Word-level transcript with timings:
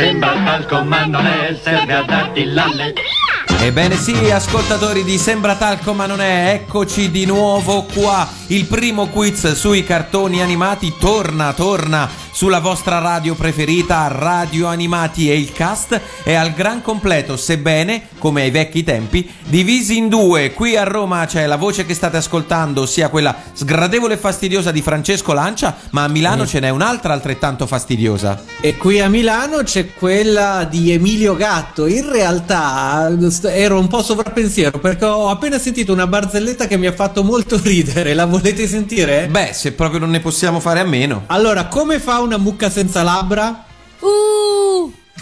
Sembra 0.00 0.32
talco 0.32 0.82
ma 0.82 1.04
non 1.04 1.26
è, 1.26 1.58
serve 1.62 1.92
a 1.92 2.02
darti 2.02 2.44
l'alle. 2.46 2.94
Ebbene 3.60 3.96
sì, 3.96 4.30
ascoltatori 4.30 5.04
di 5.04 5.18
Sembra 5.18 5.56
Talco 5.56 5.92
ma 5.92 6.06
non 6.06 6.22
è, 6.22 6.54
eccoci 6.54 7.10
di 7.10 7.26
nuovo 7.26 7.82
qua. 7.82 8.26
Il 8.46 8.64
primo 8.64 9.08
quiz 9.08 9.52
sui 9.52 9.84
cartoni 9.84 10.40
animati 10.40 10.94
torna, 10.98 11.52
torna 11.52 12.08
sulla 12.32 12.60
vostra 12.60 12.98
radio 12.98 13.34
preferita, 13.34 14.08
Radio 14.08 14.66
Animati 14.66 15.30
e 15.30 15.38
il 15.38 15.52
cast 15.52 16.00
è 16.22 16.34
al 16.34 16.52
gran 16.52 16.82
completo, 16.82 17.36
sebbene, 17.36 18.08
come 18.18 18.42
ai 18.42 18.50
vecchi 18.50 18.84
tempi, 18.84 19.28
divisi 19.44 19.96
in 19.96 20.08
due. 20.08 20.52
Qui 20.52 20.76
a 20.76 20.84
Roma 20.84 21.26
c'è 21.26 21.46
la 21.46 21.56
voce 21.56 21.84
che 21.84 21.94
state 21.94 22.16
ascoltando, 22.16 22.82
ossia 22.82 23.08
quella 23.08 23.34
sgradevole 23.52 24.14
e 24.14 24.18
fastidiosa 24.18 24.70
di 24.70 24.82
Francesco 24.82 25.32
Lancia, 25.32 25.76
ma 25.90 26.04
a 26.04 26.08
Milano 26.08 26.46
ce 26.46 26.60
n'è 26.60 26.68
un'altra 26.68 27.12
altrettanto 27.12 27.66
fastidiosa. 27.66 28.42
E 28.60 28.76
qui 28.76 29.00
a 29.00 29.08
Milano 29.08 29.62
c'è 29.62 29.92
quella 29.92 30.66
di 30.68 30.92
Emilio 30.92 31.34
Gatto. 31.34 31.86
In 31.86 32.10
realtà 32.10 33.10
ero 33.44 33.78
un 33.78 33.88
po' 33.88 34.02
sovrappensiero 34.02 34.78
perché 34.78 35.04
ho 35.04 35.28
appena 35.28 35.58
sentito 35.58 35.92
una 35.92 36.06
barzelletta 36.06 36.66
che 36.66 36.76
mi 36.76 36.86
ha 36.86 36.92
fatto 36.92 37.22
molto 37.22 37.58
ridere. 37.62 38.14
La 38.14 38.26
volete 38.26 38.66
sentire? 38.66 39.26
Beh, 39.28 39.50
se 39.52 39.72
proprio 39.72 40.00
non 40.00 40.10
ne 40.10 40.20
possiamo 40.20 40.60
fare 40.60 40.80
a 40.80 40.84
meno. 40.84 41.24
Allora, 41.26 41.66
come 41.66 41.98
fa 41.98 42.20
una 42.30 42.38
mucca 42.38 42.70
senza 42.70 43.02
labbra? 43.02 43.64
Uh! 43.98 44.59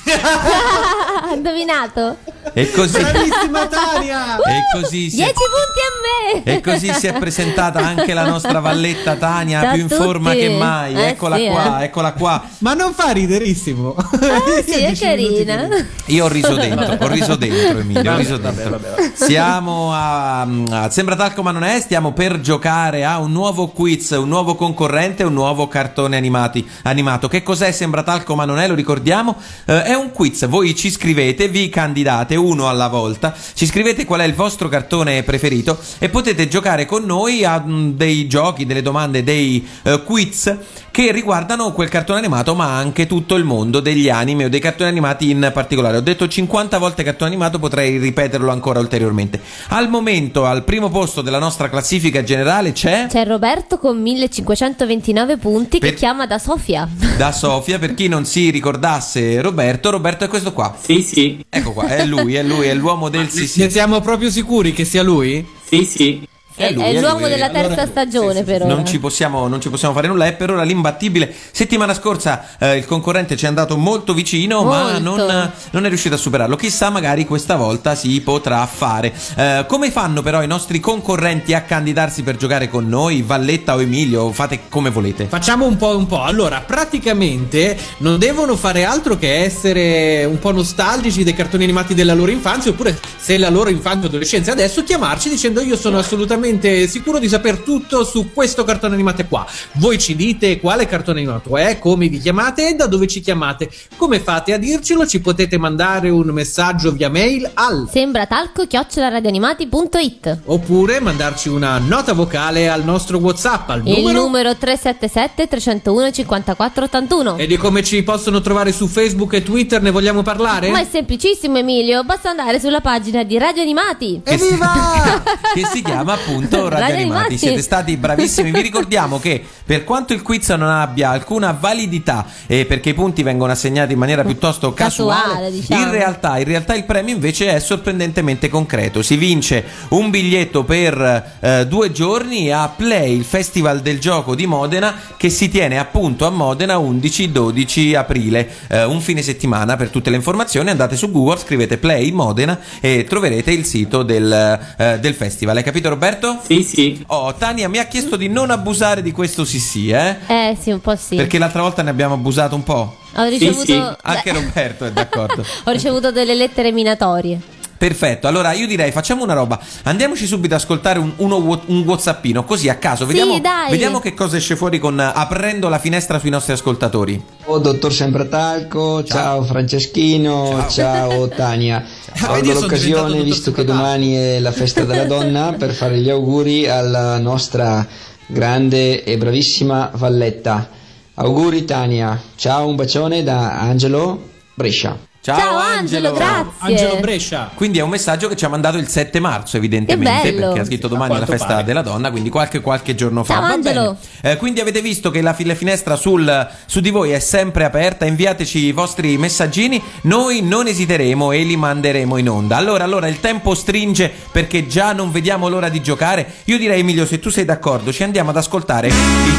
Indovinato? 1.35 2.17
E 2.55 2.71
così, 2.71 2.99
Bravissima 2.99 3.67
Tania! 3.67 4.37
e 4.43 4.63
così 4.73 5.11
si 5.11 5.17
10 5.17 5.31
è 5.31 5.33
punti 5.35 5.81
a 5.85 6.43
me! 6.43 6.43
E 6.45 6.61
così 6.61 6.93
si 6.93 7.07
è 7.07 7.13
presentata 7.19 7.81
anche 7.81 8.15
la 8.15 8.25
nostra 8.25 8.61
valletta 8.61 9.17
Tania, 9.17 9.61
Ciao 9.61 9.73
più 9.73 9.83
in 9.83 9.89
tutti. 9.89 10.03
forma 10.03 10.33
che 10.33 10.49
mai. 10.49 10.95
Eh 10.95 11.09
eccola 11.09 11.37
sì, 11.37 11.47
qua, 11.47 11.81
eh. 11.81 11.85
eccola 11.85 12.13
qua. 12.13 12.43
Ma 12.59 12.75
non 12.75 12.93
fa 12.95 13.11
riderissimo. 13.11 13.95
Ah, 13.97 14.63
sì, 14.65 14.83
è 14.83 14.97
carina. 14.97 15.69
Io 16.07 16.25
ho 16.25 16.29
riso 16.29 16.55
dentro, 16.55 16.97
ho 17.05 17.09
riso 17.09 17.37
dentro, 17.37 17.79
Emilio. 17.79 18.13
Ho 18.13 18.17
riso 18.17 18.37
dentro. 18.37 18.81
Siamo 19.15 19.93
a, 19.93 20.41
a 20.43 20.91
Sembra 20.91 21.17
talco 21.17 21.43
ma 21.43 21.51
non 21.51 21.65
è. 21.65 21.81
Stiamo 21.81 22.13
per 22.13 22.41
giocare 22.41 23.05
a 23.05 23.19
un 23.19 23.33
nuovo 23.33 23.69
quiz, 23.69 24.11
un 24.11 24.29
nuovo 24.29 24.55
concorrente, 24.55 25.23
un 25.23 25.35
nuovo 25.35 25.69
cartone 25.69 26.17
animati, 26.17 26.69
animato. 26.83 27.29
Che 27.29 27.43
cos'è 27.43 27.73
Sembra 27.73 28.03
talco 28.03 28.35
ma 28.35 28.45
non 28.45 28.59
è? 28.59 28.67
Lo 28.67 28.75
ricordiamo. 28.75 29.37
Eh, 29.67 29.88
è 29.89 29.95
un 29.95 30.13
quiz. 30.13 30.47
Voi 30.47 30.75
ci 30.75 30.91
scrivete, 30.91 31.49
vi 31.49 31.71
candidate 31.71 32.37
uno 32.37 32.69
alla 32.69 32.89
volta. 32.89 33.35
Ci 33.55 33.65
scrivete 33.65 34.05
qual 34.05 34.21
è 34.21 34.25
il 34.25 34.35
vostro 34.35 34.69
cartone 34.69 35.23
preferito 35.23 35.79
e 35.99 36.11
potete 36.11 36.47
giocare 36.47 36.85
con 36.85 37.05
noi 37.05 37.43
a 37.43 37.59
mm, 37.59 37.93
dei 37.93 38.27
giochi, 38.27 38.67
delle 38.67 38.83
domande, 38.83 39.25
dei 39.25 39.67
eh, 39.85 40.03
quiz 40.05 40.55
che 40.99 41.13
riguardano 41.13 41.71
quel 41.71 41.89
cartone 41.89 42.19
animato, 42.19 42.57
ma 42.57 42.75
anche 42.77 43.07
tutto 43.07 43.37
il 43.37 43.45
mondo 43.45 43.79
degli 43.79 44.09
anime 44.09 44.47
o 44.47 44.49
dei 44.49 44.59
cartoni 44.59 44.89
animati 44.91 45.31
in 45.31 45.49
particolare. 45.55 45.97
Ho 45.97 46.01
detto 46.01 46.27
50 46.27 46.77
volte 46.79 47.05
cartone 47.05 47.31
animato, 47.31 47.61
potrei 47.61 47.99
ripeterlo 47.99 48.51
ancora 48.51 48.81
ulteriormente. 48.81 49.41
Al 49.69 49.89
momento, 49.89 50.45
al 50.45 50.65
primo 50.65 50.89
posto 50.89 51.23
della 51.23 51.39
nostra 51.39 51.71
classifica 51.71 52.25
generale 52.25 52.73
c'è 52.73 53.07
C'è 53.09 53.25
Roberto 53.25 53.79
con 53.79 54.03
1529 54.03 55.37
punti 55.37 55.79
che 55.79 55.87
Per- 55.91 55.95
chiama 55.95 56.27
da 56.27 56.41
Sofia. 56.41 56.89
da 57.17 57.31
Sofia, 57.31 57.79
per 57.79 57.95
chi 57.95 58.09
non 58.09 58.25
si 58.25 58.51
ricordasse 58.51 59.41
Roberto, 59.41 59.91
Roberto 59.91 60.25
è 60.25 60.29
questo 60.29 60.53
qua. 60.53 60.75
Sì, 60.81 61.03
sì, 61.03 61.39
Ecco 61.49 61.75
qua, 61.75 61.87
è 61.87 62.05
lui, 62.07 62.35
è 62.35 62.43
lui, 62.43 62.67
è 62.67 62.75
l'uomo 62.75 63.09
del 63.09 63.29
sì 63.29 63.47
sì. 63.47 63.61
Ne 63.61 63.71
siamo 63.71 64.01
proprio 64.01 64.31
sicuri 64.31 64.73
che 64.73 64.85
sia 64.85 65.05
lui? 65.05 65.47
sì, 65.65 65.85
sì. 65.85 66.27
È, 66.59 66.73
lui, 66.73 66.83
è 66.83 66.89
è 66.89 67.01
l'uomo 67.01 67.21
lui. 67.21 67.29
della 67.31 67.51
terza 67.51 67.87
stagione, 67.87 68.43
però. 68.43 68.67
Non 68.67 68.85
ci, 68.85 68.99
possiamo, 68.99 69.47
non 69.47 69.61
ci 69.61 69.71
possiamo 69.71 69.95
fare 69.95 70.09
nulla, 70.09 70.27
è 70.27 70.35
per 70.35 70.51
ora 70.51 70.63
l'imbattibile. 70.65 71.33
Settimana 71.53 71.95
scorsa 71.95 72.45
eh, 72.59 72.77
il 72.77 72.85
concorrente 72.85 73.37
ci 73.37 73.45
è 73.45 73.49
andato 73.49 73.77
molto 73.77 74.13
vicino, 74.13 74.65
ma 74.65 74.99
Molto. 74.99 74.99
non, 75.01 75.53
non 75.71 75.85
è 75.85 75.89
riuscito 75.89 76.17
a 76.17 76.19
superarlo. 76.19 76.57
Chissà, 76.57 76.91
magari 76.91 77.25
questa 77.25 77.57
volta 77.57 77.95
si 77.95 78.21
potrà 78.21 78.67
fare. 78.67 79.13
Eh, 79.37 79.65
come 79.69 79.91
fanno 79.91 80.23
però 80.23 80.43
i 80.43 80.47
nostri 80.47 80.81
concorrenti 80.81 81.55
a 81.55 81.63
candidarsi 81.63 82.23
per 82.23 82.37
giocare 82.37 82.69
con 82.69 82.89
noi? 82.89 83.23
Valletta 83.23 83.75
o 83.75 83.81
Emilio? 83.81 84.33
Fate 84.33 84.63
come 84.69 84.91
volete. 84.91 85.27
Facciamo 85.27 85.67
un 85.67 85.77
po' 85.77 85.97
un 85.97 86.07
po'. 86.07 86.23
Allora, 86.23 86.61
praticamente 86.61 87.77
non 87.99 88.19
devono 88.19 88.57
fare 88.57 88.85
altro 88.85 89.17
che 89.17 89.45
essere 89.45 90.25
un 90.25 90.39
po' 90.39 90.51
nostalgici 90.51 91.23
dei 91.23 91.35
cartoni 91.35 91.65
animati 91.65 91.95
della 91.95 92.15
loro 92.15 92.31
infanzia, 92.31 92.73
oppure 92.73 92.99
se 93.17 93.39
la 93.39 93.49
loro 93.49 93.71
infanzia 93.71 94.05
o 94.05 94.09
adolescenza 94.09 94.53
adesso 94.53 94.83
chiamarci 94.83 95.29
dicendo 95.29 95.61
io 95.61 95.77
sono 95.77 95.99
assolutamente 95.99 96.48
sicuro 96.89 97.19
di 97.19 97.29
saper 97.29 97.59
tutto 97.59 98.05
su 98.05 98.33
questo 98.33 98.65
cartone 98.65 98.95
animato 98.95 99.25
qua. 99.27 99.47
Voi 99.73 99.99
ci 99.99 100.15
dite 100.15 100.61
quale 100.61 100.87
cartone 100.87 101.21
animato 101.21 101.57
è, 101.57 101.79
come 101.79 102.09
vi 102.09 102.19
chiamate 102.19 102.69
e 102.69 102.75
da 102.75 102.87
dove 102.87 103.07
ci 103.07 103.21
chiamate. 103.21 103.71
Come 103.97 104.21
fate 104.21 104.53
a 104.53 104.59
dircelo? 104.59 105.07
Ci 105.07 105.21
potete 105.21 105.59
mandare 105.59 106.11
un 106.11 106.29
messaggio 106.29 106.93
via 106.93 107.11
mail 107.11 107.51
al 107.55 107.89
Sembra 107.91 108.27
talco 108.27 108.67
chioccioladradioanimati.it 108.67 110.41
oppure 110.45 111.01
mandarci 111.01 111.49
una 111.49 111.79
nota 111.79 112.13
vocale 112.13 112.69
al 112.69 112.85
nostro 112.85 113.19
WhatsApp 113.19 113.71
al 113.71 113.87
Il 113.87 113.99
numero 113.99 114.23
numero 114.23 114.57
377 114.57 115.49
301 115.49 116.11
54 116.11 116.85
81 116.85 117.37
e 117.37 117.47
di 117.47 117.57
come 117.57 117.83
ci 117.83 118.03
possono 118.03 118.41
trovare 118.41 118.73
su 118.73 118.87
Facebook 118.87 119.35
e 119.35 119.43
Twitter 119.43 119.83
ne 119.83 119.91
vogliamo 119.91 120.23
parlare? 120.23 120.71
Ma 120.71 120.81
è 120.81 120.87
semplicissimo 120.91 121.59
Emilio, 121.59 122.05
basta 122.05 122.31
andare 122.31 122.61
sulla 122.61 122.81
pagina 122.81 123.23
di 123.23 123.39
Radio 123.39 123.63
Animati 123.63 124.21
Evviva! 124.25 125.23
che 125.55 125.67
si 125.73 125.83
chiama 125.83 126.15
appunto 126.15 126.38
Radio, 126.43 126.69
Radio 126.69 126.95
Animati. 126.95 127.39
Siete 127.39 127.63
stati 127.63 127.97
bravissimi. 127.97 128.51
Vi 128.51 128.61
ricordiamo 128.61 129.19
che 129.19 129.43
per 129.65 129.85
quanto 129.85 130.13
il 130.13 130.23
quiz 130.23 130.49
non 130.51 130.69
abbia 130.69 131.11
alcuna 131.11 131.53
validità 131.59 132.27
e 132.47 132.65
perché 132.65 132.91
i 132.91 132.95
punti 132.95 133.23
vengono 133.23 133.53
assegnati 133.53 133.93
in 133.93 133.99
maniera 133.99 134.25
piuttosto 134.25 134.73
casuale, 134.73 135.23
Casuale, 135.23 135.51
diciamo. 135.51 135.83
in, 135.83 135.91
realtà, 135.91 136.39
in 136.39 136.45
realtà 136.45 136.75
il 136.75 136.85
premio 136.85 137.15
invece 137.15 137.55
è 137.55 137.59
sorprendentemente 137.61 138.49
concreto. 138.49 139.03
Si 139.03 139.17
vince 139.17 139.65
un 139.89 140.11
biglietto 140.11 140.65
per 140.65 141.37
eh, 141.41 141.67
due 141.67 141.93
giorni 141.93 142.51
a 142.51 142.69
Play, 142.69 143.17
il 143.17 143.25
Festival 143.25 143.81
del 143.81 143.99
Gioco 143.99 144.35
di 144.35 144.47
Modena, 144.47 144.95
che 145.17 145.31
si 145.31 145.49
tiene 145.49 145.79
appunto 145.79 146.27
a 146.27 146.31
Modena 146.31 146.77
11-12 146.77 147.95
aprile. 147.95 148.49
Eh, 148.69 148.85
un 148.85 149.01
fine 149.01 149.23
settimana 149.23 149.77
per 149.77 149.91
tutte 149.91 150.11
le 150.11 150.17
informazioni 150.17 150.71
andate 150.71 150.97
su 150.97 151.11
Google, 151.11 151.39
scrivete 151.39 151.79
Play 151.79 152.11
Modena 152.11 152.59
e 152.81 153.05
troverete 153.05 153.51
il 153.51 153.65
sito 153.65 154.03
del, 154.03 154.33
eh, 154.77 154.99
del 154.99 155.15
festival. 155.15 155.57
Hai 155.57 155.63
capito 155.63 155.89
Roberto? 155.89 156.28
Sì, 156.43 156.63
sì. 156.63 157.05
Oh, 157.09 157.35
Tania 157.35 157.69
mi 157.69 157.79
ha 157.79 157.85
chiesto 157.85 158.17
di 158.17 158.29
non 158.29 158.51
abusare 158.51 159.03
di 159.03 159.13
questo 159.13 159.45
sì 159.45 159.59
sì, 159.59 159.91
eh? 159.91 160.17
Eh 160.27 160.57
sì, 160.61 160.71
un 160.71 160.81
po' 160.81 160.97
sì 160.97 161.17
Perché 161.17 161.39
l'altra 161.39 161.63
volta 161.63 161.83
ne 161.83 161.91
abbiamo 161.91 162.15
abusato 162.15 162.55
un 162.55 162.63
po'. 162.63 162.97
Ho 163.17 163.25
ricevuto, 163.25 163.65
sì. 163.65 163.83
Anche 164.03 164.33
Beh, 164.33 164.39
Roberto 164.39 164.85
è 164.85 164.93
d'accordo. 164.93 165.45
Ho 165.65 165.71
ricevuto 165.71 166.13
delle 166.13 166.35
lettere 166.35 166.73
minatorie 166.73 167.57
Perfetto, 167.79 168.27
allora 168.27 168.53
io 168.53 168.67
direi 168.67 168.91
facciamo 168.91 169.23
una 169.23 169.35
roba. 169.35 169.61
Andiamoci 169.85 170.27
subito 170.27 170.55
ad 170.55 170.61
ascoltare 170.61 170.99
un, 170.99 171.13
uno 171.19 171.63
un 171.67 171.83
Whatsappino, 171.87 172.45
così 172.45 172.69
a 172.69 172.75
caso. 172.75 173.07
Sì, 173.07 173.13
Vediamo, 173.13 173.39
dai. 173.39 173.71
vediamo 173.71 174.01
che 174.01 174.15
cosa 174.15 174.37
esce 174.37 174.57
fuori 174.57 174.81
con 174.81 174.99
aprendo 174.99 175.69
la 175.69 175.79
finestra 175.79 176.19
sui 176.19 176.31
nostri 176.31 176.55
ascoltatori. 176.55 177.23
Ciao 177.45 177.59
dottor 177.59 177.93
Sembratalco, 177.93 179.05
ciao, 179.05 179.45
Franceschino, 179.45 180.67
ciao, 180.69 181.29
Tania. 181.29 181.85
vedi, 182.13 182.27
Colgo 182.27 182.45
sono 182.47 182.61
l'occasione, 182.63 183.23
visto 183.23 183.53
che 183.53 183.65
domani 183.65 184.15
è 184.15 184.41
la 184.41 184.53
festa 184.53 184.83
della 184.83 185.05
donna, 185.05 185.55
per 185.57 185.73
fare 185.73 185.99
gli 185.99 186.11
auguri 186.11 186.69
alla 186.69 187.19
nostra 187.19 187.87
grande 188.27 189.05
e 189.05 189.17
bravissima 189.17 189.93
Valletta. 189.95 190.69
Auguri 191.15 191.65
Tania, 191.65 192.21
ciao, 192.35 192.67
un 192.67 192.75
bacione 192.75 193.23
da 193.23 193.61
Angelo 193.61 194.21
Brescia. 194.55 195.08
Ciao, 195.21 195.37
Ciao, 195.37 195.57
Angelo, 195.59 196.13
grazie. 196.13 196.53
Angelo 196.59 196.97
Brescia. 197.01 197.51
Quindi 197.53 197.79
è 197.81 197.83
un 197.83 197.91
messaggio 197.91 198.29
che 198.29 198.37
ci 198.37 198.45
ha 198.45 198.49
mandato 198.49 198.79
il 198.79 198.89
7 198.89 199.19
marzo, 199.21 199.57
evidentemente, 199.59 200.33
perché 200.33 200.61
ha 200.61 200.65
scritto 200.65 200.87
domani 200.89 201.17
è 201.17 201.19
la 201.19 201.27
festa 201.27 201.47
pare. 201.49 201.65
della 201.65 201.83
donna, 201.83 202.11
quindi 202.11 202.31
qualche, 202.31 202.61
qualche 202.61 202.95
giorno 202.95 203.25
fa. 203.25 203.35
Ciao, 203.35 203.43
Va 203.43 203.49
Angelo. 203.49 203.97
bene. 204.21 204.33
Eh, 204.33 204.37
quindi 204.39 204.61
avete 204.61 204.81
visto 204.81 205.11
che 205.11 205.21
la, 205.21 205.35
la 205.37 205.55
finestra 205.55 205.97
sul- 205.97 206.49
su 206.65 206.81
di 206.81 206.91
voi 206.91 207.11
è 207.11 207.19
sempre 207.19 207.65
aperta, 207.65 208.07
inviateci 208.07 208.59
i 208.59 208.73
vostri 208.73 209.19
messaggini, 209.19 209.83
noi 210.03 210.41
non 210.41 210.67
esiteremo 210.69 211.33
e 211.33 211.43
li 211.43 211.57
manderemo 211.57 212.17
in 212.17 212.31
onda. 212.31 212.57
Allora, 212.57 212.85
allora, 212.85 213.09
il 213.09 213.21
tempo 213.21 213.55
stringe 213.55 214.11
perché 214.33 214.67
già 214.67 214.93
non 214.93 215.11
vediamo 215.11 215.49
l'ora 215.49 215.69
di 215.69 215.83
giocare. 215.83 216.27
Io 216.45 216.57
direi, 216.59 216.81
Emilio, 216.81 217.05
se 217.05 217.19
tu 217.19 217.29
sei 217.29 217.45
d'accordo, 217.45 217.93
ci 217.93 218.03
andiamo 218.05 218.31
ad 218.31 218.37
ascoltare 218.37 218.87
il 218.87 218.95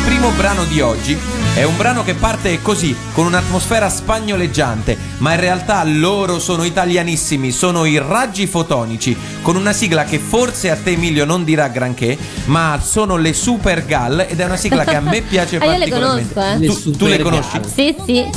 primo 0.06 0.30
brano 0.31 0.66
di 0.66 0.81
oggi. 0.81 1.18
È 1.56 1.64
un 1.64 1.76
brano 1.78 2.04
che 2.04 2.14
parte 2.14 2.62
così, 2.62 2.96
con 3.14 3.26
un'atmosfera 3.26 3.90
spagnoleggiante, 3.90 4.96
ma 5.18 5.34
in 5.34 5.40
realtà 5.40 5.69
realtà 5.69 5.83
loro 5.83 6.39
sono 6.39 6.63
italianissimi, 6.63 7.51
sono 7.51 7.86
i 7.86 8.00
raggi 8.00 8.48
fotonici, 8.48 9.16
con 9.44 9.56
una 9.56 9.71
sigla 9.71 10.04
che 10.04 10.18
forse 10.18 10.71
a 10.71 10.75
te 10.75 10.92
Emilio 10.92 11.25
non 11.25 11.44
dirà 11.44 11.68
granché, 11.68 12.18
ma 12.45 12.80
sono 12.83 13.18
le 13.18 13.33
Super 13.33 13.86
Gal 13.86 14.25
ed 14.27 14.39
è 14.39 14.45
una 14.45 14.56
sigla 14.57 14.83
che 14.83 14.95
a 14.95 15.00
me 15.01 15.21
piace 15.21 15.57
Ah, 15.62 15.66
io 15.66 15.71
le 15.71 15.77
particolarmente. 15.77 16.33
conosco, 16.33 16.56
eh. 16.56 16.57
Le 16.60 16.66
Tu, 16.66 16.74
Super 16.74 16.98
tu 16.98 17.06
le 17.06 17.18
Gal. 17.18 17.24
conosci? 17.24 17.60
Sì, 17.71 17.95
sì. 18.04 18.30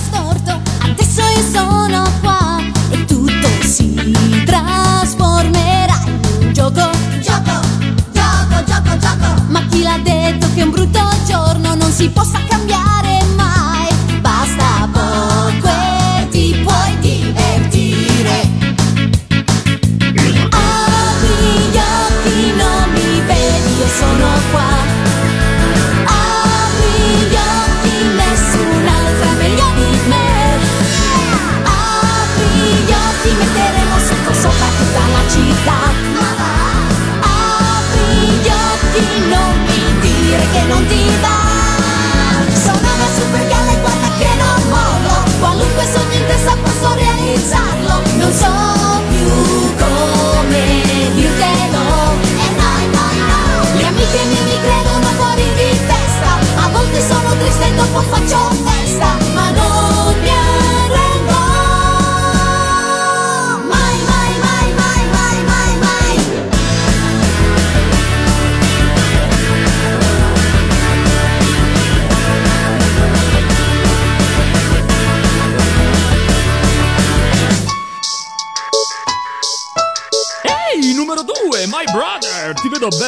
adesso 0.83 1.21
io 1.23 1.43
sono 1.51 2.11
qua 2.21 2.59
e 2.91 3.05
tutto 3.07 3.49
si 3.63 3.95
trasformerà 4.45 6.01
in 6.07 6.21
un 6.47 6.53
gioco. 6.53 6.91
Gioco, 7.21 7.61
gioco, 8.13 8.65
gioco, 8.67 8.99
gioco. 8.99 9.43
Ma 9.49 9.65
chi 9.71 9.83
l'ha 9.83 9.99
detto 10.03 10.47
che 10.55 10.63
un 10.63 10.71
brutto 10.71 11.01
giorno 11.27 11.75
non 11.77 11.91
si 11.91 12.11
possa 12.11 12.39
cambiare 12.47 13.22
che 40.53 40.63
non 40.65 40.87
ti 40.87 41.03
va. 41.21 41.41
Sono 42.65 42.79
una 42.79 43.09
super 43.17 43.43
galla 43.49 43.73
e 43.73 43.81
guarda 43.81 44.09
che 44.19 44.29
non 44.37 44.61
mollo. 44.69 45.15
Qualunque 45.41 45.85
sogno 45.93 46.17
in 46.21 46.27
testa 46.27 46.55
posso 46.63 46.95
realizzarlo. 46.95 47.95
Non 48.21 48.33
so 48.33 48.53
più 49.09 49.29
come 49.83 50.63
dirtelo. 51.15 51.83
E 52.45 52.49
no, 52.61 52.73
no, 52.95 53.05
no. 53.21 53.79
Le 53.79 53.87
amiche 53.87 54.23
mie 54.31 54.43
mi 54.49 54.59
credono 54.67 55.09
fuori 55.17 55.47
di 55.57 55.71
testa. 55.91 56.31
A 56.65 56.69
volte 56.69 57.01
sono 57.01 57.37
triste 57.39 57.65
e 57.67 57.75
dopo 57.75 58.01
faccio 58.03 58.52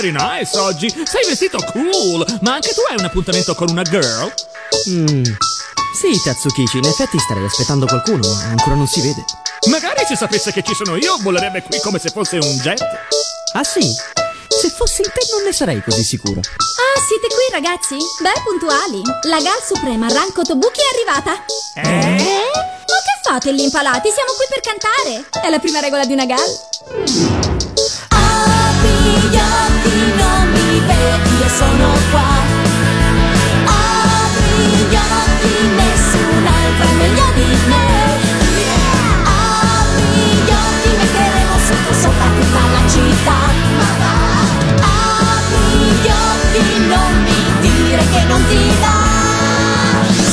very 0.04 0.12
nice 0.12 0.58
oggi. 0.58 0.88
Sei 0.90 1.24
vestito 1.26 1.58
cool, 1.72 2.24
ma 2.42 2.54
anche 2.54 2.72
tu 2.74 2.80
hai 2.90 2.96
un 2.98 3.04
appuntamento 3.04 3.54
con 3.54 3.68
una 3.70 3.82
girl? 3.82 4.32
Mm. 4.90 5.24
Sì, 5.94 6.20
Tatsukichi, 6.22 6.78
in 6.78 6.84
effetti 6.86 7.18
starei 7.18 7.44
aspettando 7.44 7.86
qualcuno, 7.86 8.28
ma 8.28 8.44
ancora 8.48 8.74
non 8.74 8.86
si 8.86 9.00
vede. 9.00 9.24
Magari 9.70 10.04
se 10.06 10.16
sapesse 10.16 10.52
che 10.52 10.62
ci 10.62 10.74
sono 10.74 10.96
io, 10.96 11.16
volerebbe 11.20 11.62
qui 11.62 11.78
come 11.80 11.98
se 11.98 12.10
fosse 12.10 12.36
un 12.36 12.56
jet. 12.58 12.82
Ah 13.52 13.64
sì? 13.64 13.80
Se 14.48 14.68
fossi 14.70 15.02
in 15.02 15.10
te 15.12 15.20
non 15.32 15.44
ne 15.44 15.52
sarei 15.52 15.82
così 15.82 16.02
sicuro. 16.02 16.40
Ah, 16.40 17.00
siete 17.06 17.28
qui 17.28 17.48
ragazzi? 17.52 17.96
Beh, 18.20 18.42
puntuali. 18.44 19.00
La 19.28 19.40
Gal 19.40 19.62
Suprema 19.64 20.08
Ranko 20.08 20.42
Tobuki 20.42 20.80
è 20.80 20.94
arrivata. 20.94 21.44
Eh? 21.76 22.50
Ma 22.52 23.00
che 23.04 23.20
fate 23.22 23.52
lì 23.52 23.62
impalati? 23.62 24.10
Siamo 24.10 24.32
qui 24.36 24.46
per 24.50 24.60
cantare. 24.60 25.46
È 25.46 25.48
la 25.48 25.58
prima 25.58 25.80
regola 25.80 26.04
di 26.04 26.12
una 26.12 26.26
Gal. 26.26 26.58
Apri 28.10 29.30
sono 31.56 31.88
qua. 32.10 32.30
Apri 33.64 34.66
gli 34.90 34.96
occhi, 34.96 35.54
nessun'altra 35.78 36.84
è 36.84 36.94
meglio 36.94 37.26
di 37.34 37.48
me. 37.70 37.86
Apri 39.22 40.14
gli 40.44 40.50
occhi, 40.50 40.90
metteremo 40.98 41.54
sotto 41.66 41.92
sopra 42.02 42.26
tutta 42.38 42.62
la 42.74 42.82
città. 42.88 43.40
Apri 44.82 45.78
gli 46.02 46.10
occhi, 46.10 46.66
non 46.88 47.22
mi 47.22 47.40
dire 47.60 48.02
che 48.12 48.22
non 48.24 48.44
ti 48.48 48.62
va. 48.80 48.98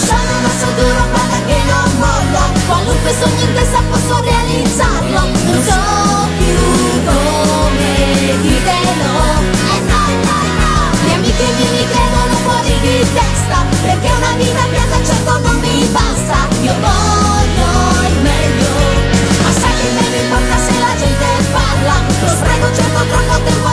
Sono 0.08 0.32
un 0.40 0.46
osso 0.46 0.70
duro, 0.76 1.02
guarda 1.12 1.40
che 1.46 1.60
non 1.70 1.90
mollo. 2.00 2.42
Qualunque 2.66 3.12
sogno 3.20 3.42
in 3.42 3.54
testa 3.54 3.82
posso 3.90 4.14
realizzarlo. 4.22 4.41
Mi 11.70 11.86
credono 11.86 12.34
fuori 12.46 12.74
di 12.82 13.06
testa. 13.14 13.58
Perché 13.82 14.10
una 14.12 14.34
vita 14.38 14.64
piena 14.70 14.98
certo 15.06 15.40
non 15.40 15.60
mi 15.60 15.86
basta. 15.92 16.38
Io 16.62 16.74
voglio 16.74 17.72
il 18.10 18.18
meglio. 18.22 18.70
Ma 19.44 19.52
sai 19.60 19.76
che 19.82 19.90
me 19.96 20.18
importa 20.24 20.58
se 20.58 20.74
la 20.80 20.94
gente 20.98 21.28
parla. 21.52 21.96
Lo 22.22 22.30
spreco 22.30 22.68
certo 22.74 23.00
troppo 23.10 23.44
tempo 23.44 23.71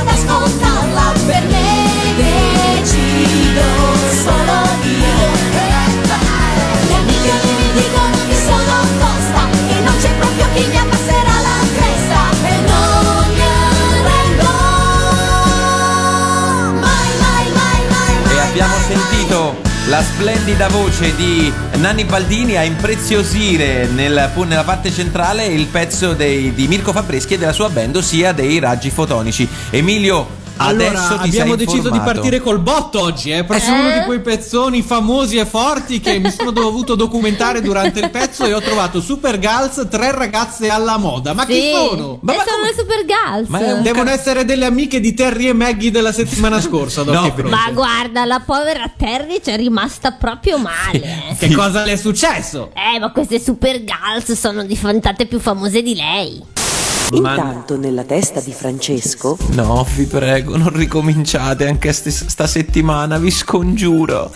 la 19.98 20.04
splendida 20.04 20.68
voce 20.68 21.16
di 21.16 21.52
Nanni 21.78 22.04
Baldini 22.04 22.56
a 22.56 22.62
impreziosire 22.62 23.86
nel- 23.86 24.30
nella 24.46 24.62
parte 24.62 24.92
centrale 24.92 25.44
il 25.46 25.66
pezzo 25.66 26.12
dei- 26.12 26.54
di 26.54 26.68
Mirko 26.68 26.92
Fabreschi 26.92 27.34
e 27.34 27.38
della 27.38 27.52
sua 27.52 27.68
band, 27.68 27.96
ossia 27.96 28.30
dei 28.30 28.60
raggi 28.60 28.90
fotonici. 28.90 29.48
Emilio, 29.70 30.28
Allora, 30.58 31.18
abbiamo 31.20 31.54
deciso 31.56 31.88
di 31.90 31.98
partire 32.00 32.40
col 32.40 32.58
botto 32.60 33.00
oggi, 33.00 33.30
eh, 33.30 33.44
perché 33.44 33.66
è 33.66 33.68
Eh? 33.70 33.78
uno 33.80 33.92
di 33.98 34.04
quei 34.04 34.20
pezzoni 34.20 34.82
famosi 34.82 35.36
e 35.36 35.46
forti 35.46 36.00
che 36.00 36.18
mi 36.18 36.30
sono 36.30 36.50
dovuto 36.50 36.94
documentare 36.94 37.60
durante 37.60 38.00
il 38.00 38.10
pezzo 38.10 38.44
e 38.44 38.52
ho 38.52 38.60
trovato 38.60 39.00
Super 39.00 39.38
Girls, 39.38 39.86
tre 39.88 40.12
ragazze 40.12 40.68
alla 40.68 40.96
moda. 40.98 41.32
Ma 41.32 41.46
chi 41.46 41.54
Sì. 41.54 41.70
sono? 41.72 42.18
Ma- 42.22 42.34
ma 42.34 42.42
sono 42.44 42.56
come- 42.56 42.68
le 42.68 42.74
Super 42.76 43.04
Girls. 43.04 43.48
Ma 43.48 43.58
Devono 43.80 44.10
essere 44.10 44.44
delle 44.44 44.64
amiche 44.66 45.00
di 45.00 45.14
Terry 45.14 45.48
e 45.48 45.52
Maggie 45.52 45.90
della 45.90 46.12
settimana 46.12 46.60
scorsa. 46.60 47.02
No. 47.04 47.32
Ma 47.44 47.70
guarda, 47.72 48.24
la 48.24 48.42
povera 48.44 48.90
Terry 48.96 49.40
ci 49.42 49.50
è 49.50 49.56
rimasta 49.56 50.12
proprio 50.12 50.58
male. 50.58 51.34
Che 51.38 51.52
cosa 51.54 51.84
le 51.84 51.92
è 51.92 51.96
successo? 51.96 52.70
Eh, 52.74 52.98
ma 52.98 53.10
queste 53.12 53.40
Super 53.40 53.82
Girls 53.84 54.32
sono 54.32 54.64
diventate 54.64 55.26
più 55.26 55.38
famose 55.38 55.82
di 55.82 55.94
lei. 55.94 56.42
Ma- 57.12 57.30
Intanto 57.34 57.76
nella 57.78 58.04
testa 58.04 58.40
di 58.40 58.52
Francesco 58.52 59.38
No, 59.52 59.86
vi 59.96 60.04
prego, 60.04 60.56
non 60.58 60.70
ricominciate 60.74 61.66
anche 61.66 61.92
st- 61.92 62.08
sta 62.26 62.46
settimana, 62.46 63.16
vi 63.18 63.30
scongiuro. 63.30 64.30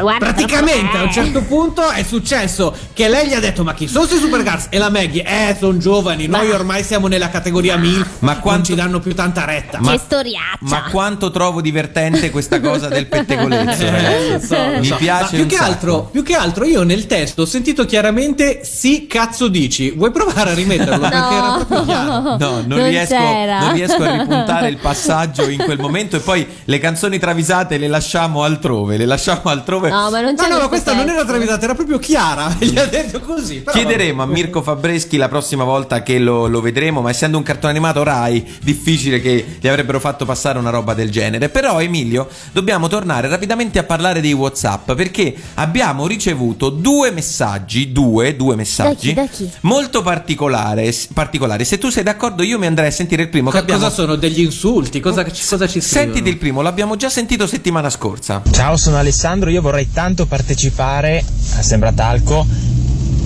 Guarda, 0.00 0.26
Praticamente 0.26 0.96
a 0.96 1.02
un 1.02 1.08
eh, 1.08 1.12
certo 1.12 1.42
punto 1.42 1.88
è 1.90 2.04
successo 2.04 2.72
che 2.92 3.08
lei 3.08 3.26
gli 3.26 3.34
ha 3.34 3.40
detto: 3.40 3.64
Ma 3.64 3.74
chi 3.74 3.88
sono 3.88 4.06
questi 4.06 4.24
Super 4.24 4.44
Girls? 4.44 4.66
E 4.70 4.78
la 4.78 4.90
Maggie, 4.90 5.24
eh, 5.24 5.56
sono 5.58 5.76
giovani. 5.76 6.28
Noi 6.28 6.52
ormai 6.52 6.84
siamo 6.84 7.08
nella 7.08 7.28
categoria 7.30 7.76
MILF. 7.76 8.06
Ma 8.20 8.32
Non 8.34 8.40
quanto- 8.40 8.66
ci 8.66 8.74
danno 8.76 9.00
più 9.00 9.12
tanta 9.12 9.44
retta. 9.44 9.80
Ma- 9.80 9.90
Che 9.92 9.98
storiaccia. 9.98 10.58
Ma 10.60 10.84
quanto 10.90 11.32
trovo 11.32 11.60
divertente 11.60 12.30
questa 12.30 12.60
cosa 12.60 12.86
del 12.86 13.06
pettegolezzo, 13.08 13.82
Eh, 13.86 14.30
lo 14.34 14.38
so, 14.38 14.54
lo 14.56 14.78
Mi 14.78 14.86
so. 14.86 14.94
piace 14.96 15.22
Ma 15.22 15.28
più 15.30 15.42
un 15.42 15.46
che, 15.48 15.56
sacco. 15.56 15.68
altro, 15.68 16.02
più 16.12 16.22
che 16.22 16.34
altro 16.34 16.64
io 16.64 16.82
nel 16.84 17.06
testo 17.08 17.42
ho 17.42 17.46
sentito 17.46 17.84
chiaramente 17.84 18.60
sì 18.62 19.08
cazzo 19.08 19.48
dici. 19.48 19.90
Vuoi 19.90 20.12
provare 20.12 20.50
a 20.50 20.54
rimetterlo? 20.54 21.08
Perché 21.08 21.16
era 21.34 21.52
proprio 21.56 21.84
chiaro. 21.84 22.07
No, 22.20 22.36
non, 22.38 22.64
Non 22.66 22.88
riesco, 22.88 23.14
non 23.18 23.72
riesco 23.72 24.02
a 24.02 24.10
ripuntare 24.18 24.68
il 24.68 24.76
passaggio 24.78 25.48
in 25.48 25.58
quel 25.58 25.78
momento 25.78 26.16
e 26.16 26.20
poi 26.20 26.46
le 26.64 26.78
canzoni 26.78 27.18
travisate 27.18 27.76
le 27.78 27.88
lasciamo 27.88 28.42
altrove, 28.42 28.96
le 28.96 29.06
lasciamo 29.06 29.42
altrove. 29.44 29.90
No, 29.90 30.10
ma 30.10 30.20
non 30.20 30.34
c'è 30.36 30.48
No, 30.48 30.58
no, 30.58 30.68
questa 30.68 30.92
non 30.94 31.04
era 31.08 31.20
pezzo. 31.20 31.26
travisata, 31.26 31.64
era 31.64 31.74
proprio 31.74 31.98
chiara. 31.98 32.54
Gli 32.58 32.78
ha 32.78 32.86
detto 32.86 33.20
così. 33.20 33.60
però 33.60 33.76
Chiederemo 33.76 34.22
a. 34.22 34.26
Mirko 34.26 34.62
Fabreschi 34.62 35.16
la 35.16 35.28
prossima 35.28 35.64
volta 35.64 36.02
che 36.02 36.18
lo, 36.18 36.46
lo 36.46 36.60
vedremo, 36.60 37.00
ma 37.00 37.10
essendo 37.10 37.36
un 37.36 37.42
cartone 37.42 37.72
animato 37.72 38.02
Rai, 38.02 38.44
difficile 38.62 39.20
che 39.20 39.56
gli 39.60 39.68
avrebbero 39.68 40.00
fatto 40.00 40.24
passare 40.24 40.58
una 40.58 40.70
roba 40.70 40.94
del 40.94 41.10
genere. 41.10 41.48
Però, 41.48 41.80
Emilio, 41.80 42.28
dobbiamo 42.52 42.88
tornare 42.88 43.28
rapidamente 43.28 43.78
a 43.78 43.84
parlare 43.84 44.20
dei 44.20 44.32
WhatsApp 44.32 44.92
perché 44.92 45.34
abbiamo 45.54 46.06
ricevuto 46.06 46.70
due 46.70 47.10
messaggi, 47.10 47.92
due, 47.92 48.36
due 48.36 48.56
messaggi 48.56 49.12
Da 49.14 49.26
chi, 49.26 49.44
da 49.44 49.46
chi? 49.48 49.50
molto 49.62 50.02
particolare, 50.02 50.94
particolari. 51.14 51.64
Se 51.64 51.78
tu 51.78 51.88
sei 51.90 52.02
d'accordo, 52.12 52.42
io 52.42 52.58
mi 52.58 52.66
andrei 52.66 52.88
a 52.88 52.90
sentire 52.90 53.22
il 53.22 53.28
primo. 53.28 53.50
Co- 53.50 53.56
che 53.56 53.62
abbiamo... 53.62 53.82
Cosa 53.82 53.94
sono? 53.94 54.16
Degli 54.16 54.40
insulti? 54.40 55.00
Cosa, 55.00 55.24
ci- 55.30 55.46
cosa 55.46 55.66
ci 55.66 55.80
scrivono? 55.80 56.12
Sentiti 56.12 56.28
il 56.30 56.38
primo, 56.38 56.62
l'abbiamo 56.62 56.96
già 56.96 57.08
sentito 57.08 57.46
settimana 57.46 57.90
scorsa. 57.90 58.42
Ciao, 58.50 58.76
sono 58.76 58.96
Alessandro, 58.96 59.50
io 59.50 59.60
vorrei 59.60 59.90
tanto 59.92 60.26
partecipare 60.26 61.24
a 61.56 61.62
Sembra 61.62 61.92
Talco 61.92 62.46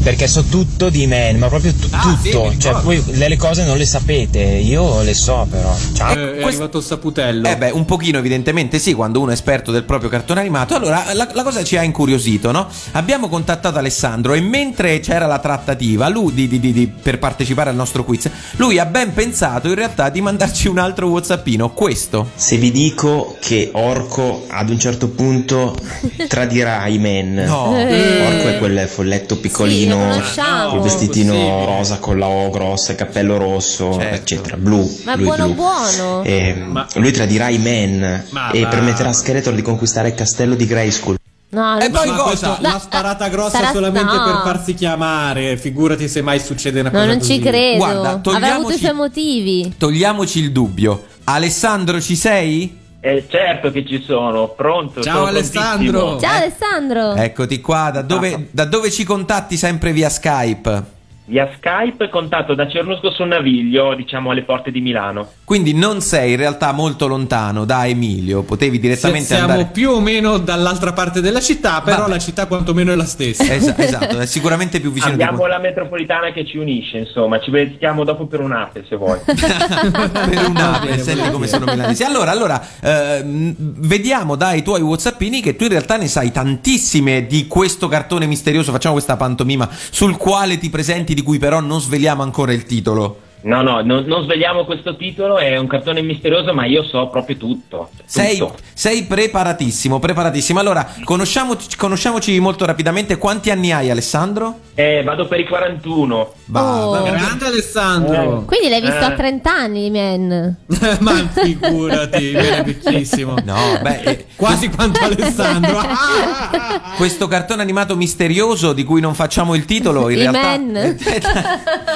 perché 0.03 0.27
so 0.27 0.43
tutto 0.45 0.89
di 0.89 1.07
Man, 1.07 1.37
ma 1.39 1.49
proprio 1.49 1.73
tu- 1.75 1.89
Ah, 1.91 2.19
sì, 2.21 2.31
tutto. 2.31 2.49
mi 2.51 2.59
cioè, 2.59 2.81
voi 2.83 3.03
delle 3.05 3.37
cose 3.37 3.65
non 3.65 3.77
le 3.77 3.85
sapete, 3.87 4.41
io 4.41 5.03
le 5.03 5.15
so 5.15 5.47
però. 5.51 5.75
Ciao. 5.95 6.13
Eh, 6.15 6.37
è 6.39 6.43
arrivato 6.45 6.79
il 6.79 6.85
saputello. 6.85 7.49
Eh 7.49 7.57
beh, 7.57 7.71
un 7.71 7.85
pochino 7.85 8.19
evidentemente 8.19 8.79
sì, 8.79 8.95
quando 8.95 9.21
uno 9.21 9.31
è 9.31 9.35
esperto 9.35 9.71
del 9.71 9.85
proprio 9.85 10.09
cartone 10.11 10.41
animato. 10.41 10.75
Allora, 10.75 11.05
la, 11.13 11.29
la 11.33 11.43
cosa 11.43 11.63
ci 11.65 11.77
ha 11.77 11.83
incuriosito, 11.83 12.51
no? 12.51 12.69
Abbiamo 12.93 13.29
contattato 13.29 13.79
Alessandro 13.79 14.35
e 14.35 14.41
mentre 14.41 15.01
c'era 15.01 15.27
la 15.27 15.39
trattativa, 15.39 16.09
lui 16.09 16.33
di- 16.35 16.49
di- 16.49 16.61
di- 16.61 16.73
di- 16.73 16.87
per 16.89 17.19
partecipare 17.19 17.71
al 17.71 17.77
nostro 17.77 18.05
quiz, 18.05 18.29
lui 18.57 18.79
ha 18.79 18.87
ben 18.87 19.13
pensato 19.13 19.69
in 19.69 19.75
realtà 19.75 20.09
di 20.09 20.21
mandarci 20.21 20.69
un 20.69 20.79
altro 20.79 21.09
whatsappino, 21.09 21.73
questo. 21.73 22.31
Se 22.35 22.57
vi 22.57 22.71
dico 22.71 23.37
che 23.41 23.71
Orco 23.73 24.45
ad 24.49 24.69
un 24.71 24.79
certo 24.79 25.09
punto 25.09 25.77
tradirà 26.29 26.87
i 26.87 26.99
men. 26.99 27.35
No. 27.35 27.77
Eh. 27.77 28.27
Orco 28.27 28.49
è 28.49 28.59
quel 28.59 28.89
folletto 28.89 29.35
Sì, 29.35 29.41
piccolino, 29.41 29.92
lo 29.92 29.92
conosciamo. 29.97 30.71
col 30.71 30.81
vestitino 30.81 31.33
possibile. 31.33 31.65
rosa 31.67 31.99
con 31.99 32.19
la 32.19 32.27
O 32.29 32.51
grossa, 32.51 32.93
il 32.93 32.99
cappello 32.99 33.37
rosso, 33.37 33.93
Certo. 33.99 34.15
eccetera, 34.15 34.57
blu. 34.57 34.99
Ma 35.05 35.13
è 35.13 35.17
lui 35.17 35.25
buono 35.25 35.45
blu. 35.47 35.55
buono. 35.55 36.23
E, 36.25 36.55
Ma- 36.55 36.87
lui 36.95 37.11
tradirà 37.13 37.49
i 37.49 37.59
men 37.59 38.25
Ma 38.31 38.51
e 38.51 38.63
va. 38.63 38.69
permetterà 38.69 39.09
a 39.11 39.13
Skeletor 39.13 39.55
di 39.55 39.63
conquistare 39.63 40.09
il 40.09 40.15
castello 40.15 40.55
di 40.55 40.67
Grayskull. 40.67 41.17
No, 41.51 41.79
E 41.79 41.91
poi 41.91 42.09
Ma 42.09 42.17
cosa? 42.17 42.57
la 42.61 42.79
sparata 42.83 43.29
grossa 43.29 43.59
sarà- 43.59 43.73
solamente 43.73 44.15
no. 44.15 44.25
per 44.25 44.41
farsi 44.43 44.73
chiamare. 44.73 45.59
Figurati 45.59 46.09
se 46.09 46.23
mai 46.23 46.41
succede 46.41 46.81
una 46.81 46.91
cosa 46.91 47.03
No, 47.03 47.09
non 47.11 47.19
così. 47.19 47.35
ci 47.35 47.41
credo. 47.41 47.77
Guarda, 47.77 47.99
Avrà 47.99 48.11
avuto 48.13 48.31
togliamoci- 48.31 48.75
i 48.75 48.79
suoi 48.79 48.95
motivi. 48.95 49.75
Togliamoci 49.77 50.39
il 50.39 50.51
dubbio. 50.51 51.05
Alessandro, 51.25 52.01
ci 52.01 52.17
sei? 52.17 52.79
Eh, 53.05 53.27
certo 53.29 53.73
che 53.73 53.85
ci 53.85 54.01
sono, 54.01 54.51
pronto. 54.51 55.03
Ciao, 55.03 55.15
sono 55.15 55.27
Alessandro. 55.27 56.21
Ciao 56.21 56.37
Alessandro. 56.37 57.15
Eccoti 57.15 57.61
qua, 57.61 57.91
da 57.91 58.03
dove, 58.03 58.47
da 58.53 58.65
dove 58.65 58.93
ci 58.93 59.03
contatti 59.03 59.57
sempre 59.57 59.93
via 59.93 60.09
Skype? 60.09 60.92
Via 61.25 61.49
Skype 61.57 62.09
contatto 62.09 62.55
da 62.55 62.69
Cernusco 62.69 63.13
sul 63.13 63.29
Naviglio, 63.29 63.95
diciamo 63.95 64.33
alle 64.33 64.43
porte 64.43 64.73
di 64.73 64.81
Milano. 64.81 65.29
Quindi 65.45 65.73
non 65.73 66.01
sei 66.01 66.33
in 66.33 66.37
realtà 66.37 66.73
molto 66.73 67.07
lontano 67.07 67.65
da 67.65 67.87
Emilio, 67.87 68.43
potevi 68.43 68.81
direttamente 68.81 69.27
Se- 69.27 69.35
siamo 69.35 69.53
andare... 69.53 69.69
più 69.73 69.91
o 69.91 70.01
meno 70.01 70.39
dall'altra 70.39 70.93
parte 70.93 71.21
della 71.21 71.41
città, 71.41 71.81
però 71.83 71.99
Vabbè. 71.99 72.11
la 72.11 72.19
città 72.19 72.47
quantomeno 72.47 72.91
è 72.91 72.97
la 72.97 73.05
stessa. 73.05 73.53
Esa- 73.53 73.77
esatto, 73.79 74.19
è 74.19 74.27
sicuramente 74.27 74.81
più 74.81 74.91
vicino 74.91 75.15
di 75.15 75.23
Abbiamo 75.23 75.47
la 75.47 75.59
metropolitana 75.59 76.33
che 76.33 76.45
ci 76.45 76.57
unisce, 76.57 76.99
insomma, 76.99 77.39
ci 77.39 77.51
vediamo 77.51 78.03
dopo 78.03 78.27
per 78.27 78.41
un'ape 78.41 78.85
se 78.89 78.97
vuoi. 78.97 79.19
per 79.25 80.45
un'ape, 80.49 80.99
senti 80.99 81.31
come 81.31 81.47
sono 81.47 81.67
milanesi. 81.67 82.03
Allora, 82.03 82.31
allora 82.31 82.61
ehm, 82.81 83.55
vediamo 83.59 84.37
dai 84.37 84.63
tuoi 84.63 84.81
whatsappini 84.81 85.41
che 85.41 85.55
tu 85.55 85.65
in 85.65 85.71
realtà 85.71 85.97
ne 85.97 86.09
sai 86.09 86.33
tantissime 86.33 87.27
di 87.27 87.47
questo 87.47 87.89
cartone 87.89 88.27
misterioso, 88.27 88.73
facciamo 88.73 88.95
questa 88.95 89.17
pantomima, 89.17 89.69
sul 89.71 90.17
quale 90.17 90.59
ti 90.59 90.69
presenti, 90.71 91.12
di 91.15 91.23
cui 91.23 91.39
però 91.39 91.61
non 91.61 91.81
sveliamo 91.81 92.23
ancora 92.23 92.53
il 92.53 92.65
titolo. 92.65 93.31
No, 93.45 93.61
no, 93.63 93.81
non, 93.83 94.05
non 94.05 94.23
svegliamo 94.23 94.65
questo 94.65 94.95
titolo, 94.97 95.37
è 95.39 95.57
un 95.57 95.67
cartone 95.67 96.01
misterioso, 96.03 96.53
ma 96.55 96.65
io 96.65 96.85
so 96.85 97.09
proprio 97.09 97.37
tutto. 97.37 97.89
tutto. 97.91 98.03
Sei, 98.07 98.41
sei 98.73 99.03
preparatissimo, 99.05 99.99
preparatissimo. 99.99 100.61
Allora, 100.61 100.89
conosciamoci, 101.03 101.77
conosciamoci 101.77 102.39
molto 102.39 102.65
rapidamente. 102.67 103.19
Quanti 103.19 103.51
anni 103.51 103.73
hai, 103.73 103.91
Alessandro? 103.91 104.61
Eh, 104.75 105.03
vado 105.05 105.27
per 105.27 105.41
i 105.41 105.47
41. 105.47 106.33
Va, 106.47 106.71
Oh. 106.87 107.03
Grande 107.03 107.47
Alessandro. 107.47 108.45
Quindi 108.47 108.69
l'hai 108.69 108.81
visto 108.81 108.97
Eh. 109.01 109.05
a 109.05 109.11
30 109.13 109.53
anni, 109.53 109.91
man. 109.91 110.57
Ma 111.01 111.13
figurati, 111.33 112.29
viene 112.31 112.63
vecchissimo. 112.63 113.35
No, 113.45 113.79
beh, 113.83 114.01
eh, 114.03 114.27
Quasi 114.37 114.69
quanto 114.71 115.01
Alessandro. 115.05 115.81
questo 116.97 117.27
cartone 117.27 117.63
animato 117.63 117.97
misterioso 117.97 118.73
di 118.73 118.85
cui 118.85 119.01
non 119.01 119.15
facciamo 119.15 119.55
il 119.55 119.65
titolo, 119.65 120.09
in 120.11 120.19
realtà 120.19 120.53
I-Man. 120.55 120.97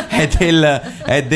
è 0.09 0.27
del, 0.39 0.81
è 1.05 1.23
del 1.23 1.35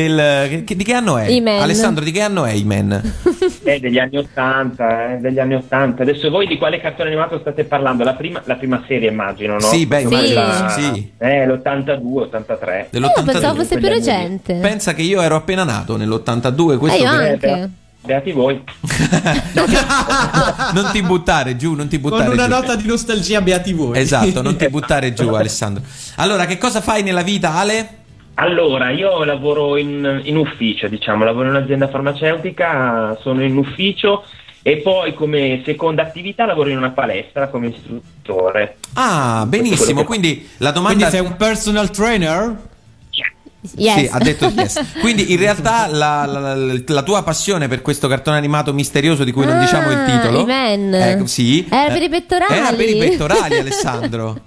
che- 0.65 0.77
di 0.77 0.85
che 0.85 0.95
anno 0.95 1.17
è? 1.19 1.27
I-Man. 1.29 1.61
Alessandro, 1.61 2.03
di 2.05 2.11
che 2.13 2.21
anno 2.23 2.45
è 2.45 2.53
I-Man? 2.53 3.13
Eh, 3.63 3.79
degli 3.79 3.99
anni 3.99 4.17
80, 4.17 5.13
eh, 5.13 5.17
degli 5.19 5.39
anni 5.39 5.55
80. 5.55 6.03
Adesso 6.03 6.31
voi 6.31 6.47
di 6.47 6.57
quale 6.57 6.81
cartone 6.81 7.11
animato 7.11 7.39
state 7.41 7.65
parlando? 7.65 8.05
La 8.05 8.15
prima, 8.15 8.41
la 8.47 8.55
prima 8.55 8.83
serie 8.87 9.11
immagino, 9.11 9.55
no? 9.55 9.61
Sì, 9.61 9.85
beh, 9.87 10.07
Sì. 10.07 10.33
La- 10.33 10.69
sì. 10.71 11.13
Eh, 11.19 11.47
l'82, 11.47 12.21
83. 12.23 12.89
Io 12.91 13.01
Dell'82. 13.01 13.25
pensavo 13.25 13.55
fosse 13.57 13.79
più 13.79 13.89
recente. 13.89 14.55
Pensa 14.55 14.95
che 14.95 15.03
io 15.03 15.21
ero 15.21 15.37
appena 15.37 15.63
nato 15.65 15.97
nell'82, 15.99 16.79
questo 16.79 16.99
Eh, 16.99 17.03
io 17.03 17.09
anche. 17.09 17.71
Beati 18.03 18.33
voi. 18.33 18.63
non 20.73 20.89
ti 20.93 21.03
buttare 21.03 21.57
giù, 21.57 21.75
non 21.75 21.89
ti 21.89 21.99
buttare 21.99 22.25
Con 22.25 22.33
una 22.35 22.45
giù. 22.45 22.51
nota 22.51 22.75
di 22.77 22.87
nostalgia 22.87 23.41
beati 23.43 23.73
voi. 23.73 23.99
Esatto, 23.99 24.41
non 24.43 24.57
ti 24.57 24.69
buttare 24.71 25.13
giù, 25.13 25.29
Alessandro. 25.35 25.83
Allora, 26.17 26.47
che 26.47 26.57
cosa 26.59 26.81
fai 26.81 27.03
nella 27.03 27.23
vita, 27.23 27.55
Ale? 27.55 27.89
Allora, 28.41 28.91
io 28.91 29.23
lavoro 29.25 29.77
in, 29.77 30.21
in 30.25 30.37
ufficio, 30.37 30.89
diciamo, 30.89 31.25
lavoro 31.25 31.49
in 31.49 31.55
un'azienda 31.57 31.89
farmaceutica, 31.89 33.19
sono 33.21 33.43
in 33.45 33.55
ufficio 33.57 34.25
e 34.63 34.79
poi 34.79 35.13
come 35.15 35.61
seconda 35.65 36.03
attività 36.03 36.47
lavoro 36.47 36.71
in 36.71 36.79
una 36.79 36.91
palestra 36.91 37.49
come 37.49 37.67
istruttore. 37.69 38.79
Ah, 38.95 39.45
benissimo. 39.47 40.05
Quindi 40.05 40.49
la 40.59 40.73
Quindi 40.73 40.89
domanda 40.95 41.11
sei 41.11 41.21
un 41.21 41.37
personal 41.37 41.91
trainer? 41.91 42.69
Yes. 43.77 43.95
Sì, 43.99 44.09
ha 44.11 44.19
detto 44.19 44.51
yes. 44.57 45.01
Quindi 45.03 45.33
in 45.33 45.39
realtà 45.39 45.87
la, 45.87 46.25
la- 46.25 46.55
la- 46.55 46.81
la 46.87 47.03
tua 47.03 47.23
passione 47.23 47.69
per 47.69 47.83
questo 47.83 48.09
cartone 48.09 48.39
animato 48.39 48.73
misterioso 48.73 49.23
di 49.23 49.33
cui 49.33 49.45
non 49.45 49.57
Ah, 49.57 49.61
diciamo 49.61 49.91
il 49.91 50.05
titolo. 50.07 50.41
I-Man. 50.41 50.95
Ecco, 50.95 51.27
sì. 51.27 51.67
Era 51.71 51.93
per 51.93 52.03
i 52.03 52.09
pettorali. 52.09 52.55
Era 52.55 52.73
per 52.73 52.89
i 52.89 52.97
pettorali, 52.97 53.57
Alessandro. 53.61 54.41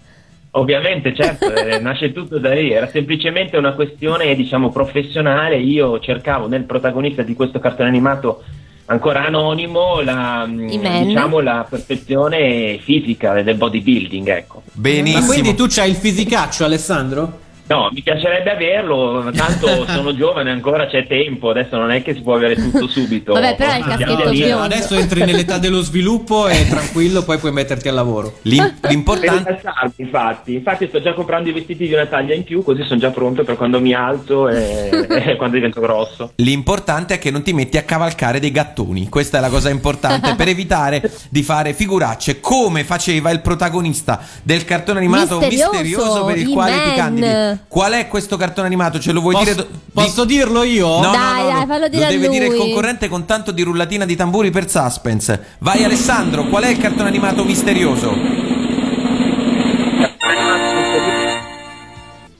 Ovviamente, 0.56 1.16
certo, 1.16 1.54
eh, 1.54 1.80
nasce 1.82 2.12
tutto 2.12 2.38
da 2.38 2.54
lì, 2.54 2.72
era 2.72 2.88
semplicemente 2.88 3.58
una 3.58 3.74
questione, 3.74 4.36
diciamo, 4.36 4.72
professionale. 4.72 5.58
Io 5.58 6.00
cercavo 6.00 6.48
nel 6.48 6.64
protagonista 6.64 7.24
di 7.24 7.34
questo 7.34 7.60
cartone 7.60 7.90
animato 7.90 8.44
ancora 8.86 9.26
anonimo 9.26 10.02
la, 10.02 10.46
mm, 10.46 10.68
diciamo, 10.68 11.40
la 11.40 11.66
perfezione 11.68 12.78
fisica 12.80 13.42
del 13.42 13.56
bodybuilding, 13.56 14.28
ecco. 14.28 14.64
Benissimo. 14.74 15.22
Ma 15.22 15.26
quindi 15.26 15.56
tu 15.56 15.66
c'hai 15.68 15.90
il 15.90 15.96
fisicaccio, 15.96 16.66
Alessandro? 16.66 17.40
No, 17.66 17.90
mi 17.94 18.02
piacerebbe 18.02 18.52
averlo, 18.52 19.32
tanto 19.34 19.86
sono 19.88 20.14
giovane 20.16 20.52
ancora, 20.52 20.88
c'è 20.88 21.08
tempo, 21.08 21.50
adesso 21.50 21.78
non 21.78 21.92
è 21.92 22.02
che 22.04 22.14
si 22.14 22.22
può 22.22 22.36
avere 22.36 22.56
tutto 22.56 22.88
subito. 22.88 23.34
Vabbè, 23.34 23.56
però 23.56 23.78
il 23.78 23.84
Piano 23.86 24.06
caschetto 24.06 24.30
biondo. 24.30 24.64
Adesso 24.64 24.96
entri 24.96 25.24
nell'età 25.24 25.58
dello 25.58 25.82
sviluppo 25.82 26.48
e 26.48 26.68
tranquillo, 26.70 27.24
poi 27.24 27.38
puoi 27.38 27.52
metterti 27.52 27.88
al 27.88 27.96
lavoro. 27.96 28.38
L'im- 28.44 28.76
l'importante. 28.90 29.62
infatti. 29.98 30.54
Infatti 30.56 30.88
sto 30.88 31.02
già 31.02 31.14
comprando 31.14 31.50
i 31.50 31.54
vestiti 31.54 31.88
di 31.88 31.94
una 31.94 32.06
taglia 32.06 32.34
in 32.34 32.44
più, 32.44 32.64
così 32.64 32.84
sono 32.84 33.00
già 33.00 33.12
pronto 33.12 33.44
per 33.44 33.56
quando 33.56 33.80
mi 33.80 33.94
alzo 33.94 34.50
e, 34.50 34.90
e 35.10 35.36
quando 35.38 35.56
divento 35.56 35.80
grosso. 35.80 36.34
L'importante 36.36 37.16
è 37.16 37.20
che 37.20 37.32
non 37.32 37.44
ti 37.44 37.54
metti 37.54 37.78
a 37.78 37.84
cavalcare 37.84 38.40
dei 38.40 38.52
gattoni. 38.52 39.08
Questa 39.10 39.38
è 39.38 39.42
la 39.42 39.50
cosa 39.50 39.70
importante 39.70 40.36
per 40.36 40.48
evitare 40.48 41.12
di 41.30 41.44
fare 41.44 41.74
figuracce 41.74 42.40
come 42.40 42.84
faceva 42.84 43.32
il 43.32 43.40
protagonista 43.42 44.20
del 44.44 44.66
cartone 44.66 45.00
animato 45.00 45.40
Misterioso, 45.40 45.72
misterioso 45.72 46.26
per 46.26 46.38
il 46.38 46.50
quale 46.50 46.72
ti 46.72 46.78
I-Man. 46.78 46.96
candidi. 46.96 47.53
Qual 47.68 47.92
è 47.94 48.08
questo 48.08 48.38
cartone 48.38 48.68
animato? 48.68 49.00
Ce 49.00 49.12
lo 49.12 49.22
vuoi 49.22 49.34
Posso, 49.34 49.44
dire? 49.46 49.56
do- 49.56 49.68
posso 49.94 50.26
dirlo 50.26 50.64
io? 50.64 50.88
No, 50.88 51.02
no, 51.08 51.12
Dai, 51.12 51.44
no, 51.44 51.50
no. 51.52 51.58
dai, 51.58 51.66
fallo 51.68 51.88
dire 51.88 52.02
Lo 52.02 52.08
a 52.08 52.12
deve 52.12 52.28
dire 52.30 52.46
il 52.46 52.52
lui. 52.52 52.60
concorrente 52.60 53.08
con 53.10 53.26
tanto 53.26 53.52
di 53.52 53.62
rullatina 53.62 54.06
di 54.06 54.16
tamburi 54.16 54.50
per 54.52 54.70
suspense. 54.70 55.56
Vai 55.60 55.84
Alessandro, 55.84 56.46
qual 56.48 56.64
è 56.64 56.70
il 56.70 56.78
cartone 56.78 57.08
animato 57.10 57.44
misterioso? 57.44 58.12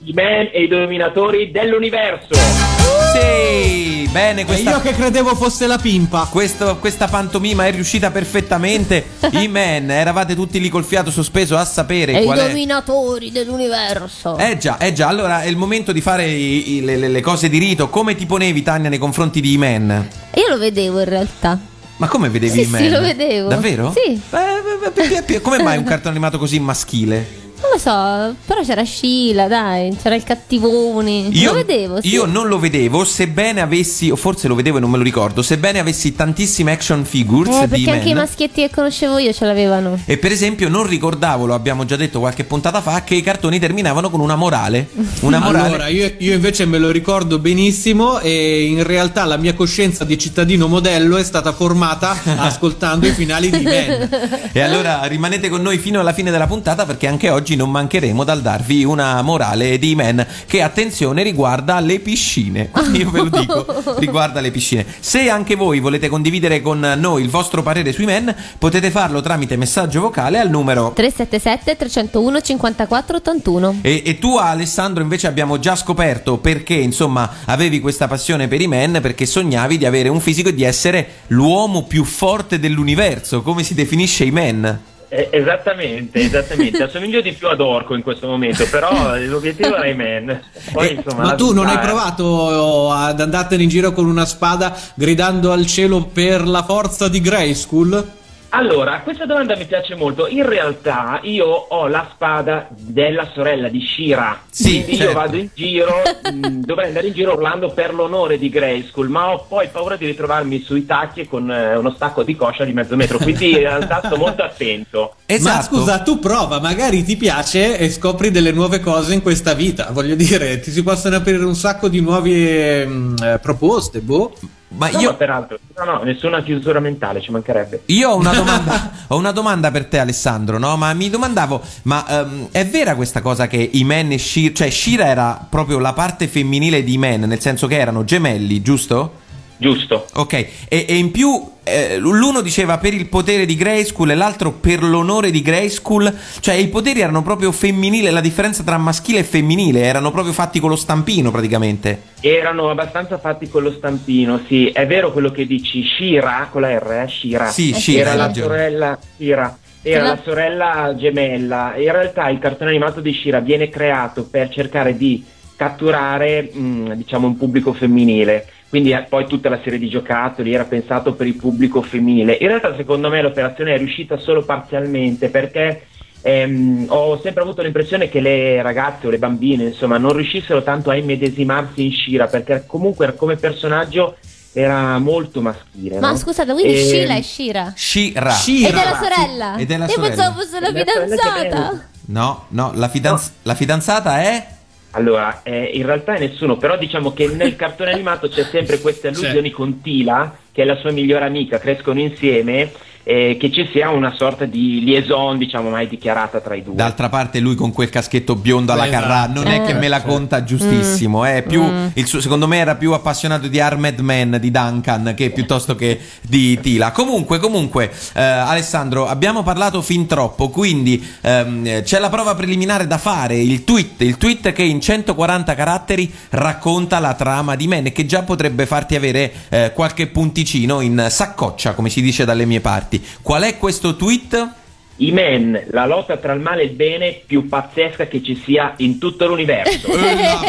I 0.06 0.12
man 0.12 0.48
e 0.52 0.62
i 0.62 0.68
dominatori 0.68 1.50
dell'universo. 1.50 2.73
Sì, 3.14 4.08
bene, 4.10 4.40
E 4.40 4.44
questa 4.44 4.70
io 4.70 4.80
che 4.80 4.92
credevo 4.92 5.34
fosse 5.36 5.66
la 5.68 5.78
pimpa. 5.78 6.26
Questo- 6.30 6.76
questa 6.78 7.06
pantomima 7.06 7.64
è 7.66 7.70
riuscita 7.70 8.10
perfettamente. 8.10 9.04
I-Man, 9.30 9.90
eravate 9.90 10.34
tutti 10.34 10.60
lì 10.60 10.68
col 10.68 10.84
fiato 10.84 11.10
sospeso 11.12 11.56
a 11.56 11.64
sapere 11.64 12.12
E 12.12 12.22
i 12.22 12.24
qual 12.24 12.38
è. 12.38 12.46
dominatori 12.48 13.30
dell'universo. 13.30 14.36
Eh 14.36 14.58
già, 14.58 14.78
eh 14.78 14.92
già, 14.92 15.06
allora 15.08 15.42
è 15.42 15.46
il 15.46 15.56
momento 15.56 15.92
di 15.92 16.00
fare 16.00 16.26
i- 16.26 16.74
i- 16.76 16.80
le, 16.84 16.96
le- 16.96 17.20
cose 17.20 17.48
di 17.48 17.58
rito. 17.58 17.88
Come 17.88 18.16
ti 18.16 18.26
ponevi, 18.26 18.62
Tania, 18.62 18.88
nei 18.88 18.98
confronti 18.98 19.40
di 19.40 19.52
I-Man? 19.52 20.08
Io 20.34 20.48
lo 20.48 20.58
vedevo 20.58 20.98
in 20.98 21.04
realtà. 21.08 21.58
Ma 21.98 22.08
come 22.08 22.28
vedevi 22.28 22.52
Sì, 22.52 22.60
I-Man? 22.66 22.80
sì, 22.82 22.88
lo 22.90 23.00
vedevo. 23.00 23.48
Davvero? 23.48 23.94
Sì. 23.94 24.12
Eh, 24.12 24.18
beh, 24.30 24.90
perché- 24.92 25.08
perché- 25.22 25.40
come 25.40 25.62
mai 25.62 25.76
un 25.78 25.84
cartone 25.84 26.10
animato 26.10 26.38
così 26.38 26.58
maschile? 26.58 27.42
Non 27.64 27.72
lo 27.72 27.78
so, 27.78 28.36
però 28.44 28.60
c'era 28.62 28.84
Sheila, 28.84 29.48
dai, 29.48 29.96
c'era 30.00 30.14
il 30.14 30.22
cattivone. 30.22 31.30
lo 31.32 31.54
vedevo, 31.54 32.00
sì. 32.02 32.08
io 32.08 32.26
non 32.26 32.46
lo 32.46 32.58
vedevo, 32.58 33.04
sebbene 33.04 33.62
avessi, 33.62 34.10
o 34.10 34.16
forse 34.16 34.48
lo 34.48 34.54
vedevo 34.54 34.76
e 34.76 34.80
non 34.80 34.90
me 34.90 34.98
lo 34.98 35.02
ricordo, 35.02 35.40
sebbene 35.40 35.78
avessi 35.78 36.14
tantissime 36.14 36.72
action 36.72 37.06
figures 37.06 37.56
Eh, 37.56 37.60
di 37.62 37.68
perché 37.68 37.90
anche 37.90 38.08
i 38.10 38.14
maschietti 38.14 38.60
che 38.60 38.70
conoscevo 38.70 39.16
io 39.16 39.32
ce 39.32 39.46
l'avevano. 39.46 39.98
E 40.04 40.18
per 40.18 40.30
esempio 40.30 40.68
non 40.68 40.86
ricordavo, 40.86 41.46
lo 41.46 41.54
abbiamo 41.54 41.86
già 41.86 41.96
detto 41.96 42.20
qualche 42.20 42.44
puntata 42.44 42.82
fa, 42.82 43.02
che 43.02 43.14
i 43.14 43.22
cartoni 43.22 43.58
terminavano 43.58 44.10
con 44.10 44.20
una 44.20 44.36
morale. 44.36 44.90
Una 45.20 45.38
morale. 45.38 45.68
Allora, 45.68 45.88
io, 45.88 46.12
io 46.18 46.34
invece 46.34 46.66
me 46.66 46.76
lo 46.76 46.90
ricordo 46.90 47.38
benissimo 47.38 48.20
e 48.20 48.64
in 48.64 48.82
realtà 48.82 49.24
la 49.24 49.38
mia 49.38 49.54
coscienza 49.54 50.04
di 50.04 50.18
cittadino 50.18 50.68
modello 50.68 51.16
è 51.16 51.24
stata 51.24 51.52
formata 51.52 52.14
ascoltando 52.36 53.06
i 53.06 53.12
finali 53.12 53.48
di 53.48 53.64
Men. 53.64 54.50
E 54.52 54.60
allora 54.60 55.04
rimanete 55.04 55.48
con 55.48 55.62
noi 55.62 55.78
fino 55.78 56.00
alla 56.00 56.12
fine 56.12 56.30
della 56.30 56.46
puntata 56.46 56.84
perché 56.84 57.06
anche 57.06 57.30
oggi 57.30 57.52
non 57.56 57.70
mancheremo 57.70 58.24
dal 58.24 58.40
darvi 58.40 58.84
una 58.84 59.20
morale 59.22 59.78
di 59.78 59.94
Men 59.94 60.26
che 60.46 60.62
attenzione 60.62 61.22
riguarda 61.22 61.80
le 61.80 62.00
piscine. 62.00 62.70
Io 62.92 63.10
ve 63.10 63.18
lo 63.18 63.28
dico, 63.28 63.96
riguarda 63.98 64.40
le 64.40 64.50
piscine. 64.50 64.86
Se 65.00 65.28
anche 65.28 65.54
voi 65.54 65.80
volete 65.80 66.08
condividere 66.08 66.60
con 66.60 66.78
noi 66.98 67.22
il 67.22 67.30
vostro 67.30 67.62
parere 67.62 67.92
sui 67.92 68.04
Men, 68.04 68.34
potete 68.58 68.90
farlo 68.90 69.20
tramite 69.20 69.56
messaggio 69.56 70.00
vocale 70.00 70.38
al 70.38 70.50
numero 70.50 70.92
377 70.94 71.76
301 71.76 72.40
54 72.40 73.16
81. 73.16 73.78
e, 73.82 74.02
e 74.04 74.18
tu 74.18 74.36
Alessandro 74.36 75.02
invece 75.02 75.26
abbiamo 75.26 75.58
già 75.58 75.76
scoperto 75.76 76.38
perché 76.38 76.74
insomma 76.74 77.30
avevi 77.46 77.80
questa 77.80 78.08
passione 78.08 78.48
per 78.48 78.60
i 78.60 78.66
men 78.66 78.98
perché 79.00 79.26
sognavi 79.26 79.78
di 79.78 79.86
avere 79.86 80.08
un 80.08 80.20
fisico 80.20 80.48
e 80.48 80.54
di 80.54 80.64
essere 80.64 81.08
l'uomo 81.28 81.84
più 81.84 82.04
forte 82.04 82.58
dell'universo, 82.58 83.42
come 83.42 83.62
si 83.62 83.74
definisce 83.74 84.24
i 84.24 84.30
men? 84.30 84.92
Eh, 85.14 85.28
esattamente, 85.30 86.18
esattamente. 86.18 86.82
Assomiglio 86.82 87.20
di 87.20 87.32
più 87.34 87.46
ad 87.46 87.60
Orco 87.60 87.94
in 87.94 88.02
questo 88.02 88.26
momento, 88.26 88.66
però 88.68 89.16
l'obiettivo 89.16 89.76
era 89.76 89.86
i 89.86 89.94
men. 89.94 90.42
Poi, 90.72 90.94
insomma, 90.94 91.22
Ma 91.22 91.34
tu 91.36 91.52
non 91.52 91.68
hai 91.68 91.78
provato 91.78 92.90
ad 92.90 93.20
andartene 93.20 93.62
in 93.62 93.68
giro 93.68 93.92
con 93.92 94.06
una 94.06 94.24
spada 94.24 94.76
gridando 94.94 95.52
al 95.52 95.66
cielo 95.66 96.02
per 96.02 96.44
la 96.48 96.64
forza 96.64 97.06
di 97.06 97.20
Grayskull? 97.20 98.22
Allora, 98.56 99.00
questa 99.00 99.26
domanda 99.26 99.56
mi 99.56 99.64
piace 99.64 99.96
molto. 99.96 100.28
In 100.28 100.48
realtà 100.48 101.18
io 101.24 101.44
ho 101.46 101.88
la 101.88 102.08
spada 102.12 102.68
della 102.70 103.28
sorella 103.34 103.68
di 103.68 103.80
Shira. 103.80 104.42
Sì, 104.48 104.84
quindi 104.84 104.96
certo. 104.96 105.10
io 105.10 105.18
vado 105.18 105.36
in 105.36 105.48
giro, 105.52 106.02
mh, 106.32 106.60
dovrei 106.62 106.86
andare 106.86 107.08
in 107.08 107.14
giro 107.14 107.32
urlando 107.32 107.70
per 107.70 107.92
l'onore 107.92 108.38
di 108.38 108.48
Grayskull, 108.48 109.08
ma 109.08 109.32
ho 109.32 109.44
poi 109.48 109.66
paura 109.72 109.96
di 109.96 110.06
ritrovarmi 110.06 110.60
sui 110.60 110.86
tacchi 110.86 111.26
con 111.26 111.50
eh, 111.50 111.74
uno 111.74 111.90
stacco 111.90 112.22
di 112.22 112.36
coscia 112.36 112.62
di 112.62 112.72
mezzo 112.72 112.94
metro. 112.94 113.18
Quindi 113.18 113.50
in 113.50 113.58
realtà 113.58 114.00
sto 114.04 114.16
molto 114.16 114.44
attento. 114.44 115.14
Ma 115.26 115.34
Esatto. 115.34 115.74
scusa, 115.74 115.98
tu 116.02 116.20
prova, 116.20 116.60
magari 116.60 117.02
ti 117.02 117.16
piace 117.16 117.76
e 117.76 117.90
scopri 117.90 118.30
delle 118.30 118.52
nuove 118.52 118.78
cose 118.78 119.14
in 119.14 119.22
questa 119.22 119.54
vita. 119.54 119.88
Voglio 119.90 120.14
dire, 120.14 120.60
ti 120.60 120.70
si 120.70 120.84
possono 120.84 121.16
aprire 121.16 121.44
un 121.44 121.56
sacco 121.56 121.88
di 121.88 122.00
nuove 122.00 122.86
mm, 122.86 123.16
eh, 123.20 123.38
proposte, 123.42 123.98
boh. 123.98 124.32
Ma 124.76 124.90
No, 124.90 125.00
io, 125.00 125.10
ma 125.10 125.16
peraltro, 125.16 125.58
no, 125.76 125.84
no, 125.84 126.02
nessuna 126.02 126.42
chiusura 126.42 126.80
mentale, 126.80 127.20
ci 127.20 127.30
mancherebbe. 127.30 127.82
io 127.86 128.10
ho, 128.10 128.16
una 128.16 128.32
domanda, 128.32 128.90
ho 129.08 129.16
una 129.16 129.30
domanda 129.32 129.70
per 129.70 129.86
te 129.86 129.98
Alessandro, 129.98 130.58
no? 130.58 130.76
Ma 130.76 130.92
mi 130.94 131.10
domandavo, 131.10 131.60
ma 131.82 132.04
ehm, 132.06 132.48
è 132.50 132.66
vera 132.66 132.94
questa 132.94 133.20
cosa 133.20 133.46
che 133.46 133.70
i 133.72 133.84
men 133.84 134.12
e 134.12 134.18
Shira, 134.18 134.54
cioè 134.54 134.70
Shira 134.70 135.06
era 135.06 135.46
proprio 135.48 135.78
la 135.78 135.92
parte 135.92 136.26
femminile 136.28 136.82
di 136.82 136.98
men, 136.98 137.22
nel 137.22 137.40
senso 137.40 137.66
che 137.66 137.78
erano 137.78 138.04
gemelli, 138.04 138.62
giusto? 138.62 139.22
Giusto. 139.56 140.06
Ok, 140.14 140.32
e, 140.32 140.48
e 140.68 140.96
in 140.96 141.10
più 141.10 141.52
eh, 141.62 141.96
l'uno 141.98 142.40
diceva 142.42 142.76
per 142.78 142.92
il 142.92 143.06
potere 143.06 143.46
di 143.46 143.54
Grayskull 143.56 144.10
e 144.10 144.14
l'altro 144.14 144.52
per 144.52 144.82
l'onore 144.82 145.30
di 145.30 145.42
Grayskull, 145.42 146.12
cioè 146.40 146.54
i 146.54 146.68
poteri 146.68 147.00
erano 147.00 147.22
proprio 147.22 147.52
femminili, 147.52 148.10
la 148.10 148.20
differenza 148.20 148.62
tra 148.62 148.76
maschile 148.78 149.20
e 149.20 149.24
femminile, 149.24 149.80
erano 149.82 150.10
proprio 150.10 150.32
fatti 150.34 150.60
con 150.60 150.70
lo 150.70 150.76
stampino 150.76 151.30
praticamente. 151.30 152.02
Erano 152.20 152.68
abbastanza 152.70 153.18
fatti 153.18 153.48
con 153.48 153.62
lo 153.62 153.72
stampino, 153.72 154.40
sì. 154.46 154.68
È 154.70 154.86
vero 154.86 155.12
quello 155.12 155.30
che 155.30 155.46
dici, 155.46 155.82
Shira, 155.84 156.48
con 156.50 156.62
la 156.62 156.76
R, 156.78 157.02
eh? 157.04 157.08
Shira. 157.08 157.46
Sì, 157.48 157.72
Shira, 157.72 158.00
Era 158.00 158.14
la 158.14 158.26
ragione. 158.26 158.46
sorella, 158.48 158.98
Shira. 159.16 159.58
Era 159.86 160.02
la- 160.02 160.08
la 160.08 160.20
sorella 160.24 160.94
gemella. 160.96 161.74
In 161.76 161.92
realtà 161.92 162.28
il 162.28 162.38
cartone 162.38 162.70
animato 162.70 163.00
di 163.00 163.12
Shira 163.12 163.40
viene 163.40 163.68
creato 163.68 164.24
per 164.24 164.48
cercare 164.48 164.96
di 164.96 165.22
catturare, 165.56 166.50
mh, 166.52 166.94
diciamo, 166.94 167.26
un 167.26 167.36
pubblico 167.36 167.72
femminile. 167.72 168.46
Quindi 168.74 168.90
eh, 168.90 169.06
poi 169.08 169.28
tutta 169.28 169.48
la 169.48 169.60
serie 169.62 169.78
di 169.78 169.88
giocattoli 169.88 170.52
era 170.52 170.64
pensato 170.64 171.14
per 171.14 171.28
il 171.28 171.36
pubblico 171.36 171.80
femminile. 171.80 172.36
In 172.40 172.48
realtà 172.48 172.74
secondo 172.74 173.08
me 173.08 173.22
l'operazione 173.22 173.72
è 173.72 173.78
riuscita 173.78 174.16
solo 174.16 174.42
parzialmente 174.44 175.28
perché 175.28 175.86
ehm, 176.20 176.86
ho 176.88 177.20
sempre 177.22 177.42
avuto 177.42 177.62
l'impressione 177.62 178.08
che 178.08 178.18
le 178.18 178.60
ragazze 178.62 179.06
o 179.06 179.10
le 179.10 179.18
bambine 179.18 179.62
insomma 179.66 179.96
non 179.96 180.12
riuscissero 180.14 180.64
tanto 180.64 180.90
a 180.90 180.96
immedesimarsi 180.96 181.84
in 181.84 181.92
Shira 181.92 182.26
perché 182.26 182.64
comunque 182.66 183.14
come 183.14 183.36
personaggio 183.36 184.16
era 184.52 184.98
molto 184.98 185.40
maschile. 185.40 186.00
Ma 186.00 186.10
no? 186.10 186.16
scusate, 186.16 186.52
quindi 186.52 186.72
E- 186.74 186.82
Sheila 186.84 187.14
è 187.14 187.22
Shira. 187.22 187.72
Shira. 187.76 188.30
Shira. 188.30 188.68
Ed 188.70 188.74
è 188.74 188.84
la 188.90 188.98
sorella. 189.00 189.56
Ed 189.56 189.70
è 189.70 189.76
la 189.76 189.84
Io 189.84 189.90
sorella. 189.92 190.08
pensavo 190.16 190.40
fosse 190.40 190.58
la 190.58 190.66
sorella 190.66 190.84
fidanzata. 190.84 191.88
No, 192.06 192.46
no, 192.48 192.72
la, 192.74 192.88
fidanz- 192.88 193.32
la 193.42 193.54
fidanzata 193.54 194.20
è... 194.20 194.46
Allora, 194.94 195.42
eh, 195.42 195.70
in 195.74 195.84
realtà 195.86 196.14
è 196.14 196.20
nessuno, 196.20 196.56
però 196.56 196.76
diciamo 196.76 197.12
che 197.12 197.28
nel 197.28 197.54
cartone 197.56 197.92
animato 197.92 198.28
c'è 198.28 198.44
sempre 198.44 198.80
queste 198.80 199.08
allusioni 199.08 199.50
con 199.50 199.80
Tila, 199.80 200.36
che 200.52 200.62
è 200.62 200.64
la 200.64 200.76
sua 200.76 200.92
migliore 200.92 201.24
amica, 201.24 201.58
crescono 201.58 202.00
insieme, 202.00 202.72
eh, 203.04 203.36
che 203.38 203.50
ci 203.52 203.68
sia 203.72 203.90
una 203.90 204.14
sorta 204.16 204.44
di 204.46 204.82
liaison, 204.82 205.38
diciamo, 205.38 205.70
mai 205.70 205.86
dichiarata 205.86 206.40
tra 206.40 206.54
i 206.54 206.62
due. 206.62 206.74
D'altra 206.74 207.08
parte 207.08 207.38
lui 207.38 207.54
con 207.54 207.72
quel 207.72 207.90
caschetto 207.90 208.34
biondo 208.34 208.72
alla 208.72 208.86
Esatto. 208.86 209.02
Carrà 209.02 209.26
non 209.32 209.46
è 209.46 209.60
Eh. 209.60 209.64
che 209.66 209.74
me 209.74 209.88
la 209.88 210.02
conta 210.02 210.42
giustissimo, 210.44 211.24
è 211.24 211.42
più, 211.46 211.62
il 211.94 212.06
suo- 212.06 212.20
secondo 212.20 212.48
me 212.48 212.56
era 212.58 212.74
più 212.76 212.92
appassionato 212.92 213.46
di 213.48 213.60
Armed 213.60 214.00
Man 214.00 214.38
di 214.40 214.50
Duncan 214.50 215.12
che 215.16 215.30
piuttosto 215.30 215.74
che 215.76 216.00
di 216.22 216.58
Tila. 216.60 216.90
Comunque, 216.92 217.38
comunque, 217.38 217.90
eh, 218.14 218.20
Alessandro, 218.22 219.06
abbiamo 219.06 219.42
parlato 219.42 219.82
fin 219.82 220.06
troppo, 220.06 220.48
quindi 220.48 221.02
ehm, 221.20 221.82
c'è 221.82 221.98
la 221.98 222.08
prova 222.08 222.34
preliminare 222.34 222.86
da 222.86 222.98
fare, 222.98 223.36
il 223.38 223.64
tweet, 223.64 224.00
il 224.02 224.16
tweet 224.16 224.52
che 224.52 224.62
in 224.62 224.80
140 224.80 225.54
caratteri 225.54 226.12
racconta 226.30 226.98
la 226.98 227.14
trama 227.14 227.54
di 227.56 227.66
Men 227.66 227.86
e 227.86 227.92
che 227.92 228.06
già 228.06 228.22
potrebbe 228.22 228.66
farti 228.66 228.94
avere 228.96 229.32
eh, 229.50 229.72
qualche 229.74 230.06
punticino 230.08 230.80
in 230.80 231.06
saccoccia, 231.10 231.74
come 231.74 231.90
si 231.90 232.00
dice 232.00 232.24
dalle 232.24 232.44
mie 232.46 232.60
parti. 232.60 232.93
Qual 233.22 233.42
è 233.42 233.58
questo 233.58 233.96
tweet? 233.96 234.62
I 234.96 235.10
Men, 235.10 235.60
la 235.72 235.86
lotta 235.86 236.16
tra 236.18 236.32
il 236.34 236.40
male 236.40 236.62
e 236.62 236.66
il 236.66 236.70
bene 236.70 237.20
più 237.26 237.48
pazzesca 237.48 238.06
che 238.06 238.22
ci 238.22 238.40
sia 238.40 238.74
in 238.76 238.98
tutto 238.98 239.26
l'universo. 239.26 239.88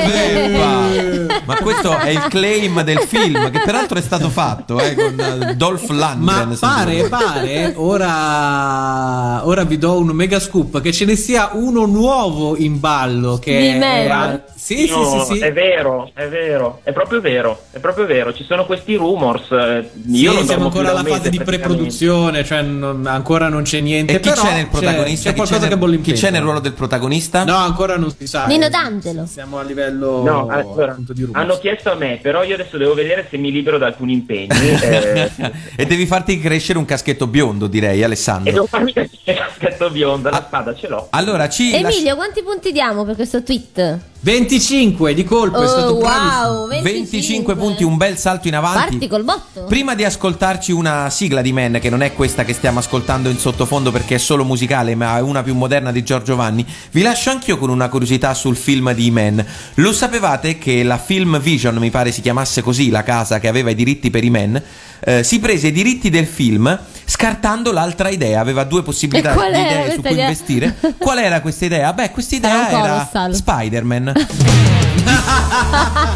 Beppa! 0.06 0.84
Ma 1.46 1.56
questo 1.56 1.98
è 1.98 2.10
il 2.10 2.24
claim 2.30 2.84
del 2.84 3.00
film, 3.00 3.50
che 3.50 3.62
peraltro 3.62 3.98
è 3.98 4.02
stato 4.02 4.30
fatto 4.30 4.80
eh, 4.80 4.94
con 4.94 5.20
eh, 5.20 5.56
Dolph 5.56 5.90
Lundgren. 5.90 6.20
Ma 6.20 6.56
pare, 6.60 7.08
pare, 7.08 7.74
ora, 7.76 9.48
ora 9.48 9.64
vi 9.64 9.80
do 9.80 9.98
un 9.98 10.10
mega 10.10 10.40
scoop, 10.40 10.80
che 10.80 10.92
ce 10.92 11.06
ne 11.06 11.16
sia 11.16 11.50
uno 11.54 11.88
nuovo 11.88 12.56
in 12.56 12.80
ballo. 12.80 13.40
Che 13.40 13.58
Di 13.58 13.68
è, 13.80 14.44
sì, 14.66 14.88
sì, 14.88 14.90
No, 14.90 15.24
sì, 15.24 15.36
sì. 15.36 15.40
È 15.42 15.54
vero, 15.54 16.10
è 16.16 16.28
vero, 16.28 16.80
è 16.84 16.92
proprio 16.92 17.22
vero, 17.22 17.66
è 17.70 17.78
proprio 17.78 18.08
vero. 18.08 18.34
Ci 18.34 18.44
sono 18.44 18.66
questi 18.66 18.96
rumors. 18.96 19.52
eh, 19.52 19.90
Io 20.08 20.32
Sì, 20.32 20.36
non 20.38 20.46
siamo 20.48 20.66
ancora 20.66 20.90
alla 20.90 21.04
fase 21.04 21.30
di 21.30 21.40
preproduzione, 21.40 22.44
cioè 22.44 22.64
non- 22.64 23.06
ancora 23.06 23.48
non 23.48 23.62
c'è 23.62 23.80
niente. 23.80 24.14
E 24.16 24.20
chi 24.20 24.30
però 24.30 24.42
c'è 24.42 24.54
nel 24.56 24.68
protagonista? 24.68 25.24
C'è, 25.30 25.30
Chi 25.30 25.36
qualcosa 25.36 25.60
nel- 25.62 25.70
che 25.70 25.78
bolle 25.78 25.96
in 25.98 26.02
chi 26.02 26.14
c'è 26.14 26.32
nel 26.32 26.42
ruolo 26.42 26.60
del 26.60 26.74
protagonista? 26.74 27.44
No, 27.44 27.56
ancora 27.58 27.98
non 27.98 28.12
si 28.18 28.26
sa. 28.26 28.46
Nino 28.48 28.66
eh, 28.66 28.70
D'Angelo. 28.70 29.26
Siamo 29.28 29.60
a 29.60 29.64
livello 29.64 30.24
No, 30.24 30.48
allora, 30.48 30.92
appunto 30.94 31.14
di 31.14 31.22
rumors. 31.24 31.44
hanno 31.44 31.60
chiesto 31.60 31.92
a 31.92 31.96
me, 31.96 32.18
però 32.20 32.42
io 32.44 32.56
adesso 32.56 32.78
devo 32.78 32.96
vedere 32.96 33.28
se 33.30 33.38
mi 33.38 33.52
libero 33.52 33.78
da 33.78 33.86
alcuni 33.86 34.14
impegni. 34.14 34.48
eh, 34.82 35.32
e 35.76 35.86
devi 35.86 36.08
farti 36.08 36.40
crescere 36.40 36.80
un 36.80 36.86
caschetto 36.86 37.28
biondo, 37.28 37.68
direi, 37.68 38.00
e 38.00 38.04
Alessandro. 38.04 38.52
devo 38.52 38.66
farmi 38.66 38.94
il 38.96 39.10
caschetto 39.24 39.90
biondo, 39.92 40.30
la 40.32 40.44
spada 40.48 40.74
ce 40.74 40.88
l'ho. 40.88 41.08
Allora, 41.12 41.48
ci 41.50 41.70
lasci- 41.80 41.98
Emilio, 41.98 42.16
quanti 42.16 42.42
punti 42.42 42.72
diamo 42.72 43.06
per 43.06 43.14
questo 43.16 43.44
tweet? 43.44 44.00
25 44.26 45.14
di 45.14 45.24
colpo, 45.24 45.62
è 45.62 45.68
stato 45.68 45.98
Oh, 45.98 46.00
wow, 46.00 46.68
25, 46.68 46.82
25 46.82 47.56
punti, 47.56 47.84
un 47.84 47.96
bel 47.96 48.18
salto 48.18 48.48
in 48.48 48.56
avanti. 48.56 48.90
Parti 48.90 49.08
col 49.08 49.24
botto. 49.24 49.66
Prima 49.66 49.94
di 49.94 50.04
ascoltarci 50.04 50.72
una 50.72 51.12
sigla 51.12 51.44
di 51.44 51.54
Men, 51.54 51.78
che 51.80 51.92
non 51.92 52.02
è 52.02 52.12
questa 52.12 52.44
che 52.44 52.54
stiamo 52.54 52.80
ascoltando 52.80 53.30
in 53.30 53.38
sottofondo 53.38 53.92
perché 53.92 54.16
è 54.16 54.18
solo 54.18 54.44
musicale, 54.44 54.96
ma 54.96 55.18
è 55.18 55.22
una 55.22 55.44
più 55.44 55.54
moderna 55.54 55.92
di 55.92 56.04
Giorgio 56.04 56.36
Vanni, 56.36 56.66
vi 56.90 57.04
lascio 57.04 57.30
anch'io 57.30 57.60
con 57.60 57.70
una 57.70 57.88
curiosità 57.88 58.34
sul 58.34 58.56
film 58.56 58.92
di 58.94 59.12
Men. 59.12 59.46
Lo 59.76 59.94
sapevate 59.94 60.58
che 60.58 60.82
la 60.82 60.98
Film 60.98 61.40
Vision, 61.40 61.76
mi 61.76 61.92
pare 61.92 62.12
si 62.12 62.22
chiamasse 62.22 62.64
così, 62.64 62.90
la 62.90 63.04
casa 63.04 63.40
che 63.40 63.48
aveva 63.48 63.70
i 63.70 63.76
diritti 63.76 64.10
per 64.10 64.24
i 64.24 64.32
Men, 64.32 64.60
eh, 65.06 65.24
si 65.24 65.40
prese 65.40 65.68
i 65.68 65.72
diritti 65.72 66.10
del 66.10 66.26
film 66.26 66.80
scartando 67.06 67.72
l'altra 67.72 68.10
idea, 68.10 68.40
aveva 68.40 68.64
due 68.64 68.82
possibilità 68.82 69.34
di 69.34 69.40
idee 69.48 69.92
su 69.94 70.02
cui 70.02 70.12
idea? 70.12 70.24
investire. 70.26 70.76
Qual 70.98 71.20
era 71.20 71.40
questa 71.42 71.66
idea? 71.66 71.94
Beh, 71.94 72.10
questa 72.10 72.36
idea 72.36 72.68
Era 72.70 72.80
colossal. 72.80 73.36
Spider-Man. 73.36 74.14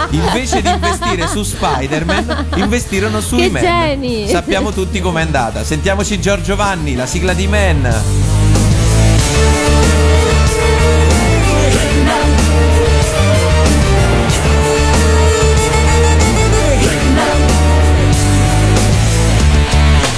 Invece 0.10 0.62
di 0.62 0.70
investire 0.70 1.28
su 1.28 1.44
Spider-Man, 1.44 2.46
investirono 2.56 3.22
sui 3.22 3.44
Che 3.44 3.50
Men. 3.50 3.62
geni! 3.64 4.28
Sappiamo 4.28 4.72
tutti 4.72 5.00
com'è 5.00 5.22
andata. 5.22 5.64
Sentiamoci 5.64 6.20
Giorgio 6.20 6.56
Vanni, 6.56 6.96
la 6.96 7.06
sigla 7.06 7.34
di 7.34 7.46
Men. 7.48 8.39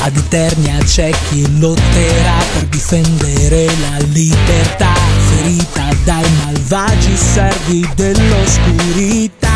Ad 0.04 0.18
Eternia 0.18 0.78
c'è 0.84 1.12
chi 1.30 1.60
lotterà 1.60 2.38
per 2.54 2.66
difendere 2.70 3.66
la 3.66 4.04
libertà, 4.08 4.94
ferita 5.30 5.90
dai 6.04 6.26
malvagi 6.44 7.16
servi 7.16 7.88
dell'oscurità. 7.96 9.50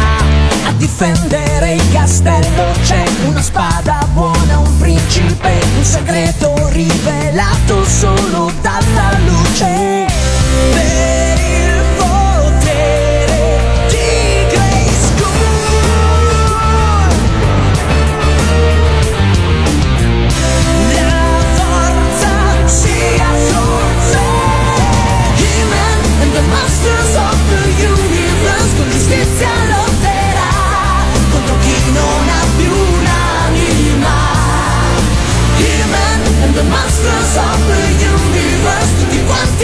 A 0.66 0.72
difendere 0.78 1.74
il 1.74 1.92
castello 1.92 2.74
c'è 2.84 3.04
una 3.26 3.42
spada 3.42 4.08
buona, 4.14 4.60
un 4.60 4.78
principe, 4.78 5.60
un 5.78 5.84
segreto 5.84 6.54
rivelato 6.70 7.84
solo 7.84 8.52
dalla 8.62 9.18
luce. 9.26 11.15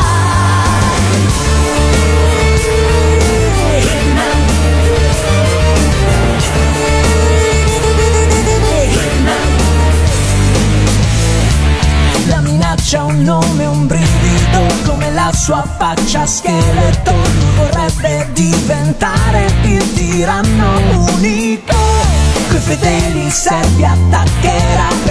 La 12.28 12.40
minaccia 12.40 13.00
ha 13.00 13.04
un 13.04 13.22
nome, 13.22 13.66
un 13.66 13.88
brivido, 13.88 14.66
come 14.86 15.12
la 15.12 15.32
sua 15.34 15.64
faccia 15.78 16.26
scheletro 16.26 17.16
vorrebbe 17.58 18.30
diventare 18.32 19.54
il 19.64 19.94
tiranno 19.94 20.80
unico. 21.14 21.76
Coi 22.50 22.60
fedeli 22.60 23.30
servi 23.30 23.86
attaccati 23.86 24.31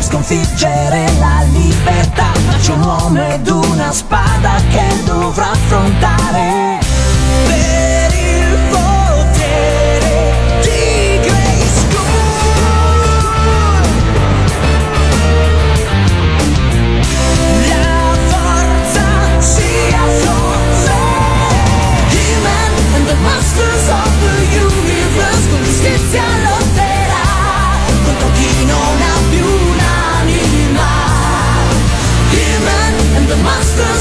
per 0.00 0.02
sconfiggere 0.02 1.12
la 1.18 1.42
libertà. 1.52 2.32
C'è 2.60 2.72
un 2.72 2.82
uomo 2.82 3.22
ed 3.22 3.46
una 3.48 3.92
spada 3.92 4.54
che 4.70 5.02
dovrà 5.04 5.50
affrontare 5.50 6.59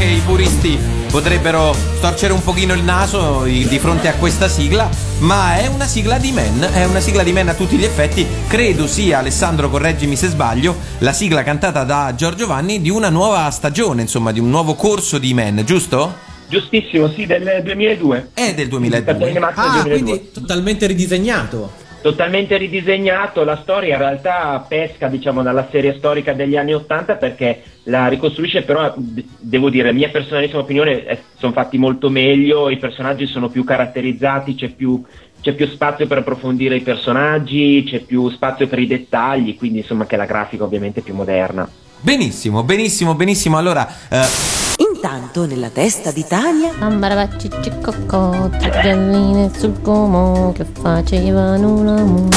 che 0.00 0.06
i 0.06 0.22
puristi 0.24 0.78
potrebbero 1.10 1.74
storcere 1.74 2.32
un 2.32 2.42
pochino 2.42 2.72
il 2.72 2.82
naso 2.82 3.42
di 3.42 3.78
fronte 3.78 4.08
a 4.08 4.14
questa 4.14 4.48
sigla, 4.48 4.88
ma 5.18 5.58
è 5.58 5.66
una 5.66 5.84
sigla 5.84 6.16
di 6.16 6.32
Men, 6.32 6.58
è 6.72 6.86
una 6.86 7.00
sigla 7.00 7.22
di 7.22 7.32
Men 7.32 7.50
a 7.50 7.54
tutti 7.54 7.76
gli 7.76 7.84
effetti. 7.84 8.26
Credo 8.48 8.86
sia, 8.86 9.18
Alessandro, 9.18 9.68
correggimi 9.68 10.16
se 10.16 10.28
sbaglio, 10.28 10.74
la 11.00 11.12
sigla 11.12 11.42
cantata 11.42 11.84
da 11.84 12.14
Giorgio 12.16 12.46
Vanni 12.46 12.80
di 12.80 12.88
una 12.88 13.10
nuova 13.10 13.50
stagione, 13.50 14.00
insomma, 14.00 14.32
di 14.32 14.40
un 14.40 14.48
nuovo 14.48 14.74
corso 14.74 15.18
di 15.18 15.34
Men, 15.34 15.64
giusto? 15.66 16.14
Giustissimo, 16.48 17.08
sì, 17.10 17.26
del 17.26 17.60
2002. 17.62 18.30
È 18.32 18.54
del 18.54 18.68
Cartoni 18.70 18.88
2002. 18.88 19.28
animati 19.28 19.54
del 19.60 19.64
Ah, 19.68 19.82
2002. 19.82 19.98
quindi 20.02 20.30
totalmente 20.32 20.86
ridisegnato. 20.86 21.72
Totalmente 22.00 22.56
ridisegnato, 22.56 23.44
la 23.44 23.58
storia 23.60 23.92
in 23.96 23.98
realtà 24.00 24.64
pesca 24.66 25.08
diciamo 25.08 25.42
dalla 25.42 25.68
serie 25.70 25.94
storica 25.98 26.32
degli 26.32 26.56
anni 26.56 26.72
80 26.72 27.16
perché 27.16 27.62
la 27.90 28.06
ricostruisce 28.06 28.62
però 28.62 28.94
devo 28.96 29.68
dire, 29.68 29.92
mia 29.92 30.08
personalissima 30.08 30.60
opinione, 30.60 31.04
eh, 31.04 31.18
sono 31.36 31.52
fatti 31.52 31.76
molto 31.76 32.08
meglio, 32.08 32.70
i 32.70 32.78
personaggi 32.78 33.26
sono 33.26 33.48
più 33.48 33.64
caratterizzati, 33.64 34.54
c'è 34.54 34.68
più, 34.68 35.02
c'è 35.40 35.52
più 35.52 35.66
spazio 35.66 36.06
per 36.06 36.18
approfondire 36.18 36.76
i 36.76 36.82
personaggi, 36.82 37.84
c'è 37.84 37.98
più 37.98 38.30
spazio 38.30 38.68
per 38.68 38.78
i 38.78 38.86
dettagli, 38.86 39.56
quindi 39.56 39.78
insomma 39.78 40.06
che 40.06 40.16
la 40.16 40.24
grafica 40.24 40.64
ovviamente 40.64 41.00
è 41.00 41.02
più 41.02 41.14
moderna. 41.14 41.68
Benissimo, 42.00 42.62
benissimo, 42.62 43.14
benissimo. 43.14 43.58
Allora, 43.58 43.86
eh, 44.08 44.69
Intanto 45.02 45.46
nella 45.46 45.70
testa 45.70 46.10
di 46.10 46.26
Tania 46.28 46.74
Ambarabacci 46.78 47.48
cicocco, 47.62 48.50
tre 48.58 48.68
galline 48.68 49.50
sul 49.56 49.80
como 49.80 50.52
che 50.52 50.66
facevano 50.78 51.82
l'amore. 51.82 52.36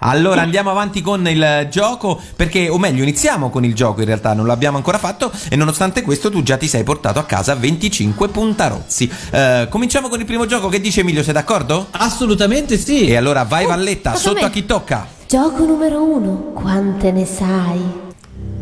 Allora 0.00 0.40
andiamo 0.42 0.70
avanti 0.70 1.02
con 1.02 1.28
il 1.28 1.68
gioco 1.70 2.20
perché, 2.34 2.68
o 2.68 2.78
meglio, 2.78 3.04
iniziamo 3.04 3.48
con 3.48 3.64
il 3.64 3.76
gioco 3.76 4.00
in 4.00 4.06
realtà, 4.06 4.34
non 4.34 4.48
l'abbiamo 4.48 4.76
ancora 4.76 4.98
fatto 4.98 5.30
e 5.48 5.54
nonostante 5.54 6.02
questo 6.02 6.30
tu 6.30 6.42
già 6.42 6.56
ti 6.56 6.66
sei 6.66 6.82
portato 6.82 7.20
a 7.20 7.24
casa 7.24 7.54
25 7.54 8.26
puntarozzi. 8.26 9.08
Eh, 9.30 9.68
cominciamo 9.70 10.08
con 10.08 10.18
il 10.18 10.26
primo 10.26 10.46
gioco, 10.46 10.68
che 10.68 10.80
dice 10.80 11.02
Emilio, 11.02 11.22
sei 11.22 11.34
d'accordo? 11.34 11.86
Assolutamente 11.92 12.76
sì. 12.76 13.06
E 13.06 13.14
allora 13.14 13.44
vai 13.44 13.66
Valletta, 13.66 14.10
cosa 14.10 14.30
sotto 14.30 14.46
a 14.46 14.50
chi 14.50 14.66
tocca. 14.66 15.06
Gioco 15.28 15.64
numero 15.64 16.02
uno. 16.02 16.50
Quante 16.54 17.12
ne 17.12 17.24
sai? 17.24 18.08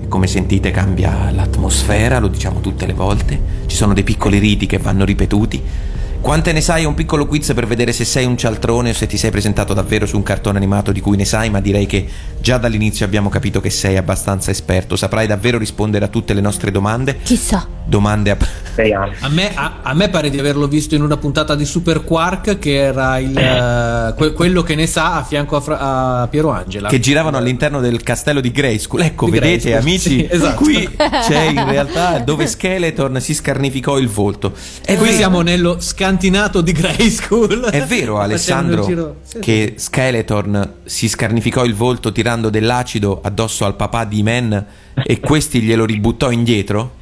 Come 0.09 0.27
sentite 0.27 0.71
cambia 0.71 1.31
l'atmosfera, 1.31 2.19
lo 2.19 2.29
diciamo 2.29 2.61
tutte 2.61 2.87
le 2.87 2.95
volte, 2.95 3.41
ci 3.67 3.77
sono 3.77 3.93
dei 3.93 4.05
piccoli 4.05 4.39
riti 4.39 4.65
che 4.65 4.79
vanno 4.79 5.05
ripetuti. 5.05 5.63
Quante 6.21 6.53
ne 6.53 6.61
sai? 6.61 6.83
È 6.83 6.87
un 6.87 6.95
piccolo 6.95 7.27
quiz 7.27 7.53
per 7.55 7.67
vedere 7.67 7.93
se 7.93 8.05
sei 8.05 8.27
un 8.27 8.37
cialtrone 8.37 8.91
o 8.91 8.93
se 8.93 9.07
ti 9.07 9.17
sei 9.17 9.31
presentato 9.31 9.73
davvero 9.73 10.05
su 10.05 10.17
un 10.17 10.23
cartone 10.23 10.59
animato 10.59 10.93
di 10.93 11.01
cui 11.01 11.17
ne 11.17 11.25
sai, 11.25 11.49
ma 11.49 11.61
direi 11.61 11.87
che 11.87 12.07
già 12.41 12.59
dall'inizio 12.59 13.07
abbiamo 13.07 13.29
capito 13.31 13.61
che 13.61 13.71
sei 13.71 13.97
abbastanza 13.97 14.51
esperto. 14.51 14.95
Saprai 14.97 15.27
davvero 15.27 15.57
rispondere 15.59 16.05
a 16.05 16.09
tutte 16.09 16.35
le 16.35 16.41
nostre 16.41 16.71
domande? 16.71 17.19
Chissà. 17.23 17.67
Domande 17.87 18.31
a... 18.33 18.37
A 18.79 19.29
me, 19.29 19.53
a- 19.57 19.81
a 19.83 19.93
me 19.93 20.09
pare 20.09 20.31
di 20.31 20.39
averlo 20.39 20.69
visto 20.69 20.95
in 20.95 21.03
una 21.03 21.17
puntata 21.17 21.57
di 21.57 21.65
Super 21.65 22.05
Quark 22.05 22.61
che 22.61 22.77
era 22.77 23.19
il, 23.19 23.37
eh, 23.37 24.15
que- 24.17 24.33
quello 24.33 24.63
che 24.63 24.77
ne 24.77 24.87
sa 24.87 25.17
a 25.17 25.25
fianco 25.25 25.57
a, 25.57 25.61
Fra- 25.61 25.81
a 26.21 26.29
Piero 26.29 26.51
Angela. 26.53 26.89
che 26.89 27.01
giravano 27.01 27.37
all'interno 27.39 27.81
del 27.81 28.05
castello 28.05 28.41
di 28.41 28.53
Grayskull. 28.53 29.01
Ecco, 29.01 29.25
Di 29.25 29.33
vedete 29.33 29.71
Grayskull, 29.71 29.81
amici, 29.81 30.09
sì, 30.11 30.29
esatto. 30.31 30.63
qui 30.63 30.89
c'è 30.97 31.41
in 31.49 31.65
realtà 31.69 32.21
dove 32.21 32.47
Skeleton 32.47 33.21
si 33.21 33.35
scarnificò 33.35 33.99
il 33.99 34.07
volto. 34.09 34.53
E 34.85 34.95
qui 34.95 35.11
siamo 35.11 35.41
nello 35.41 35.81
scantinato 36.09 36.63
di 36.63 36.73
Grayskull. 36.73 37.69
È 37.69 37.83
vero 37.83 38.19
Alessandro 38.19 39.17
sì, 39.23 39.39
che 39.41 39.75
Skeleton 39.77 40.77
si 40.85 41.07
scarnificò 41.07 41.65
il 41.65 41.75
volto 41.75 42.13
tirando 42.13 42.49
dell'acido 42.49 43.21
addosso 43.23 43.67
al 43.67 43.77
papà 43.77 44.05
di 44.05 44.23
Men 44.23 44.67
e 45.05 45.21
questi 45.21 45.61
glielo 45.61 45.85
ributtò 45.85 46.31
indietro? 46.31 46.95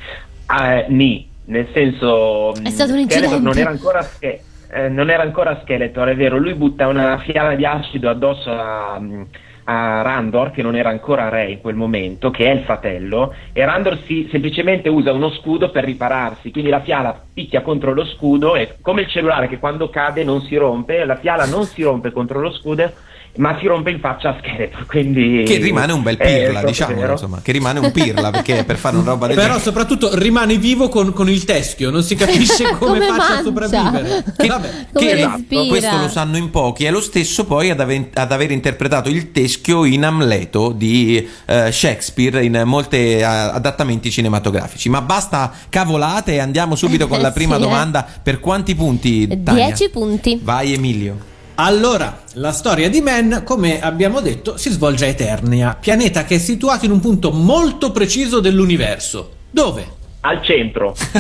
Ah, 0.46 0.72
eh, 0.72 0.86
ni, 0.88 1.28
nel 1.46 1.68
senso 1.72 2.52
È 2.54 2.70
stato 2.70 2.94
un 2.94 3.04
Skeletor 3.08 3.38
incidente. 3.38 3.38
non 3.40 3.58
era 3.58 3.70
ancora 3.70 4.02
Ske- 4.02 4.40
eh, 4.72 4.88
non 4.88 5.08
era 5.10 5.22
ancora 5.22 5.60
Skeletor, 5.62 6.08
è 6.08 6.16
vero, 6.16 6.38
lui 6.38 6.54
butta 6.54 6.88
una 6.88 7.18
fiala 7.18 7.54
di 7.54 7.64
acido 7.64 8.10
addosso 8.10 8.50
a, 8.50 8.98
mh, 8.98 9.26
a 9.68 10.02
Randor 10.02 10.50
che 10.52 10.62
non 10.62 10.76
era 10.76 10.90
ancora 10.90 11.28
re 11.28 11.50
in 11.50 11.60
quel 11.60 11.74
momento, 11.74 12.30
che 12.30 12.46
è 12.50 12.54
il 12.54 12.62
fratello, 12.62 13.34
e 13.52 13.64
Randor 13.64 13.98
si, 14.04 14.28
semplicemente 14.30 14.88
usa 14.88 15.12
uno 15.12 15.30
scudo 15.30 15.70
per 15.70 15.84
ripararsi, 15.84 16.50
quindi 16.50 16.70
la 16.70 16.80
fiala 16.80 17.20
picchia 17.32 17.62
contro 17.62 17.92
lo 17.92 18.04
scudo 18.04 18.54
e 18.54 18.76
come 18.80 19.02
il 19.02 19.08
cellulare 19.08 19.48
che 19.48 19.58
quando 19.58 19.90
cade 19.90 20.22
non 20.22 20.42
si 20.42 20.56
rompe, 20.56 21.04
la 21.04 21.16
fiala 21.16 21.46
non 21.46 21.64
si 21.64 21.82
rompe 21.82 22.12
contro 22.12 22.40
lo 22.40 22.52
scudo, 22.52 22.90
ma 23.38 23.56
si 23.60 23.66
rompe 23.66 23.90
in 23.90 24.00
faccia 24.00 24.30
a 24.30 24.36
Skeletor, 24.38 24.86
quindi 24.86 25.42
Che 25.46 25.56
rimane 25.58 25.92
un 25.92 26.02
bel 26.02 26.16
Eh, 26.20 26.24
pirla, 26.44 26.62
diciamo, 26.62 27.10
insomma, 27.10 27.40
che 27.42 27.52
rimane 27.52 27.78
un 27.80 27.90
pirla 27.92 28.30
perché 28.30 28.64
per 28.64 28.76
fare 28.76 28.96
una 28.96 29.10
roba 29.10 29.26
del 29.26 29.36
Però 29.36 29.48
genere. 29.48 29.64
soprattutto 29.64 30.16
rimane 30.18 30.56
vivo 30.56 30.88
con, 30.88 31.12
con 31.12 31.28
il 31.28 31.44
teschio, 31.44 31.90
non 31.90 32.02
si 32.02 32.14
capisce 32.14 32.64
come, 32.78 32.98
Come 32.98 33.06
faccia 33.06 33.38
a 33.38 33.42
sopravvivere. 33.42 34.24
Che- 34.36 34.46
Vabbè. 34.48 34.70
Come 34.92 35.06
che 35.06 35.14
respira? 35.14 35.64
questo 35.66 35.96
lo 35.98 36.08
sanno 36.08 36.36
in 36.36 36.50
pochi, 36.50 36.84
è 36.84 36.90
lo 36.90 37.00
stesso 37.00 37.44
poi 37.44 37.70
ad, 37.70 37.80
ave- 37.80 38.10
ad 38.14 38.32
aver 38.32 38.50
interpretato 38.50 39.08
il 39.08 39.32
teschio 39.32 39.84
in 39.84 40.04
Amleto 40.04 40.72
di 40.72 41.26
eh, 41.46 41.70
Shakespeare 41.72 42.44
in 42.44 42.62
molti 42.64 43.20
adattamenti 43.22 44.10
cinematografici. 44.10 44.88
Ma 44.88 45.00
basta 45.02 45.52
cavolate 45.68 46.32
e 46.34 46.38
andiamo 46.38 46.74
subito 46.74 47.06
con 47.08 47.20
la 47.20 47.30
prima 47.32 47.56
Sì, 47.56 47.60
eh. 47.60 47.64
domanda. 47.64 48.06
Per 48.22 48.40
quanti 48.40 48.74
punti? 48.74 49.26
Tania? 49.42 49.66
10 49.66 49.90
punti. 49.90 50.40
Vai 50.42 50.72
Emilio. 50.72 51.34
Allora, 51.58 52.20
la 52.34 52.52
storia 52.52 52.90
di 52.90 53.00
Men, 53.00 53.40
come 53.42 53.80
abbiamo 53.80 54.20
detto, 54.20 54.58
si 54.58 54.70
svolge 54.70 55.06
a 55.06 55.08
Eternia, 55.08 55.74
pianeta 55.78 56.24
che 56.24 56.34
è 56.34 56.38
situato 56.38 56.84
in 56.84 56.90
un 56.90 57.00
punto 57.00 57.30
molto 57.32 57.92
preciso 57.92 58.40
dell'universo. 58.40 59.30
Dove? 59.50 59.94
Al 60.20 60.42
centro. 60.42 60.94
sti, 60.98 61.14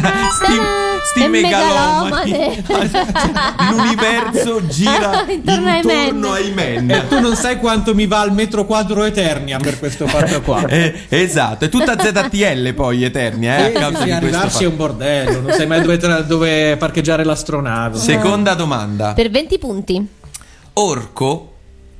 sti 1.14 1.28
megalomani. 1.28 2.62
L'universo 3.70 4.66
gira 4.66 5.24
Intorno 5.30 5.68
ai 5.70 5.80
intorno 5.80 6.30
men. 6.30 6.34
ai 6.34 6.52
men. 6.52 6.90
E 6.90 7.08
tu 7.08 7.18
non 7.20 7.34
sai 7.34 7.58
quanto 7.58 7.94
mi 7.94 8.06
va 8.06 8.20
al 8.20 8.32
metro 8.34 8.66
quadro 8.66 9.04
Eternia 9.04 9.58
per 9.58 9.78
questo 9.78 10.06
fatto 10.06 10.42
qua. 10.42 10.66
Eh, 10.66 11.06
esatto, 11.08 11.64
è 11.64 11.68
tutta 11.70 11.98
ZTL 11.98 12.74
poi 12.74 13.04
Eternia, 13.04 13.56
eh, 13.56 13.62
a 13.62 13.66
E 13.68 13.72
causa 13.72 14.02
sì, 14.02 14.10
arrivarci 14.10 14.64
è 14.64 14.66
un 14.66 14.76
bordello, 14.76 15.40
non 15.40 15.52
sai 15.52 15.66
mai 15.66 15.80
dove, 15.80 15.96
tra- 15.96 16.20
dove 16.20 16.76
parcheggiare 16.76 17.24
l'astronave. 17.24 17.96
Seconda 17.96 18.52
domanda. 18.54 19.12
Per 19.14 19.30
20 19.30 19.58
punti. 19.58 20.08
Orco, 20.78 21.52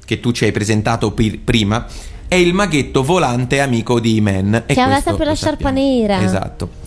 che 0.05 0.21
tu 0.21 0.33
ci 0.33 0.45
hai 0.45 0.53
presentato 0.53 1.13
pi- 1.13 1.39
prima, 1.39 1.87
è 2.29 2.35
il 2.35 2.53
maghetto 2.53 3.03
volante 3.03 3.61
amico 3.61 3.99
di 4.01 4.17
Iman. 4.17 4.65
Che 4.67 4.81
aveva 4.81 5.01
sempre 5.01 5.25
la 5.25 5.35
sciarpa 5.35 5.71
nera. 5.71 6.23
Esatto. 6.23 6.85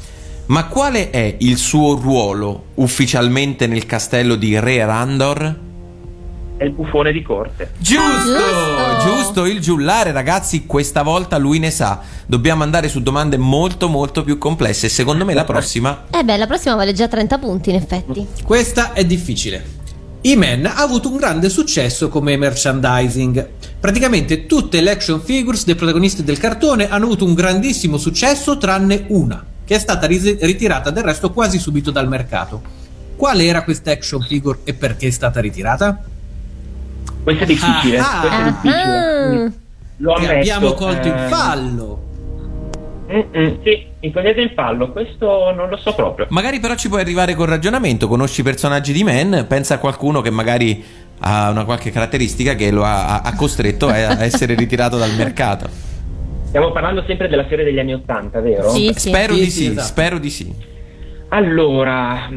Ma 0.47 0.65
quale 0.65 1.10
è 1.10 1.36
il 1.39 1.58
suo 1.58 1.95
ruolo 1.95 2.65
ufficialmente 2.75 3.65
nel 3.67 3.86
castello 3.86 4.36
di 4.36 4.60
Re 4.60 4.86
Randor? 4.86 5.67
è 6.60 6.65
il 6.65 6.71
buffone 6.71 7.13
di 7.13 7.21
corte. 7.21 7.71
Giusto, 7.78 8.38
Giusto. 8.38 9.08
giusto, 9.08 9.45
il 9.45 9.62
giullare, 9.62 10.12
ragazzi, 10.12 10.65
questa 10.65 11.04
volta 11.04 11.38
lui 11.38 11.58
ne 11.58 11.71
sa. 11.71 12.02
Dobbiamo 12.25 12.63
andare 12.63 12.89
su 12.89 13.02
domande 13.02 13.38
molto 13.38 13.88
molto 13.88 14.23
più 14.23 14.38
complesse. 14.38 14.89
Secondo 14.89 15.23
me 15.23 15.34
la 15.34 15.45
prossima 15.45 16.04
Eh 16.12 16.21
beh, 16.21 16.36
la 16.36 16.47
prossima 16.47 16.75
vale 16.75 16.91
già 16.91 17.08
30 17.08 17.38
punti, 17.38 17.69
in 17.69 17.78
effetti. 17.78 18.28
Questa 18.43 18.91
è 18.91 19.06
difficile. 19.06 19.78
E-Man 20.21 20.65
ha 20.65 20.75
avuto 20.75 21.10
un 21.10 21.17
grande 21.17 21.49
successo 21.49 22.10
come 22.10 22.36
merchandising. 22.36 23.47
Praticamente 23.79 24.45
tutte 24.45 24.82
le 24.82 24.91
action 24.91 25.21
figures 25.21 25.63
dei 25.63 25.75
protagonisti 25.75 26.23
del 26.23 26.38
cartone 26.38 26.89
hanno 26.89 27.05
avuto 27.05 27.23
un 27.23 27.34
grandissimo 27.34 27.97
successo 27.97 28.58
tranne 28.58 29.05
una, 29.08 29.43
che 29.63 29.75
è 29.75 29.79
stata 29.79 30.05
ritirata 30.08 30.89
del 30.89 31.03
resto 31.03 31.32
quasi 31.32 31.58
subito 31.58 31.89
dal 31.89 32.10
mercato. 32.10 32.62
Qual 33.15 33.39
era 33.39 33.63
questa 33.63 33.91
action 33.91 34.21
figure 34.21 34.60
e 34.65 34.73
perché 34.73 35.08
è 35.08 35.12
stata 35.12 35.39
ritirata? 35.39 36.03
Questo 37.23 37.43
è 37.43 37.47
difficile. 37.47 37.99
Ah, 37.99 38.19
questo 38.19 38.27
è 38.27 38.41
ah. 38.41 38.43
difficile. 38.43 39.53
Lo 39.97 40.13
Che 40.13 40.19
ammetto. 40.25 40.39
abbiamo 40.39 40.73
colto 40.73 41.08
in 41.08 41.13
eh, 41.13 41.27
fallo. 41.27 42.08
Mm-mm, 43.12 43.60
sì, 43.63 43.86
mi 44.02 44.12
cogliete 44.12 44.41
in 44.41 44.52
fallo, 44.56 44.91
questo 44.91 45.52
non 45.56 45.69
lo 45.69 45.78
so 45.78 45.93
proprio. 45.95 46.28
Magari 46.30 46.60
però 46.60 46.76
ci 46.76 46.88
puoi 46.89 47.02
arrivare 47.02 47.36
col 47.36 47.48
ragionamento, 47.48 48.08
conosci 48.08 48.41
i 48.41 48.43
personaggi 48.43 48.93
di 48.93 49.04
Man, 49.04 49.45
pensa 49.48 49.76
a 49.76 49.78
qualcuno 49.80 50.22
che 50.22 50.30
magari 50.30 50.84
ha 51.22 51.50
una 51.50 51.65
qualche 51.65 51.91
caratteristica 51.91 52.56
che 52.56 52.72
lo 52.72 52.84
ha, 52.84 53.22
ha 53.22 53.36
costretto 53.36 53.88
a 53.88 54.24
essere 54.24 54.56
ritirato 54.56 54.98
dal 54.98 55.13
mercato. 55.15 55.67
Stiamo 56.45 56.72
parlando 56.72 57.04
sempre 57.06 57.28
della 57.28 57.45
serie 57.48 57.63
degli 57.65 57.78
anni 57.80 57.93
Ottanta, 57.93 58.39
vero? 58.41 58.69
Sì, 58.69 58.91
sì. 58.95 59.10
Spero 59.10 59.34
Sì, 59.36 59.39
di 59.41 59.50
sì, 59.50 59.62
sì, 59.63 59.67
esatto. 59.72 59.86
spero 59.88 60.17
di 60.17 60.30
sì. 60.30 60.54
Allora, 61.30 62.30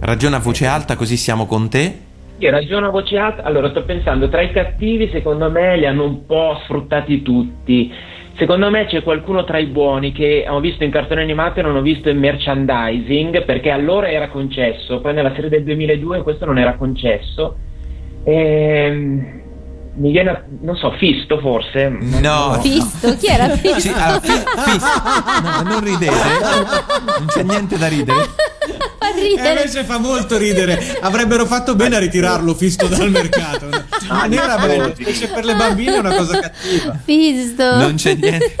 Ragiona 0.00 0.36
a 0.36 0.40
voce 0.40 0.66
alta 0.66 0.96
così 0.96 1.16
siamo 1.16 1.44
con 1.46 1.68
te. 1.68 1.98
io 2.38 2.50
ragiono 2.50 2.86
a 2.86 2.90
voce 2.90 3.18
alta. 3.18 3.42
Allora, 3.42 3.68
sto 3.70 3.84
pensando, 3.84 4.28
tra 4.28 4.40
i 4.42 4.52
cattivi, 4.52 5.10
secondo 5.12 5.50
me, 5.50 5.76
li 5.76 5.86
hanno 5.86 6.04
un 6.04 6.24
po' 6.24 6.58
sfruttati 6.64 7.22
tutti. 7.22 7.92
Secondo 8.40 8.70
me 8.70 8.86
c'è 8.86 9.02
qualcuno 9.02 9.44
tra 9.44 9.58
i 9.58 9.66
buoni 9.66 10.12
che 10.12 10.46
hanno 10.46 10.60
visto 10.60 10.82
in 10.82 10.90
cartone 10.90 11.20
animato 11.20 11.60
e 11.60 11.62
non 11.62 11.76
ho 11.76 11.82
visto 11.82 12.08
in 12.08 12.16
merchandising, 12.16 13.44
perché 13.44 13.68
allora 13.68 14.08
era 14.08 14.28
concesso, 14.28 15.02
poi 15.02 15.12
nella 15.12 15.34
serie 15.34 15.50
del 15.50 15.62
2002 15.62 16.22
questo 16.22 16.46
non 16.46 16.56
era 16.56 16.74
concesso. 16.76 17.58
Ehm, 18.24 19.42
mi 20.00 20.12
viene, 20.12 20.44
non 20.60 20.76
so, 20.76 20.92
Fisto 20.92 21.38
forse? 21.40 21.88
No. 21.88 22.58
Fisto, 22.62 23.14
chi 23.16 23.26
era 23.26 23.48
Fisto? 23.56 23.78
Sì, 23.80 23.88
allora, 23.94 24.20
fi- 24.20 24.32
fi- 24.32 25.42
no, 25.42 25.62
non 25.70 25.80
ridete, 25.84 26.14
non 27.18 27.26
c'è 27.26 27.42
niente 27.42 27.76
da 27.76 27.86
ridere. 27.86 28.28
Fa 28.98 29.10
E 29.14 29.20
ridere. 29.20 29.48
invece 29.60 29.84
fa 29.84 29.98
molto 29.98 30.38
ridere. 30.38 30.98
Avrebbero 31.00 31.44
fatto 31.44 31.74
bene 31.74 31.96
a 31.96 31.98
ritirarlo 31.98 32.54
fisto 32.54 32.86
dal 32.88 33.10
mercato. 33.10 33.68
Non 34.08 34.32
era 34.32 34.56
bello, 34.58 34.92
invece 34.96 35.28
per 35.28 35.44
le 35.44 35.54
bambine 35.54 35.96
è 35.96 35.98
una 35.98 36.14
cosa 36.14 36.40
cattiva. 36.40 36.98
Fisto. 37.04 37.76
Non 37.76 37.94
c'è 37.96 38.14
niente. 38.14 38.54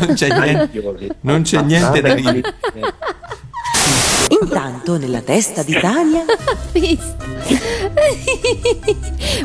Non 0.00 0.14
c'è 0.14 0.28
niente, 0.40 1.14
non 1.20 1.42
c'è 1.42 1.60
niente 1.62 2.00
da 2.00 2.14
ridere. 2.14 2.54
Intanto 4.30 4.96
nella 4.96 5.20
testa 5.20 5.62
di 5.62 5.72
Tania 5.78 6.24
Fisto. 6.72 7.24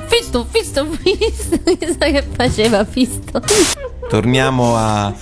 Fisto, 0.08 0.46
fisto, 0.50 0.86
fisto. 1.02 1.60
Chissà 1.78 2.06
che 2.06 2.24
faceva 2.36 2.86
Fisto. 2.86 3.42
Torniamo 4.10 4.76
a. 4.78 5.14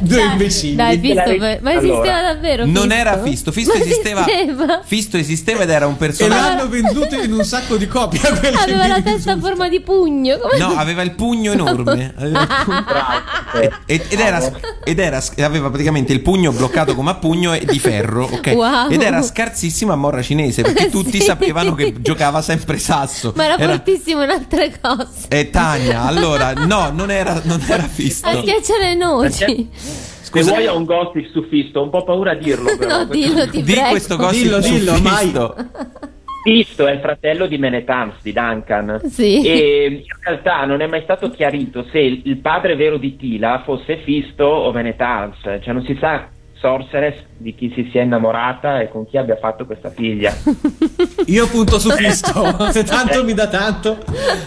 Due 0.00 0.22
imbecilli. 0.22 0.74
Dai, 0.74 0.98
Fisto, 0.98 1.36
ma 1.38 1.56
ma 1.60 1.70
allora. 1.70 1.78
esisteva 1.78 2.20
davvero? 2.22 2.64
Non 2.64 2.74
Fisto? 2.82 2.94
era 2.94 3.18
Fisto, 3.22 3.52
Fisto 3.52 3.72
Ma 3.78 3.84
esisteva. 3.84 4.26
esisteva? 4.26 4.80
Fisto 4.84 5.16
esisteva 5.16 5.62
ed 5.62 5.70
era 5.70 5.86
un 5.86 5.92
E 5.94 5.96
personaggio. 5.96 6.40
l'hanno 6.56 6.68
venduto 6.68 7.14
in 7.14 7.32
un 7.32 7.44
sacco 7.44 7.76
di 7.76 7.86
copie 7.86 8.20
Aveva 8.20 8.86
la 8.88 9.00
testa 9.02 9.32
a 9.32 9.38
forma 9.38 9.68
di 9.68 9.80
pugno. 9.80 10.38
Come 10.38 10.58
No, 10.58 10.68
aveva 10.76 11.02
il 11.02 11.12
pugno 11.12 11.52
enorme. 11.52 12.12
Aveva 12.16 12.40
il 12.40 12.48
pugno- 12.64 12.84
Eh, 13.62 13.70
Ed, 13.86 14.02
ed 14.08 14.20
era, 14.20 14.52
ed 14.84 14.98
era- 14.98 15.22
aveva 15.42 15.68
praticamente 15.70 16.12
il 16.12 16.20
pugno 16.20 16.50
bloccato 16.52 16.94
come 16.94 17.10
a 17.10 17.14
pugno 17.14 17.52
e 17.54 17.64
di 17.64 17.78
ferro, 17.78 18.24
ok? 18.30 18.46
Wow. 18.54 18.90
Ed 18.90 19.00
era 19.00 19.22
scarsissimo 19.22 19.92
a 19.92 19.96
morra 19.96 20.22
cinese 20.22 20.62
perché 20.62 20.88
tutti 20.90 21.18
Sì. 21.18 21.24
sapevano 21.26 21.74
che 21.74 21.94
giocava 22.00 22.42
sempre 22.42 22.78
sasso. 22.78 23.32
Ma 23.36 23.44
era, 23.44 23.56
fortissimo 23.58 24.22
in 24.24 24.30
altre 24.30 24.72
cose. 24.80 25.28
E 25.28 25.50
Tania, 25.50 25.97
allora, 26.06 26.52
no, 26.52 26.90
non 26.92 27.10
era, 27.10 27.40
non 27.44 27.60
era 27.68 27.82
Fisto. 27.84 28.28
A 28.28 28.40
schiacciare 28.40 28.94
noci. 28.94 29.68
Se 29.72 30.42
vuoi 30.42 30.66
ho 30.66 30.76
un 30.76 30.84
gossip 30.84 31.30
su 31.32 31.42
Fisto, 31.48 31.80
ho 31.80 31.84
un 31.84 31.90
po' 31.90 32.04
paura 32.04 32.32
a 32.32 32.34
dirlo 32.34 32.74
però. 32.76 32.98
No, 32.98 33.04
dillo, 33.06 33.48
ti 33.48 33.62
Di 33.62 33.72
prego. 33.72 33.88
questo 33.90 34.16
gossip 34.16 34.42
Dillo, 34.42 34.60
su 34.62 34.72
dillo, 34.74 34.98
mai. 35.00 35.24
Fisto. 35.24 35.54
Fisto 36.42 36.86
è 36.86 36.92
il 36.92 37.00
fratello 37.00 37.46
di 37.46 37.58
Menetans, 37.58 38.14
di 38.22 38.32
Duncan. 38.32 39.00
Sì. 39.10 39.42
E 39.46 39.86
in 40.06 40.20
realtà 40.22 40.64
non 40.64 40.80
è 40.80 40.86
mai 40.86 41.02
stato 41.02 41.30
chiarito 41.30 41.84
se 41.90 41.98
il 41.98 42.22
il 42.24 42.38
padre 42.38 42.76
vero 42.76 42.96
di 42.96 43.16
Tila 43.16 43.62
fosse 43.64 43.98
Fisto 44.04 44.44
o 44.44 44.70
Menetans. 44.72 45.36
Cioè 45.42 45.72
non 45.72 45.84
si 45.84 45.96
sa 46.00 46.28
Sorceress 46.60 47.14
di 47.36 47.54
chi 47.54 47.72
si 47.74 47.88
sia 47.92 48.02
innamorata 48.02 48.80
e 48.80 48.88
con 48.88 49.06
chi 49.06 49.16
abbia 49.16 49.36
fatto 49.36 49.64
questa 49.64 49.90
figlia. 49.90 50.34
Io 51.26 51.46
punto 51.48 51.78
su 51.78 51.90
Fisto. 51.90 52.70
Se 52.72 52.82
tanto 52.84 53.22
mi 53.24 53.32
dà 53.34 53.46
tanto. 53.46 53.98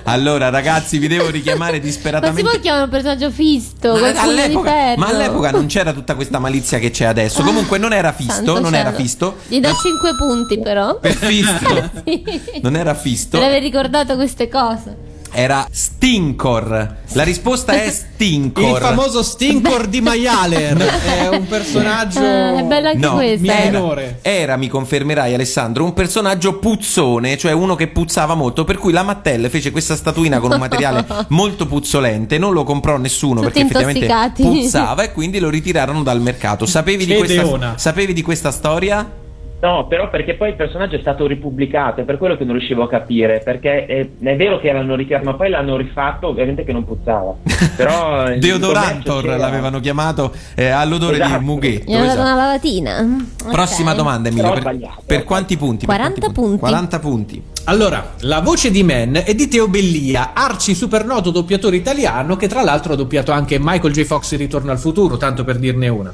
Allora, 0.04 0.50
ragazzi, 0.50 0.98
vi 0.98 1.08
devo 1.08 1.30
richiamare 1.30 1.78
Ma 1.78 1.78
si 1.78 1.88
disperatamente. 1.88 2.42
può 2.50 2.60
chiamare 2.60 2.84
un 2.84 2.90
personaggio 2.90 3.32
fisto? 3.32 3.96
Ma 3.98 4.22
all'epoca, 4.22 4.94
ma 4.98 5.08
all'epoca 5.08 5.52
non 5.52 5.68
c'era 5.68 5.94
tutta 5.94 6.16
questa 6.16 6.40
malizia 6.40 6.80
che 6.80 6.92
c'è 6.92 7.06
adesso. 7.06 7.44
Comunque 7.44 7.78
non 7.78 7.94
era 7.94 8.12
Fisto, 8.12 8.34
Santo 8.34 8.60
non 8.60 8.76
era 8.76 8.90
cielo. 8.92 9.02
Fisto. 9.02 9.36
Gli 9.48 9.60
do 9.60 9.74
5 9.74 10.16
punti 10.16 10.60
però. 10.60 11.00
Per 11.00 11.14
Fisto. 11.14 11.90
Sì. 12.04 12.24
Non 12.62 12.76
era 12.76 12.94
Fisto. 12.94 13.38
Per 13.38 13.48
aver 13.48 13.62
ricordato 13.62 14.16
queste 14.16 14.48
cose. 14.48 15.11
Era 15.34 15.66
Stinkor. 15.72 16.98
La 17.14 17.24
risposta 17.24 17.72
è 17.72 17.90
Stinkor. 17.90 18.70
Il 18.70 18.78
famoso 18.78 19.24
Stinkor 19.24 19.88
di 19.88 20.02
Maialer. 20.02 20.78
È 21.22 21.28
un 21.30 21.48
personaggio. 21.48 22.20
Ah, 22.20 22.60
è 22.60 22.64
bella 22.64 22.90
anche 22.90 23.00
No, 23.00 23.14
questa. 23.14 23.54
era, 23.54 23.70
minore. 23.70 24.20
era, 24.22 24.58
mi 24.58 24.68
confermerai 24.68 25.34
Alessandro, 25.34 25.84
un 25.84 25.94
personaggio 25.94 26.60
puzzone, 26.60 27.38
cioè 27.38 27.52
uno 27.54 27.76
che 27.76 27.88
puzzava 27.88 28.36
molto, 28.36 28.64
per 28.64 28.78
cui 28.78 28.92
la 28.92 29.04
Mattel 29.04 29.50
fece 29.50 29.72
questa 29.72 29.96
statuina 29.96 30.40
con 30.40 30.52
un 30.52 30.60
materiale 30.60 31.06
molto 31.30 31.66
puzzolente, 31.66 32.38
non 32.38 32.54
lo 32.54 32.64
comprò 32.64 32.98
nessuno 32.98 33.42
Tutti 33.42 33.54
perché 33.54 33.62
effettivamente 33.62 34.32
puzzava 34.42 35.04
e 35.04 35.12
quindi 35.12 35.40
lo 35.40 35.50
ritirarono 35.50 36.04
dal 36.04 36.22
mercato. 36.22 36.66
Sapevi 36.66 37.06
di, 37.06 37.16
questa, 37.16 37.74
sapevi 37.78 38.14
di 38.14 38.22
questa 38.22 38.52
storia? 38.52 39.21
No, 39.62 39.86
però 39.88 40.10
perché 40.10 40.34
poi 40.34 40.50
il 40.50 40.56
personaggio 40.56 40.96
è 40.96 41.00
stato 41.02 41.28
ripubblicato, 41.28 42.02
è 42.02 42.04
per 42.04 42.18
quello 42.18 42.36
che 42.36 42.44
non 42.44 42.58
riuscivo 42.58 42.82
a 42.82 42.90
capire, 42.90 43.42
perché 43.46 43.86
è, 43.86 44.08
è 44.20 44.36
vero 44.36 44.60
che 44.60 44.72
l'hanno 44.72 44.96
ritirato, 44.96 45.24
ma 45.26 45.36
poi 45.36 45.50
l'hanno 45.50 45.78
rifatto, 45.78 46.28
ovviamente 46.30 46.64
che 46.64 46.74
non 46.74 46.84
puzzava. 46.84 47.36
Però 47.78 48.28
il 48.32 48.40
Deodorantor 48.40 49.26
l'avevano 49.38 49.80
chiamato 49.80 50.34
eh, 50.56 50.70
all'odore 50.70 51.18
Esatto. 51.18 51.38
di 51.38 51.46
mughetto. 51.46 51.92
Gli 51.92 51.94
hanno 51.94 52.06
dato 52.08 52.22
esatto. 52.22 52.34
una 52.34 52.46
lavatina. 52.46 53.26
Prossima 53.52 53.92
Ok. 53.92 53.98
domanda, 53.98 54.30
Emilio. 54.30 54.52
Per, 54.54 54.78
per 55.06 55.24
quanti 55.26 55.58
punti? 55.58 55.86
Per 55.86 55.96
40 55.96 56.20
quanti 56.20 56.40
punti. 56.42 56.60
40 56.60 57.00
punti. 57.00 57.44
Allora, 57.66 58.14
la 58.22 58.40
voce 58.40 58.72
di 58.72 58.82
Man 58.82 59.22
è 59.24 59.36
di 59.36 59.48
Teo 59.48 59.68
Bellia, 59.68 60.32
arci 60.34 60.74
supernoto 60.74 61.30
doppiatore 61.30 61.76
italiano 61.76 62.36
che 62.36 62.48
tra 62.48 62.64
l'altro 62.64 62.94
ha 62.94 62.96
doppiato 62.96 63.32
anche 63.32 63.60
Michael 63.60 63.94
J. 63.94 64.04
Fox 64.06 64.32
in 64.32 64.40
Ritorno 64.40 64.72
al 64.72 64.80
futuro, 64.80 65.18
tanto 65.18 65.44
per 65.44 65.58
dirne 65.58 65.88
una. 65.88 66.12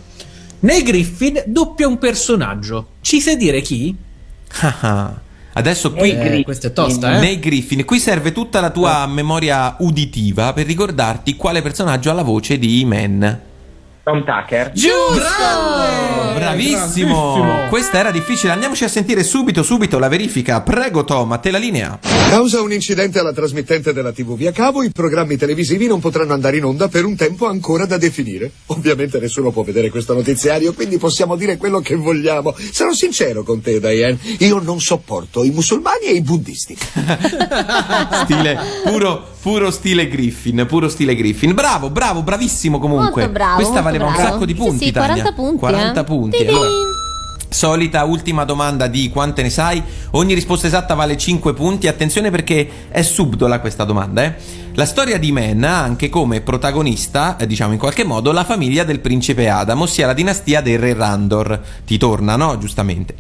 Nei 0.59 0.83
Griffin 0.83 1.43
doppia 1.45 1.87
un 1.87 1.97
personaggio. 1.97 2.87
Ci 3.01 3.21
sai 3.21 3.37
dire 3.37 3.61
chi? 3.61 3.95
Ah, 4.61 4.77
ah. 4.79 5.19
Adesso 5.53 5.91
qui 5.91 6.11
Eh, 6.11 6.43
questa 6.43 6.67
è 6.67 6.73
tosta, 6.73 7.17
eh? 7.17 7.19
nei 7.19 7.39
Griffin, 7.39 7.83
qui 7.83 7.99
serve 7.99 8.31
tutta 8.31 8.59
la 8.59 8.69
tua 8.69 9.07
memoria 9.07 9.75
uditiva 9.79 10.53
per 10.53 10.67
ricordarti 10.67 11.35
quale 11.35 11.63
personaggio 11.63 12.11
ha 12.11 12.13
la 12.13 12.21
voce 12.21 12.59
di 12.59 12.81
E-Man. 12.81 13.41
Tom 14.07 14.23
Tucker. 14.23 14.71
Giusto! 14.71 15.19
Bravissimo! 16.33 16.77
grandissimo. 16.77 17.67
Questa 17.67 17.99
era 17.99 18.11
difficile. 18.11 18.53
Andiamoci 18.53 18.85
a 18.85 18.87
sentire 18.87 19.21
subito, 19.23 19.63
subito 19.63 19.99
la 19.99 20.07
verifica. 20.07 20.61
Prego, 20.61 21.03
Tom, 21.03 21.33
a 21.33 21.37
te 21.39 21.51
la 21.51 21.57
linea. 21.57 21.99
Causa 22.29 22.61
un 22.61 22.71
incidente 22.71 23.19
alla 23.19 23.33
trasmittente 23.33 23.91
della 23.91 24.11
TV 24.11 24.35
via 24.35 24.51
cavo, 24.51 24.83
i 24.83 24.91
programmi 24.91 25.35
televisivi 25.35 25.87
non 25.87 25.99
potranno 25.99 26.33
andare 26.33 26.57
in 26.57 26.63
onda 26.63 26.87
per 26.87 27.03
un 27.03 27.15
tempo 27.15 27.47
ancora 27.47 27.85
da 27.85 27.97
definire. 27.97 28.49
Ovviamente 28.67 29.19
nessuno 29.19 29.51
può 29.51 29.63
vedere 29.63 29.89
questo 29.89 30.13
notiziario, 30.13 30.73
quindi 30.73 30.97
possiamo 30.97 31.35
dire 31.35 31.57
quello 31.57 31.79
che 31.79 31.95
vogliamo. 31.95 32.55
Sarò 32.71 32.93
sincero 32.93 33.43
con 33.43 33.61
te, 33.61 33.79
Diane. 33.79 34.17
Io 34.39 34.59
non 34.59 34.79
sopporto 34.79 35.43
i 35.43 35.49
musulmani 35.51 36.05
e 36.05 36.13
i 36.13 36.21
buddisti. 36.21 36.77
Stile 38.23 38.57
puro, 38.83 39.35
puro 39.47 39.71
stile 39.71 40.10
Griffin, 40.10 40.65
puro 40.67 40.89
stile 40.89 41.15
Griffin. 41.15 41.53
Bravo, 41.53 41.89
bravo, 41.89 42.21
bravissimo 42.21 42.79
comunque. 42.79 43.21
Molto 43.21 43.31
bravo, 43.31 43.55
Questa 43.55 43.79
valeva 43.79 44.07
un 44.07 44.12
bravo. 44.12 44.27
sacco 44.27 44.45
di 44.45 44.51
Sì, 44.51 44.60
punti, 44.60 44.86
sì, 44.88 44.91
Tania. 44.91 45.23
40 45.23 45.33
punti, 45.33 45.57
40 45.57 45.99
eh. 45.99 46.03
punti. 46.03 46.45
Allora, 46.47 46.69
solita 47.47 48.03
ultima 48.03 48.43
domanda 48.43 48.88
di 48.88 49.10
quante 49.10 49.41
ne 49.43 49.49
sai. 49.49 49.81
Ogni 50.12 50.33
risposta 50.33 50.67
esatta 50.67 50.95
vale 50.95 51.15
5 51.15 51.53
punti. 51.53 51.88
Attenzione 51.88 52.29
perché 52.29 52.69
è 52.89 53.01
subdola 53.01 53.62
questa 53.62 53.86
domanda, 53.86 54.25
eh. 54.25 54.36
La 54.73 54.86
storia 54.86 55.17
di 55.17 55.31
Men 55.31 55.63
ha 55.63 55.81
anche 55.81 56.10
come 56.10 56.41
protagonista, 56.41 57.38
eh, 57.38 57.47
diciamo 57.47 57.71
in 57.71 57.79
qualche 57.79 58.03
modo, 58.03 58.33
la 58.33 58.43
famiglia 58.43 58.83
del 58.83 58.99
principe 58.99 59.47
Adam, 59.47 59.79
ossia 59.79 60.07
la 60.07 60.13
dinastia 60.13 60.60
dei 60.60 60.75
re 60.75 60.93
Randor. 60.93 61.62
Ti 61.86 61.97
torna, 61.97 62.36
no? 62.36 62.57
Giustamente. 62.57 63.15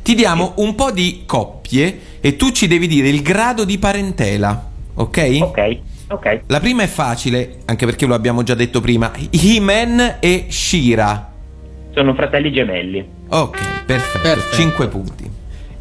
Ti 0.00 0.14
diamo 0.14 0.52
un 0.56 0.76
po' 0.76 0.92
di 0.92 1.24
coppie 1.26 2.18
e 2.20 2.36
tu 2.36 2.52
ci 2.52 2.68
devi 2.68 2.86
dire 2.86 3.08
il 3.08 3.22
grado 3.22 3.64
di 3.64 3.78
parentela, 3.78 4.70
ok? 4.94 5.38
Ok, 5.42 5.78
ok. 6.08 6.40
La 6.46 6.60
prima 6.60 6.82
è 6.82 6.86
facile, 6.86 7.58
anche 7.66 7.86
perché 7.86 8.06
lo 8.06 8.14
abbiamo 8.14 8.42
già 8.42 8.54
detto 8.54 8.80
prima. 8.80 9.10
He-Man 9.30 10.16
e 10.20 10.46
Shira. 10.48 11.30
Sono 11.94 12.14
fratelli 12.14 12.52
gemelli. 12.52 13.06
Ok, 13.28 13.84
perfetto. 13.84 14.54
5 14.54 14.88
punti. 14.88 15.30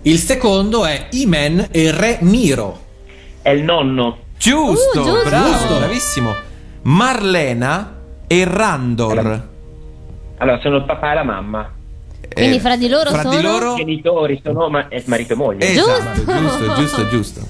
Il 0.03 0.17
secondo 0.17 0.85
è 0.85 1.07
Imen 1.11 1.67
e 1.71 1.91
Re 1.91 2.17
Miro. 2.21 2.79
È 3.41 3.49
il 3.49 3.63
nonno. 3.63 4.17
Giusto, 4.37 5.01
Uh, 5.01 5.03
giusto. 5.03 5.29
bravo, 5.29 5.49
Giusto. 5.51 5.77
bravissimo. 5.77 6.33
Marlena 6.83 7.95
e 8.27 8.43
Randor. 8.45 9.47
Allora, 10.37 10.59
sono 10.61 10.77
il 10.77 10.83
papà 10.85 11.11
e 11.11 11.13
la 11.15 11.23
mamma. 11.23 11.71
Quindi 12.33 12.59
fra 12.59 12.75
di 12.77 12.87
loro 12.87 13.09
fra 13.09 13.21
sono? 13.21 13.35
di 13.35 13.41
loro- 13.41 13.75
Genitori 13.75 14.39
sono 14.43 14.69
ma- 14.69 14.87
eh, 14.87 15.03
marito 15.05 15.33
e 15.33 15.35
moglie. 15.35 15.67
Esatto, 15.69 16.23
giusto, 16.25 16.73
giusto, 16.75 17.07
giusto. 17.09 17.41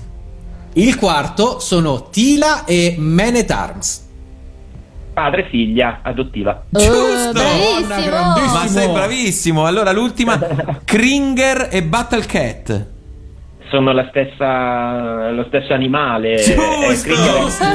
Il 0.74 0.96
quarto 0.96 1.60
sono 1.60 2.10
Tila 2.10 2.64
e 2.64 2.96
Man 2.98 3.36
at 3.36 3.52
Arms. 3.52 4.08
Padre 5.14 5.48
figlia 5.50 6.00
adottiva. 6.02 6.64
Giusto! 6.70 7.34
bravissimo. 7.34 8.54
Ma 8.54 8.68
sei 8.68 8.90
bravissimo. 8.90 9.66
Allora 9.66 9.92
l'ultima 9.92 10.40
Kringer 10.86 11.68
e 11.70 11.84
Battle 11.84 12.26
Cat. 12.26 12.88
Sono 13.72 13.94
la 13.94 14.06
stessa, 14.10 15.30
lo 15.32 15.46
stesso 15.48 15.72
animale. 15.72 16.36
Giusto, 16.44 17.14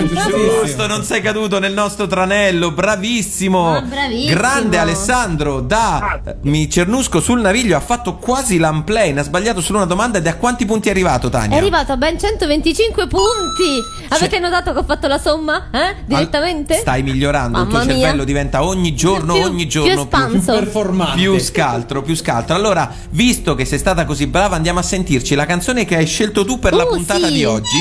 giusto, 0.04 0.86
non 0.86 1.02
sei 1.02 1.22
caduto 1.22 1.58
nel 1.58 1.72
nostro 1.72 2.06
tranello, 2.06 2.70
bravissimo. 2.72 3.76
Ah, 3.76 3.80
bravissimo. 3.80 4.34
Grande 4.38 4.76
Alessandro, 4.76 5.60
da 5.60 6.20
eh, 6.22 6.36
mi 6.42 6.68
cernusco 6.68 7.18
sul 7.20 7.40
naviglio, 7.40 7.76
ha 7.78 7.80
fatto 7.80 8.16
quasi 8.16 8.58
l'unplane, 8.58 9.20
ha 9.20 9.22
sbagliato 9.22 9.62
solo 9.62 9.78
una 9.78 9.86
domanda 9.86 10.18
ed 10.18 10.26
a 10.26 10.36
quanti 10.36 10.66
punti 10.66 10.88
è 10.88 10.90
arrivato 10.90 11.28
È 11.28 11.30
Tania? 11.30 11.56
arrivato 11.56 11.92
a 11.92 11.96
ben 11.96 12.18
125 12.18 13.06
punti. 13.06 13.80
Avete 14.10 14.38
notato 14.38 14.72
che 14.74 14.78
ho 14.78 14.84
fatto 14.84 15.06
la 15.08 15.18
somma? 15.18 15.70
Eh? 15.72 15.96
Direttamente? 16.04 16.74
Stai 16.74 17.02
migliorando, 17.02 17.58
il 17.62 17.68
tuo 17.68 17.78
Mamma 17.78 17.90
mia. 17.90 18.02
cervello 18.02 18.24
diventa 18.24 18.62
ogni 18.62 18.94
giorno, 18.94 19.32
Più- 19.32 19.44
ogni 19.44 19.62
più 19.66 19.80
giorno 19.82 20.02
espanso. 20.02 20.52
Più 20.52 20.60
performante. 20.60 21.16
più 21.22 21.38
scaltro, 21.38 22.02
più 22.02 22.14
scaltro. 22.14 22.54
Allora, 22.54 22.92
visto 23.10 23.54
che 23.54 23.64
sei 23.64 23.78
stata 23.78 24.04
così 24.04 24.26
brava, 24.26 24.56
andiamo 24.56 24.78
a 24.80 24.82
sentirci 24.82 25.34
la 25.34 25.46
canzone 25.46 25.84
che 25.86 25.96
hai 25.96 26.06
scelto 26.06 26.44
tu 26.44 26.58
per 26.58 26.74
la 26.74 26.82
Oh, 26.84 26.88
puntata 26.88 27.28
sì. 27.28 27.32
di 27.32 27.44
oggi. 27.46 27.80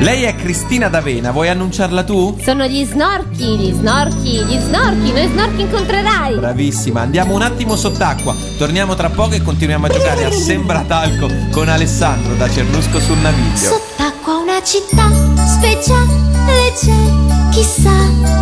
Lei 0.00 0.22
è 0.24 0.34
Cristina 0.34 0.88
D'Avena, 0.88 1.30
vuoi 1.30 1.48
annunciarla 1.48 2.02
tu? 2.04 2.36
Sono 2.42 2.66
gli 2.66 2.84
snorchi, 2.84 3.56
gli 3.56 3.72
snorchi, 3.72 4.44
gli 4.44 4.58
snorchi. 4.58 5.12
Noi 5.12 5.28
snorchi 5.28 5.60
incontrerai. 5.62 6.34
Bravissima, 6.36 7.00
andiamo 7.02 7.34
un 7.34 7.42
attimo 7.42 7.76
sott'acqua. 7.76 8.34
Torniamo 8.58 8.94
tra 8.94 9.08
poco 9.10 9.34
e 9.34 9.42
continuiamo 9.42 9.86
a 9.86 9.88
giocare 9.88 10.24
a 10.24 10.30
Sembra 10.32 10.82
Talco 10.86 11.28
con 11.50 11.68
Alessandro 11.68 12.34
da 12.34 12.48
Cernusco 12.48 12.98
sul 13.00 13.18
Naviglio. 13.18 13.56
Sott'acqua 13.56 14.36
una 14.38 14.62
città 14.62 15.10
speciale 15.46 16.72
c'è, 16.74 17.50
chissà 17.52 17.96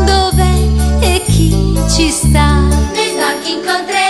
dov'è 0.05 1.05
e 1.05 1.23
chi 1.27 1.51
ci 1.95 2.11
sta. 2.11 2.59
Nei 2.93 3.11
snorchi 3.15 3.53
incontrerai, 3.53 4.04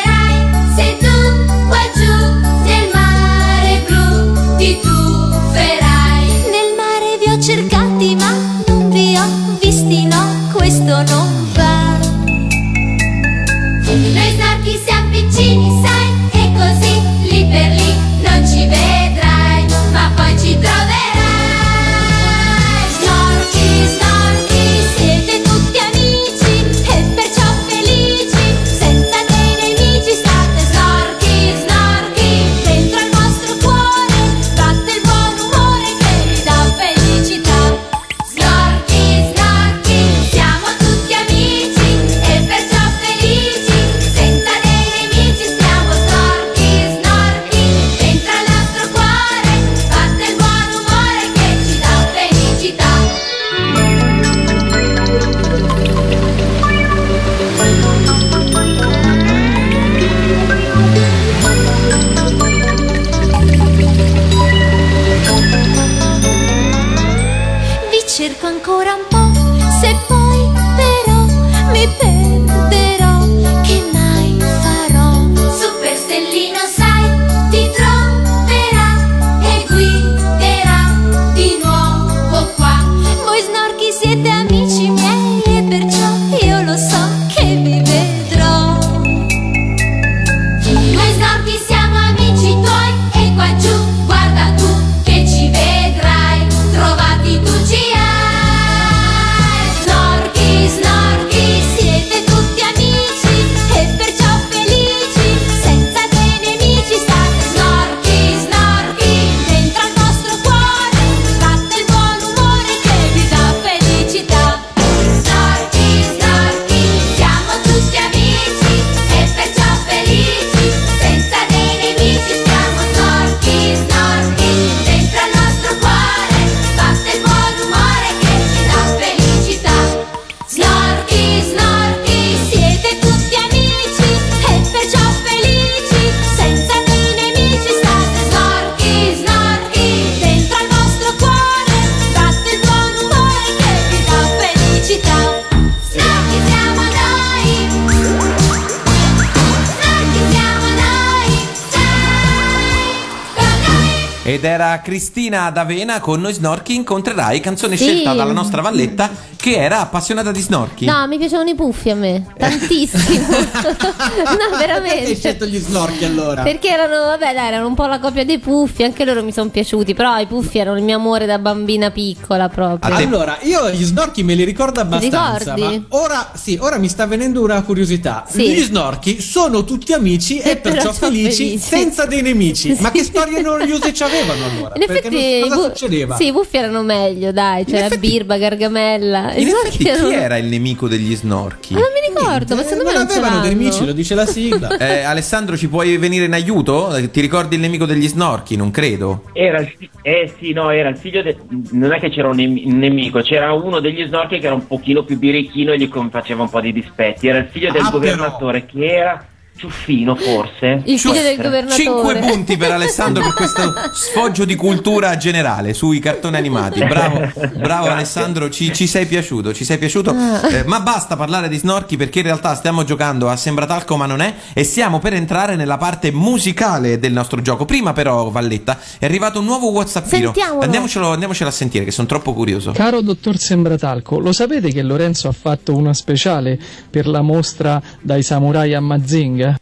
Ed 154.26 154.42
era 154.42 154.80
Cristina 154.80 155.50
D'Avena 155.50 156.00
con 156.00 156.22
Noi 156.22 156.32
Snorchi 156.32 156.74
incontrerai, 156.74 157.40
canzone 157.40 157.76
Sì. 157.76 157.84
scelta 157.84 158.14
dalla 158.14 158.32
nostra 158.32 158.62
Valletta 158.62 159.10
che 159.44 159.56
era 159.56 159.80
appassionata 159.80 160.32
di 160.32 160.40
snorchi. 160.40 160.86
No, 160.86 161.06
mi 161.06 161.18
piacevano 161.18 161.50
i 161.50 161.54
puffi 161.54 161.90
a 161.90 161.94
me, 161.94 162.24
tantissimo. 162.38 163.28
no, 163.28 163.44
Perché 163.60 164.54
hai 164.54 164.58
veramente. 164.58 165.14
scelto 165.16 165.44
gli 165.44 165.58
snorchi 165.58 166.02
allora? 166.06 166.40
Perché 166.42 166.68
erano, 166.70 167.04
vabbè, 167.04 167.34
dai, 167.34 167.46
erano 167.48 167.66
un 167.66 167.74
po' 167.74 167.84
la 167.84 167.98
copia 167.98 168.24
dei 168.24 168.38
puffi, 168.38 168.84
anche 168.84 169.04
loro 169.04 169.22
mi 169.22 169.32
sono 169.32 169.50
piaciuti, 169.50 169.92
però 169.92 170.16
i 170.18 170.24
puffi 170.24 170.56
erano 170.58 170.78
il 170.78 170.82
mio 170.84 170.96
amore 170.96 171.26
da 171.26 171.38
bambina 171.38 171.90
piccola 171.90 172.48
proprio. 172.48 172.94
Allora, 172.96 173.36
io 173.42 173.70
gli 173.70 173.84
snorchi 173.84 174.22
me 174.22 174.32
li 174.32 174.44
ricordo 174.44 174.80
abbastanza, 174.80 175.52
ricordi? 175.54 175.84
ma 175.90 175.98
ora, 175.98 176.30
sì, 176.34 176.56
ora 176.58 176.78
mi 176.78 176.88
sta 176.88 177.04
venendo 177.06 177.42
una 177.42 177.60
curiosità. 177.64 178.24
Sì. 178.26 178.48
Gli 178.50 178.62
snorchi 178.62 179.20
sono 179.20 179.64
tutti 179.64 179.92
amici 179.92 180.38
e 180.38 180.52
E 180.52 180.56
però 180.56 180.76
perciò 180.76 180.92
felici, 180.92 181.44
felici. 181.44 181.58
senza 181.58 182.06
dei 182.06 182.22
nemici. 182.22 182.74
Ma 182.80 182.90
Sì. 182.90 182.98
che 182.98 183.04
storie 183.04 183.42
noiose 183.42 183.92
ci 183.92 184.02
avevano 184.02 184.42
allora? 184.46 184.72
In 184.76 184.82
effetti, 184.82 185.40
non- 185.40 185.48
cosa 185.50 185.54
bu- 185.56 185.62
succedeva? 185.64 186.16
Sì, 186.16 186.26
i 186.28 186.32
buffi 186.32 186.56
erano 186.56 186.80
meglio, 186.82 187.30
dai. 187.30 187.64
C'era 187.66 187.94
Birba, 187.94 188.38
Gargamella. 188.38 189.32
In 189.40 189.48
snorchi 189.48 189.66
effetti, 189.68 189.78
chi 189.84 189.88
erano- 189.88 190.10
era 190.10 190.36
il 190.38 190.46
nemico 190.46 190.88
degli 190.88 191.14
snorchi? 191.16 191.74
Ma 191.74 191.80
non 191.80 191.88
mi 191.92 192.14
ricordo, 192.14 192.54
ma 192.56 192.62
secondo 192.62 192.84
me 192.84 192.92
non 192.92 193.02
avevano 193.02 193.40
dei 193.40 193.54
nemici, 193.54 193.84
lo 193.84 193.92
dice 193.92 194.14
la 194.14 194.26
sigla. 194.26 194.68
Eh, 194.84 195.02
Alessandro, 195.02 195.56
ci 195.56 195.68
puoi 195.68 195.96
venire 195.96 196.24
in 196.26 196.32
aiuto? 196.32 196.90
Ti 197.10 197.20
ricordi 197.20 197.54
il 197.54 197.60
nemico 197.60 197.86
degli 197.86 198.06
snorchi? 198.08 198.56
Non 198.56 198.70
credo. 198.70 199.24
Era 199.32 199.60
il, 199.60 199.72
fi- 199.76 199.88
eh 200.02 200.32
sì, 200.38 200.52
no, 200.52 200.70
era 200.70 200.88
il 200.88 200.96
figlio 200.96 201.22
de- 201.22 201.36
non 201.70 201.92
è 201.92 201.98
che 202.00 202.10
c'era 202.10 202.28
un 202.28 202.36
nem- 202.36 202.60
un 202.64 202.78
nemico, 202.78 203.20
c'era 203.20 203.52
uno 203.52 203.80
degli 203.80 204.04
snorchi 204.06 204.38
che 204.38 204.46
era 204.46 204.54
un 204.54 204.66
pochino 204.66 205.02
più 205.04 205.18
birichino 205.18 205.72
e 205.72 205.78
gli 205.78 205.88
faceva 206.10 206.42
un 206.42 206.50
po' 206.50 206.60
di 206.60 206.72
dispetti. 206.72 207.28
Era 207.28 207.38
il 207.38 207.48
figlio 207.50 207.70
del 207.72 207.80
Ah, 207.82 207.84
però. 207.86 207.98
governatore 207.98 208.66
che 208.66 208.84
era 208.86 209.26
Ciuffino, 209.56 210.16
forse. 210.16 210.82
Il 210.84 210.98
figlio 210.98 211.22
del 211.22 211.36
governatore. 211.36 211.82
5 211.82 212.18
punti 212.26 212.56
per 212.56 212.72
Alessandro 212.72 213.22
per 213.22 213.34
questo 213.34 213.72
sfoggio 213.92 214.44
di 214.44 214.56
cultura 214.56 215.16
generale 215.16 215.74
sui 215.74 216.00
cartoni 216.00 216.36
animati. 216.36 216.84
Bravo, 216.84 217.30
bravo 217.54 217.86
Alessandro, 217.86 218.50
ci, 218.50 218.72
ci 218.74 218.86
sei 218.86 219.06
piaciuto, 219.06 219.54
ci 219.54 219.64
sei 219.64 219.78
piaciuto. 219.78 220.10
Ah. 220.10 220.48
Eh, 220.48 220.64
ma 220.64 220.80
basta 220.80 221.16
parlare 221.16 221.48
di 221.48 221.56
snorchi 221.56 221.96
perché 221.96 222.18
in 222.18 222.24
realtà 222.24 222.54
stiamo 222.54 222.84
giocando 222.84 223.28
a 223.30 223.36
Sembra 223.36 223.66
Talco 223.66 223.96
ma 223.96 224.06
non 224.06 224.20
è 224.20 224.34
e 224.52 224.64
stiamo 224.64 224.98
per 224.98 225.14
entrare 225.14 225.54
nella 225.56 225.76
parte 225.76 226.10
musicale 226.10 226.98
del 226.98 227.12
nostro 227.12 227.40
gioco. 227.40 227.64
Prima 227.64 227.92
però, 227.92 228.30
Valletta, 228.30 228.78
è 228.98 229.04
arrivato 229.04 229.38
un 229.38 229.44
nuovo 229.44 229.70
Whatsappino. 229.70 230.32
Sentiamolo. 230.32 230.64
Andiamocelo, 230.64 231.12
andiamocelo 231.12 231.48
a 231.48 231.52
sentire 231.52 231.84
che 231.84 231.92
sono 231.92 232.08
troppo 232.08 232.32
curioso. 232.34 232.72
Caro 232.72 233.00
dottor 233.00 233.38
Sembratalco, 233.38 234.18
lo 234.18 234.32
sapete 234.32 234.72
che 234.72 234.82
Lorenzo 234.82 235.28
ha 235.28 235.32
fatto 235.32 235.76
una 235.76 235.94
speciale 235.94 236.58
per 236.90 237.06
la 237.06 237.22
mostra 237.22 237.80
dai 238.00 238.22
samurai 238.22 238.74
a 238.74 238.80
Mazinga? 238.80 239.53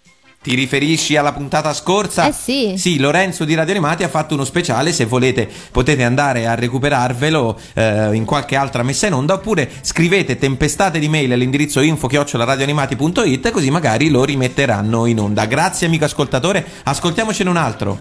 Ti 0.42 0.56
riferisci 0.56 1.16
alla 1.16 1.32
puntata 1.32 1.72
scorsa? 1.72 2.26
Eh 2.26 2.32
sì. 2.32 2.74
Sì, 2.76 2.98
Lorenzo 2.98 3.44
di 3.44 3.54
Radio 3.54 3.74
Animati 3.74 4.02
ha 4.02 4.08
fatto 4.08 4.34
uno 4.34 4.44
speciale, 4.44 4.92
se 4.92 5.04
volete 5.04 5.48
potete 5.70 6.02
andare 6.02 6.48
a 6.48 6.56
recuperarvelo 6.56 7.60
eh, 7.74 8.14
in 8.14 8.24
qualche 8.24 8.56
altra 8.56 8.82
messa 8.82 9.06
in 9.06 9.12
onda 9.12 9.34
oppure 9.34 9.70
scrivete 9.82 10.38
tempestate 10.38 10.98
di 10.98 11.08
mail 11.08 11.32
all'indirizzo 11.32 11.80
info 11.80 12.08
radioanimati.it 12.10 13.50
così 13.52 13.70
magari 13.70 14.10
lo 14.10 14.24
rimetteranno 14.24 15.06
in 15.06 15.20
onda. 15.20 15.46
Grazie 15.46 15.86
amico 15.86 16.06
ascoltatore, 16.06 16.66
ascoltiamocene 16.82 17.48
un 17.48 17.56
altro. 17.56 17.98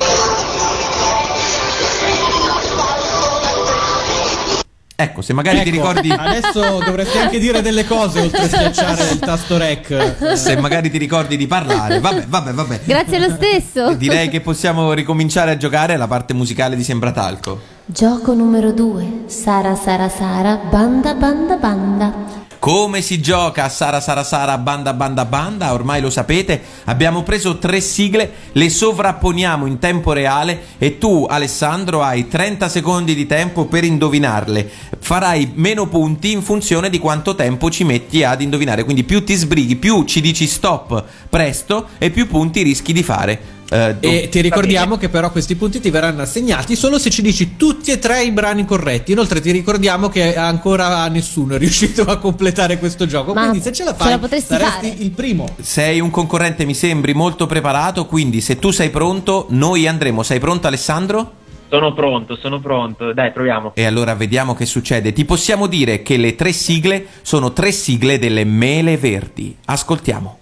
Ecco, 5.02 5.22
se 5.22 5.34
magari 5.34 5.64
ti 5.64 5.70
Ecco, 5.70 5.78
ricordi 5.78 6.12
Adesso 6.12 6.80
dovresti 6.86 7.18
anche 7.18 7.40
dire 7.40 7.62
delle 7.62 7.86
cose 7.86 8.20
oltre 8.20 8.44
a 8.44 8.48
schiacciare 8.48 9.10
il 9.12 9.20
tasto 9.20 9.58
rec. 9.58 10.36
se 10.36 10.58
magari 10.58 10.90
ti 10.90 10.98
ricordi 10.98 11.38
di 11.38 11.48
parlare. 11.48 12.00
Vabbè, 12.00 12.26
vabbè, 12.28 12.52
vabbè. 12.54 12.80
Grazie 12.84 13.20
lo 13.20 13.30
stesso. 13.30 13.94
Direi 13.96 14.30
che 14.30 14.42
possiamo 14.42 14.94
ricominciare 14.94 15.52
a 15.52 15.58
giocare 15.58 15.98
la 15.98 16.08
parte 16.08 16.34
musicale 16.34 16.76
di 16.76 16.84
Sembratalco. 16.84 17.60
Gioco 17.86 18.34
numero 18.34 18.72
2. 18.72 19.24
Sara 19.26 19.76
Sara 19.76 20.08
Sara, 20.10 20.56
banda 20.70 21.14
banda 21.14 21.56
banda. 21.56 22.41
Come 22.62 23.02
si 23.02 23.20
gioca 23.20 23.68
Sara 23.70 24.00
Sara 24.00 24.24
Sara 24.24 24.56
Banda 24.60 24.94
Banda 24.94 25.26
Banda? 25.26 25.74
Ormai 25.74 26.00
lo 26.00 26.12
sapete, 26.12 26.62
abbiamo 26.84 27.24
preso 27.24 27.58
tre 27.58 27.82
sigle, 27.82 28.32
le 28.52 28.70
sovrapponiamo 28.70 29.66
in 29.66 29.80
tempo 29.80 30.14
reale 30.14 30.66
e 30.78 31.00
tu 31.00 31.26
Alessandro 31.28 32.04
hai 32.04 32.28
30 32.28 32.70
secondi 32.70 33.16
di 33.16 33.26
tempo 33.26 33.66
per 33.66 33.84
indovinarle. 33.84 34.70
Farai 35.00 35.54
meno 35.56 35.88
punti 35.88 36.34
in 36.34 36.44
funzione 36.44 36.92
di 36.92 37.00
quanto 37.00 37.34
tempo 37.34 37.72
ci 37.72 37.84
metti 37.84 38.24
ad 38.24 38.42
indovinare, 38.42 38.84
quindi 38.84 39.06
più 39.06 39.24
ti 39.24 39.34
sbrighi, 39.34 39.78
più 39.78 40.04
ci 40.04 40.22
dici 40.22 40.46
stop 40.46 41.04
presto 41.32 41.88
e 41.98 42.12
più 42.12 42.28
punti 42.28 42.62
rischi 42.62 42.94
di 42.94 43.02
fare. 43.02 43.61
Eh, 43.74 43.96
E 44.02 44.28
ti 44.30 44.42
ricordiamo 44.42 44.98
che 44.98 45.08
però 45.08 45.32
questi 45.32 45.56
punti 45.56 45.80
ti 45.80 45.90
verranno 45.90 46.22
assegnati 46.22 46.76
solo 46.76 47.00
se 47.00 47.10
ci 47.10 47.22
dici 47.22 47.56
tutti 47.56 47.92
e 47.92 48.00
tre 48.00 48.24
i 48.24 48.32
brani 48.32 48.66
corretti. 48.66 49.14
Inoltre 49.14 49.40
ti 49.40 49.50
ricordiamo 49.52 50.10
che 50.10 50.36
ancora 50.36 51.08
nessuno 51.08 51.56
è 51.56 51.58
riuscito 51.58 52.02
a 52.02 52.18
completare 52.18 52.78
questo 52.78 53.06
gioco. 53.06 53.34
Ma 53.34 53.44
Quindi 53.48 53.62
se 53.62 53.72
ce 53.72 53.86
la 53.86 53.92
ce 53.92 53.98
fai 53.98 54.10
la 54.10 54.20
potresti 54.20 54.54
saresti 54.54 54.88
fare. 54.90 55.02
il 55.04 55.12
primo. 55.12 55.48
Sei 55.62 56.02
un 56.02 56.10
concorrente, 56.10 56.66
mi 56.66 56.74
sembri 56.74 57.14
molto 57.14 57.46
preparato, 57.46 58.06
quindi 58.08 58.42
se 58.42 58.60
tu 58.60 58.72
sei 58.72 58.90
pronto, 58.90 59.46
noi 59.52 59.88
andremo. 59.88 60.22
Sei 60.22 60.40
pronto 60.40 60.68
Alessandro? 60.68 61.34
Sono 61.70 61.94
pronto, 61.94 62.36
sono 62.36 62.60
pronto. 62.60 63.14
Dai, 63.14 63.32
proviamo. 63.32 63.72
E 63.76 63.86
allora 63.86 64.14
vediamo 64.16 64.54
che 64.54 64.66
succede. 64.66 65.14
Ti 65.14 65.24
possiamo 65.24 65.68
dire 65.68 66.02
che 66.02 66.18
le 66.18 66.36
tre 66.36 66.52
sigle 66.52 67.06
sono 67.22 67.54
tre 67.54 67.72
sigle 67.72 68.20
delle 68.20 68.44
mele 68.44 68.98
verdi. 68.98 69.56
Ascoltiamo. 69.64 70.40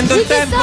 Finendo 0.00 0.14
il 0.14 0.20
Dici 0.20 0.32
tempo. 0.32 0.56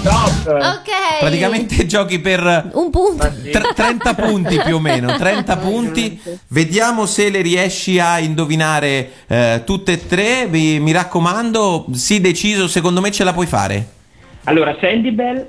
stop. 0.00 0.46
Ok. 0.46 1.18
Praticamente 1.20 1.86
giochi 1.86 2.18
per 2.20 2.70
un 2.74 2.90
punto. 2.90 3.32
Tr- 3.50 3.72
30 3.74 4.14
punti 4.14 4.60
più 4.64 4.76
o 4.76 4.80
meno, 4.80 5.14
30 5.18 5.56
punti. 5.56 6.20
Vediamo 6.48 7.06
se 7.06 7.30
le 7.30 7.40
riesci 7.40 7.98
a 7.98 8.18
indovinare 8.20 9.10
eh, 9.26 9.62
tutte 9.64 9.92
e 9.92 10.06
tre. 10.06 10.46
Vi- 10.48 10.78
mi 10.80 10.92
raccomando, 10.92 11.86
sì 11.94 12.20
deciso, 12.20 12.68
secondo 12.68 13.00
me 13.00 13.10
ce 13.10 13.24
la 13.24 13.32
puoi 13.32 13.46
fare. 13.46 13.86
Allora, 14.44 14.76
Sandy 14.80 15.10
Bell. 15.12 15.46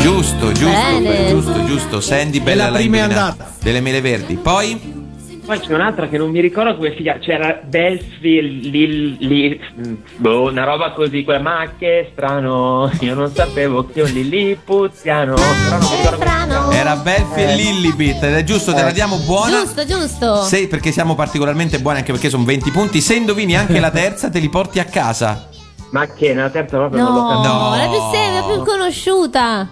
Giusto, 0.00 0.50
giusto, 0.52 1.00
Bene. 1.00 1.28
giusto, 1.28 1.64
giusto. 1.64 2.00
Sandy 2.00 2.40
Bella 2.40 2.64
la 2.64 2.70
l'ha 2.70 2.76
prima 2.78 2.96
è 2.96 3.00
andata. 3.00 3.52
Delle 3.62 3.80
mele 3.80 4.00
verdi. 4.00 4.34
Poi 4.34 4.97
Poi 5.48 5.60
c'è 5.60 5.72
un'altra 5.72 6.08
che 6.08 6.18
non 6.18 6.28
mi 6.28 6.40
ricordo 6.40 6.76
come 6.76 6.92
si 6.94 7.00
chiama. 7.00 7.20
C'era 7.20 7.58
Bellsville, 7.64 8.68
lì, 8.68 9.16
lì, 9.18 9.60
boh, 10.18 10.50
una 10.50 10.64
roba 10.64 10.92
così. 10.92 11.24
Quella, 11.24 11.40
ma 11.40 11.66
che 11.78 12.10
strano. 12.12 12.90
Io 13.00 13.14
non 13.14 13.32
sapevo 13.32 13.86
che 13.86 14.00
io 14.00 14.04
lì 14.04 14.28
lilliputiano. 14.28 15.36
Però 15.36 15.78
non 15.78 15.88
mi 15.88 15.96
ricordo 15.96 16.18
chiama. 16.18 16.74
era 16.74 16.96
Belfi 16.96 17.40
e 17.40 17.54
Lillibit. 17.56 18.22
Ed 18.22 18.34
è 18.34 18.44
giusto, 18.44 18.74
te 18.74 18.82
la 18.82 18.90
diamo 18.90 19.16
buona. 19.20 19.60
Giusto, 19.60 19.86
giusto. 19.86 20.42
Se, 20.42 20.68
perché 20.68 20.92
siamo 20.92 21.14
particolarmente 21.14 21.78
buoni, 21.78 21.96
anche 22.00 22.12
perché 22.12 22.28
sono 22.28 22.44
20 22.44 22.70
punti. 22.70 23.00
Se 23.00 23.14
indovini 23.14 23.56
anche 23.56 23.80
la 23.80 23.90
terza, 23.90 24.28
te 24.28 24.40
li 24.40 24.50
porti 24.50 24.80
a 24.80 24.84
casa. 24.84 25.48
Ma 25.92 26.06
che 26.08 26.34
nella 26.34 26.50
terza 26.50 26.76
proprio 26.76 27.02
non 27.02 27.14
No, 27.14 27.20
l'ho 27.20 27.28
capito. 27.28 27.54
No. 27.54 27.70
la 27.74 27.88
più 27.88 28.00
seria, 28.12 28.40
la 28.40 28.46
più 28.46 28.64
conosciuta. 28.64 29.68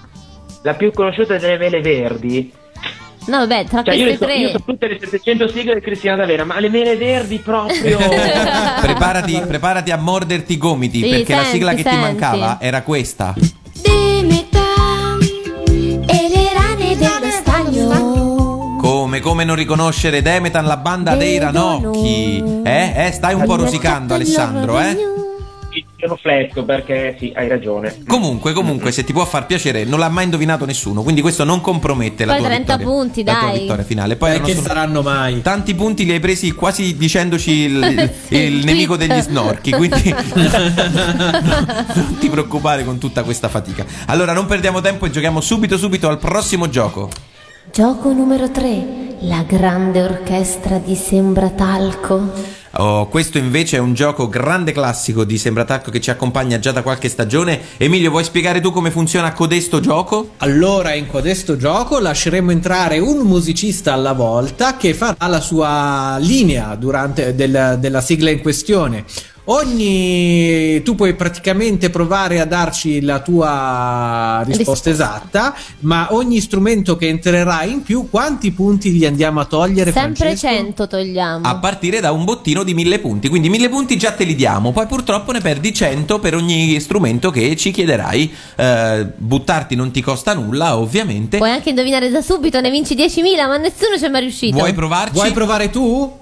La 0.63 0.73
più 0.73 0.91
conosciuta 0.91 1.37
delle 1.37 1.59
mele 1.59 1.83
verdi. 1.83 2.56
No, 3.27 3.39
vabbè, 3.39 3.65
tra 3.67 3.83
Cioè, 3.83 3.95
io, 3.95 4.05
queste 4.05 4.25
so, 4.25 4.31
io 4.33 4.49
tre. 4.51 4.59
so 4.59 4.65
tutte 4.65 4.87
le 4.89 4.99
700 5.01 5.49
sigle 5.49 5.75
di 5.75 5.81
Cristina 5.81 6.15
D'Avena, 6.17 6.45
ma 6.45 6.61
le 6.61 6.69
mele 6.69 6.97
verdi 6.97 7.39
proprio. 7.39 7.99
Preparati, 8.81 9.43
preparati 9.47 9.91
a 9.91 9.97
morderti 9.97 10.53
i 10.53 10.59
gomiti, 10.59 11.03
Sì, 11.03 11.09
perché 11.09 11.33
la 11.35 11.43
senti, 11.43 11.57
sigla 11.57 11.71
che 11.71 11.77
ti 11.83 11.83
senti. 11.83 11.99
mancava 12.01 12.59
era 12.61 12.83
questa. 12.83 13.35
e 16.07 16.29
le 16.29 16.53
rane 16.55 16.97
dello 16.97 17.31
stagno. 17.31 18.77
Come, 18.81 19.21
come 19.21 19.45
non 19.45 19.57
riconoscere 19.57 20.23
Demetan, 20.23 20.65
la 20.65 20.77
banda 20.77 21.17
dei 21.17 21.39
ranocchi? 21.39 22.43
Eh, 22.65 23.07
eh, 23.07 23.13
stai 23.13 23.35
un 23.35 23.45
po' 23.45 23.57
rosicando, 23.57 24.15
Alessandro, 24.15 24.79
eh? 24.81 24.97
Io 25.99 26.13
rifletto 26.13 26.63
perché 26.63 27.17
sì, 27.19 27.33
hai 27.35 27.49
ragione. 27.49 28.03
Comunque, 28.07 28.53
comunque, 28.53 28.93
se 28.93 29.03
ti 29.03 29.15
può 29.15 29.25
far 29.25 29.47
piacere, 29.47 29.85
non 29.85 29.99
l'ha 29.99 30.11
mai 30.11 30.25
indovinato 30.25 30.67
nessuno, 30.67 31.03
quindi 31.03 31.23
questo 31.23 31.43
non 31.45 31.63
compromette 31.63 32.27
la 32.27 32.33
Poi 32.33 32.41
tua 32.43 32.51
30 32.51 32.77
vittoria. 32.77 33.01
punti, 33.01 33.25
la 33.25 33.33
tua 33.39 33.49
dai. 33.49 33.59
vittoria 33.61 33.85
finale. 33.85 34.17
Poi 34.17 34.31
Perché 34.33 34.55
solo- 34.55 34.67
saranno 34.67 35.01
mai? 35.03 35.41
Tanti 35.41 35.75
punti 35.75 36.05
li 36.05 36.13
hai 36.13 36.21
presi 36.21 36.53
quasi 36.53 36.97
dicendoci 36.99 37.51
il, 37.51 38.13
Sì, 38.29 38.37
il 38.37 38.65
nemico 38.67 38.97
degli 38.97 39.19
snorchi, 39.21 39.71
quindi 39.73 40.15
non 41.95 42.17
ti 42.19 42.29
preoccupare 42.29 42.85
con 42.85 42.99
tutta 42.99 43.23
questa 43.23 43.49
fatica. 43.49 43.85
Allora, 44.07 44.33
non 44.35 44.45
perdiamo 44.47 44.81
tempo 44.83 45.07
e 45.07 45.11
giochiamo 45.11 45.41
subito 45.41 45.79
subito 45.79 46.09
al 46.09 46.19
prossimo 46.19 46.69
gioco. 46.69 47.09
Gioco 47.73 48.13
numero 48.13 48.51
3. 48.51 49.05
La 49.21 49.45
grande 49.47 50.03
orchestra 50.03 50.79
di 50.79 50.95
Sembratalco. 50.95 52.31
Oh, 52.79 53.09
questo 53.09 53.39
invece 53.39 53.79
è 53.79 53.81
un 53.81 53.95
gioco 53.95 54.29
grande 54.29 54.73
classico 54.73 55.25
di 55.25 55.39
Sembratacco 55.39 55.91
che 55.91 56.01
ci 56.01 56.11
accompagna 56.11 56.59
già 56.59 56.73
da 56.73 56.83
qualche 56.83 57.09
stagione. 57.09 57.59
Emilio, 57.79 58.11
vuoi 58.11 58.25
spiegare 58.25 58.61
tu 58.61 58.71
come 58.71 58.91
funziona 58.91 59.33
codesto 59.33 59.81
gioco? 59.81 60.33
Allora, 60.39 60.93
in 60.93 61.07
codesto 61.07 61.57
gioco 61.57 61.99
lasceremo 61.99 62.51
entrare 62.51 62.99
un 62.99 63.27
musicista 63.27 63.95
alla 63.95 64.13
volta 64.13 64.77
che 64.77 64.93
farà 64.93 65.27
la 65.27 65.41
sua 65.41 66.19
linea 66.21 66.75
durante 66.75 67.35
del- 67.35 67.79
della 67.81 68.01
sigla 68.03 68.29
in 68.29 68.41
questione. 68.41 69.05
Ogni 69.49 70.83
tu 70.83 70.97
puoi 70.97 71.15
praticamente 71.15 71.89
provare 71.89 72.41
a 72.41 72.45
darci 72.45 73.01
la 73.01 73.21
tua 73.21 74.43
risposta 74.45 74.91
esatta, 74.91 75.55
ma 75.81 76.09
ogni 76.11 76.41
strumento 76.41 76.97
che 76.97 77.07
entrerà 77.07 77.63
in 77.63 77.83
più, 77.83 78.09
quanti 78.11 78.51
punti 78.51 78.91
gli 78.91 79.07
andiamo 79.07 79.39
a 79.39 79.45
togliere? 79.45 79.93
Sempre 79.93 80.37
Francesco? 80.37 80.65
100 80.65 80.89
togliamo. 80.89 81.47
A 81.47 81.59
partire 81.59 82.01
da 82.01 82.11
un 82.11 82.25
bottino 82.25 82.65
di 82.65 82.75
1000 82.75 82.99
punti. 82.99 83.29
Quindi 83.29 83.49
1000 83.49 83.69
punti 83.69 83.97
già 83.97 84.11
te 84.13 84.25
li 84.25 84.35
diamo. 84.35 84.73
Poi 84.73 84.87
purtroppo 84.87 85.31
ne 85.31 85.41
perdi 85.41 85.73
100 85.73 86.19
per 86.19 86.35
ogni 86.35 86.81
strumento 86.81 87.31
che 87.31 87.55
ci 87.55 87.71
chiederai. 87.71 88.33
Eh, 88.57 89.07
buttarti 89.17 89.77
non 89.77 89.93
ti 89.93 90.01
costa 90.01 90.35
nulla, 90.35 90.77
ovviamente. 90.77 91.39
Puoi 91.39 91.51
anche 91.51 91.69
indovinare 91.69 92.11
da 92.11 92.21
subito, 92.21 92.61
ne 92.61 92.71
vinci 92.71 92.97
10.000, 92.97 93.47
ma 93.47 93.57
nessuno 93.59 93.97
ci 93.97 94.05
è 94.07 94.09
mai 94.09 94.23
riuscito. 94.23 94.57
Vuoi 94.57 94.73
provarci? 94.73 95.13
Vuoi 95.13 95.31
provare 95.31 95.71
tu? 95.71 96.19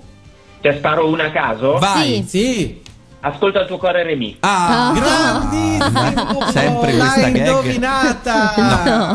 Te 0.60 0.74
sparo 0.76 1.08
una 1.08 1.24
a 1.24 1.30
caso? 1.30 1.78
Vai. 1.78 2.24
Sì. 2.28 2.82
Ascolta 3.26 3.60
il 3.60 3.66
tuo 3.66 3.78
cuore 3.78 4.02
Remi. 4.02 4.36
Ah, 4.40 4.92
sempre 6.52 6.94
questa 6.94 7.20
L'hai 7.22 7.32
gag. 7.32 7.36
indovinata! 7.46 8.54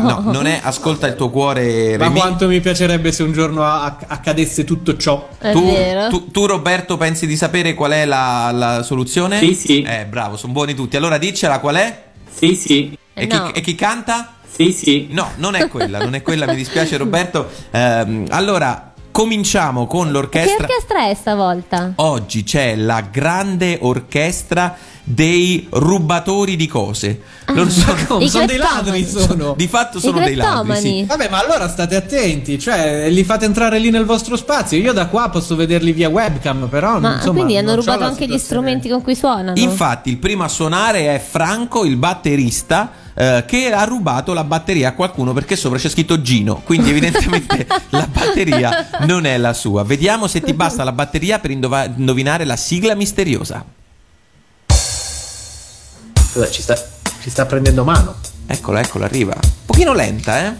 no, 0.00 0.32
non 0.32 0.46
è 0.48 0.58
ascolta 0.60 1.06
il 1.06 1.14
tuo 1.14 1.30
cuore. 1.30 1.96
Ma 1.96 2.06
Remi. 2.06 2.18
quanto 2.18 2.48
mi 2.48 2.58
piacerebbe 2.60 3.12
se 3.12 3.22
un 3.22 3.32
giorno 3.32 3.62
accadesse 3.64 4.64
tutto 4.64 4.96
ciò. 4.96 5.28
Tu, 5.52 5.76
tu- 6.08 6.30
tu, 6.32 6.46
Roberto 6.46 6.96
pensi 6.96 7.28
di 7.28 7.36
sapere 7.36 7.74
qual 7.74 7.92
è 7.92 8.04
la, 8.04 8.50
la 8.52 8.82
soluzione? 8.82 9.38
Sì, 9.38 9.54
sì. 9.54 9.82
Eh, 9.82 10.06
bravo, 10.06 10.36
sono 10.36 10.52
buoni 10.52 10.74
tutti. 10.74 10.96
Allora 10.96 11.16
diccela 11.16 11.60
qual 11.60 11.76
è? 11.76 12.02
Sì, 12.28 12.56
sì. 12.56 12.98
E, 13.14 13.22
Eh, 13.22 13.26
chi, 13.28 13.36
no. 13.36 13.54
e 13.54 13.60
chi 13.60 13.76
canta? 13.76 14.32
Sì, 14.52 14.72
sì. 14.72 15.06
No, 15.12 15.30
non 15.36 15.54
è 15.54 15.68
quella, 15.68 15.98
non 16.00 16.14
è 16.14 16.22
quella, 16.22 16.46
mi 16.46 16.56
dispiace 16.56 16.96
Roberto. 16.96 17.48
Ehm, 17.70 18.26
allora, 18.30 18.89
cominciamo 19.10 19.86
con 19.86 20.06
Che 20.06 20.12
l'orchestra. 20.12 20.64
orchestra 20.64 21.08
è 21.08 21.14
stavolta? 21.14 21.92
Oggi 21.96 22.42
c'è 22.44 22.76
la 22.76 23.00
grande 23.02 23.78
orchestra 23.80 24.76
dei 25.12 25.66
rubatori 25.70 26.56
di 26.56 26.66
cose. 26.66 27.20
Loro 27.46 27.68
sono, 27.68 28.20
I 28.20 28.28
sono 28.28 28.46
dei 28.46 28.58
ladri, 28.58 29.04
sono. 29.06 29.54
Di 29.56 29.66
fatto 29.66 29.98
sono 29.98 30.20
dei 30.20 30.36
ladri, 30.36 30.76
sì. 30.76 31.04
Vabbè, 31.04 31.28
ma 31.28 31.40
allora 31.40 31.68
state 31.68 31.96
attenti, 31.96 32.58
cioè 32.60 33.10
li 33.10 33.24
fate 33.24 33.44
entrare 33.44 33.78
lì 33.78 33.90
nel 33.90 34.04
vostro 34.04 34.36
spazio. 34.36 34.78
Io 34.78 34.92
da 34.92 35.06
qua 35.06 35.28
posso 35.30 35.56
vederli 35.56 35.92
via 35.92 36.08
webcam, 36.08 36.68
però 36.68 37.00
Ma 37.00 37.14
insomma, 37.14 37.32
quindi 37.32 37.56
hanno 37.56 37.74
non 37.74 37.76
rubato 37.76 38.04
anche 38.04 38.26
gli 38.26 38.38
strumenti 38.38 38.88
con 38.88 39.02
cui 39.02 39.16
suonano? 39.16 39.58
Infatti, 39.58 40.10
il 40.10 40.18
primo 40.18 40.44
a 40.44 40.48
suonare 40.48 41.12
è 41.12 41.18
Franco, 41.18 41.84
il 41.84 41.96
batterista, 41.96 42.92
eh, 43.14 43.44
che 43.46 43.72
ha 43.72 43.82
rubato 43.84 44.32
la 44.32 44.44
batteria 44.44 44.90
a 44.90 44.92
qualcuno 44.92 45.32
perché 45.32 45.56
sopra 45.56 45.78
c'è 45.78 45.88
scritto 45.88 46.20
Gino. 46.20 46.62
Quindi, 46.64 46.90
evidentemente, 46.90 47.66
la 47.88 48.06
batteria 48.10 48.88
non 49.00 49.26
è 49.26 49.36
la 49.38 49.54
sua. 49.54 49.82
Vediamo 49.82 50.28
se 50.28 50.40
ti 50.40 50.52
basta 50.52 50.84
la 50.84 50.92
batteria 50.92 51.40
per 51.40 51.50
indovinare 51.50 52.44
la 52.44 52.56
sigla 52.56 52.94
misteriosa. 52.94 53.78
Scusa, 56.30 56.48
ci 56.50 56.62
sta, 56.62 56.76
ci 57.22 57.28
sta 57.28 57.44
prendendo 57.44 57.82
mano. 57.84 58.14
Eccola, 58.46 58.80
eccola, 58.80 59.06
arriva. 59.06 59.34
Un 59.34 59.50
pochino 59.66 59.92
lenta, 59.92 60.46
eh? 60.46 60.54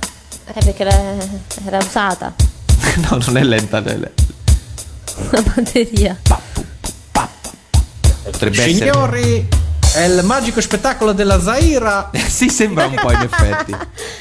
Eh, 0.47 0.65
perché 0.65 0.83
era, 0.83 1.79
usata 1.79 2.35
No, 3.09 3.19
non 3.25 3.37
è 3.37 3.43
lenta. 3.45 3.79
è- 3.83 3.99
la 5.31 5.43
batteria. 5.43 6.19
Potrebbe 8.25 8.63
essere. 8.65 8.91
È 9.93 10.05
il 10.05 10.23
magico 10.25 10.61
spettacolo 10.61 11.13
della 11.13 11.41
Zaira. 11.41 12.11
sì, 12.15 12.49
sembra 12.49 12.87
un 12.87 12.95
po' 12.95 13.11
in 13.11 13.23
effetti. 13.23 13.77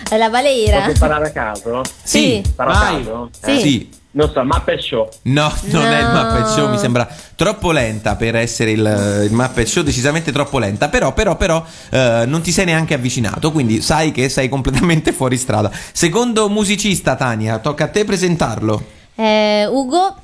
È 0.09 0.17
la 0.17 0.28
Valera. 0.30 0.80
Posso 0.82 0.95
sparare 0.95 1.28
a 1.28 1.32
caso? 1.32 1.82
Sì. 2.03 2.41
Sparo 2.43 2.72
a 2.72 2.74
Vai. 2.74 2.97
caso? 2.97 3.30
Sì. 3.39 3.51
Eh? 3.51 3.59
Sì. 3.59 3.97
Non 4.11 4.32
so, 4.34 4.43
Muppet 4.43 4.80
Show. 4.80 5.07
No, 5.24 5.53
non 5.65 5.86
è 5.86 5.99
il 5.99 6.07
No. 6.07 6.13
Muppet 6.13 6.47
Show, 6.47 6.70
mi 6.70 6.80
sembra 6.80 7.07
troppo 7.36 7.72
lenta 7.72 8.15
per 8.15 8.36
essere 8.36 8.72
il, 8.72 9.26
il 9.26 9.32
Muppet 9.32 9.67
Show, 9.67 9.84
decisamente 9.84 10.32
troppo 10.32 10.57
lenta, 10.57 10.89
però, 10.89 11.13
però, 11.13 11.38
però 11.38 11.63
eh, 11.91 12.24
non 12.26 12.41
ti 12.41 12.51
sei 12.51 12.65
neanche 12.65 12.95
avvicinato, 12.95 13.51
quindi 13.51 13.82
sai 13.82 14.11
che 14.11 14.28
sei 14.28 14.49
completamente 14.49 15.13
fuori 15.13 15.38
strada. 15.38 15.70
Secondo 15.91 16.49
musicista, 16.49 17.15
Tania, 17.15 17.59
tocca 17.59 17.84
a 17.84 17.88
te 17.89 18.03
presentarlo. 18.03 18.84
Eh, 19.13 19.67
Ugo 19.67 20.15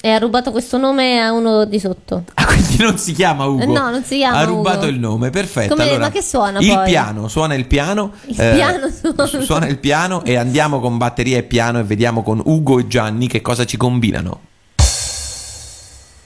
e 0.00 0.10
ha 0.10 0.18
rubato 0.18 0.50
questo 0.50 0.76
nome 0.78 1.20
a 1.20 1.32
uno 1.32 1.64
di 1.64 1.78
sotto. 1.78 2.24
Quindi 2.46 2.76
non 2.78 2.98
si 2.98 3.12
chiama 3.12 3.44
Ugo. 3.46 3.64
No, 3.66 3.90
non 3.90 4.02
si 4.04 4.16
chiama 4.18 4.38
Ha 4.38 4.44
rubato 4.44 4.78
Ugo. 4.80 4.86
il 4.88 4.98
nome, 4.98 5.30
perfetto. 5.30 5.74
Come- 5.74 5.82
allora, 5.88 5.98
ma 6.06 6.10
che 6.10 6.22
suona 6.22 6.58
Il 6.60 6.66
poi? 6.72 6.84
piano, 6.90 7.28
suona 7.28 7.54
il 7.54 7.66
piano. 7.66 8.12
Il 8.26 8.40
eh, 8.40 8.52
piano 8.54 8.88
suona. 8.90 9.26
su- 9.26 9.40
suona 9.40 9.66
il 9.66 9.78
piano 9.78 10.24
e 10.24 10.36
andiamo 10.36 10.80
con 10.80 10.98
batteria 10.98 11.38
e 11.38 11.42
piano 11.42 11.78
e 11.78 11.82
vediamo 11.84 12.22
con 12.22 12.40
Ugo 12.44 12.78
e 12.78 12.86
Gianni 12.86 13.26
che 13.28 13.40
cosa 13.40 13.64
ci 13.64 13.76
combinano. 13.76 14.40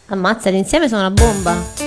Ammazza, 0.09 0.51
insieme 0.51 0.89
sono 0.89 1.01
una 1.01 1.11
bomba. 1.11 1.86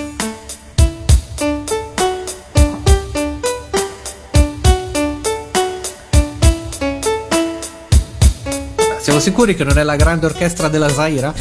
Siamo 9.09 9.23
sicuri 9.23 9.55
che 9.55 9.63
non 9.63 9.79
è 9.79 9.81
la 9.81 9.95
grande 9.95 10.27
orchestra 10.27 10.67
della 10.67 10.87
Zaira? 10.87 11.33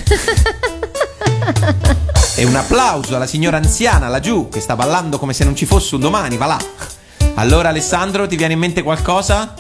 E 2.35 2.45
un 2.47 2.55
applauso 2.55 3.15
alla 3.15 3.27
signora 3.27 3.59
anziana 3.59 4.09
laggiù 4.09 4.49
che 4.49 4.59
sta 4.59 4.75
ballando 4.75 5.19
come 5.19 5.35
se 5.35 5.45
non 5.45 5.55
ci 5.55 5.67
fosse 5.67 5.97
un 5.97 6.01
domani, 6.01 6.39
va 6.39 6.47
là. 6.47 6.59
Allora 7.35 7.69
Alessandro, 7.69 8.27
ti 8.27 8.37
viene 8.37 8.55
in 8.55 8.59
mente 8.59 8.83
qualcosa? 8.83 9.53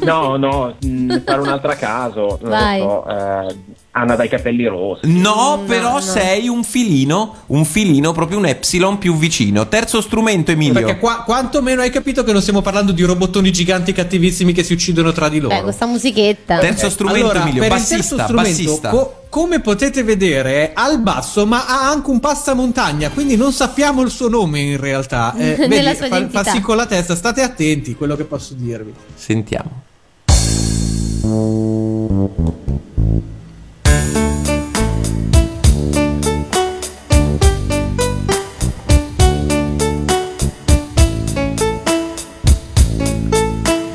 No, 0.00 0.36
no, 0.38 0.74
mh, 0.80 1.20
fare 1.22 1.40
un 1.42 1.48
altro 1.48 1.70
a 1.70 1.74
caso. 1.74 2.38
Non 2.40 2.50
Vai. 2.50 2.78
lo 2.80 3.04
so. 3.06 3.10
eh, 3.10 3.56
Anna 3.96 4.16
dai 4.16 4.28
capelli 4.28 4.66
rossi. 4.66 5.02
No, 5.04 5.62
però 5.68 6.00
sei 6.00 6.48
un 6.48 6.64
filino, 6.64 7.42
un 7.46 7.64
filino, 7.64 8.10
proprio 8.10 8.38
un 8.38 8.46
epsilon 8.46 8.98
più 8.98 9.16
vicino. 9.16 9.68
Terzo 9.68 10.00
strumento, 10.00 10.50
Emilio. 10.50 10.72
Perché 10.72 10.98
qua, 10.98 11.22
quantomeno 11.24 11.80
hai 11.80 11.90
capito 11.90 12.24
che 12.24 12.32
non 12.32 12.40
stiamo 12.40 12.60
parlando 12.60 12.90
di 12.90 13.04
robottoni 13.04 13.52
giganti 13.52 13.92
cattivissimi 13.92 14.52
che 14.52 14.64
si 14.64 14.72
uccidono 14.72 15.12
tra 15.12 15.28
di 15.28 15.38
loro. 15.38 15.54
Beh, 15.54 15.62
questa 15.62 15.86
musichetta. 15.86 16.58
Terzo 16.58 16.90
strumento, 16.90 17.30
allora, 17.30 17.42
Emilio, 17.42 17.60
per 17.60 17.70
il 17.70 17.76
bassista, 17.76 18.16
terzo 18.16 18.22
strumento, 18.24 18.62
bassista. 18.64 18.88
co- 18.90 19.14
come 19.28 19.60
potete 19.60 20.02
vedere, 20.02 20.52
è 20.54 20.70
al 20.74 20.98
basso, 21.00 21.46
ma 21.46 21.64
ha 21.68 21.88
anche 21.88 22.10
un 22.10 22.18
passamontagna, 22.18 23.10
quindi 23.10 23.36
non 23.36 23.52
sappiamo 23.52 24.02
il 24.02 24.10
suo 24.10 24.28
nome 24.28 24.58
in 24.58 24.76
realtà. 24.80 25.34
Eh, 25.38 25.68
Nella 25.68 25.90
vedi, 25.92 25.96
sua 25.98 26.06
fa, 26.08 26.16
identità. 26.16 26.42
fa 26.42 26.50
sì 26.50 26.60
con 26.60 26.76
la 26.76 26.86
testa, 26.86 27.14
state 27.14 27.42
attenti, 27.42 27.94
quello 27.94 28.16
che 28.16 28.24
posso 28.24 28.54
dirvi. 28.54 28.92
Sentiamo. 29.14 29.82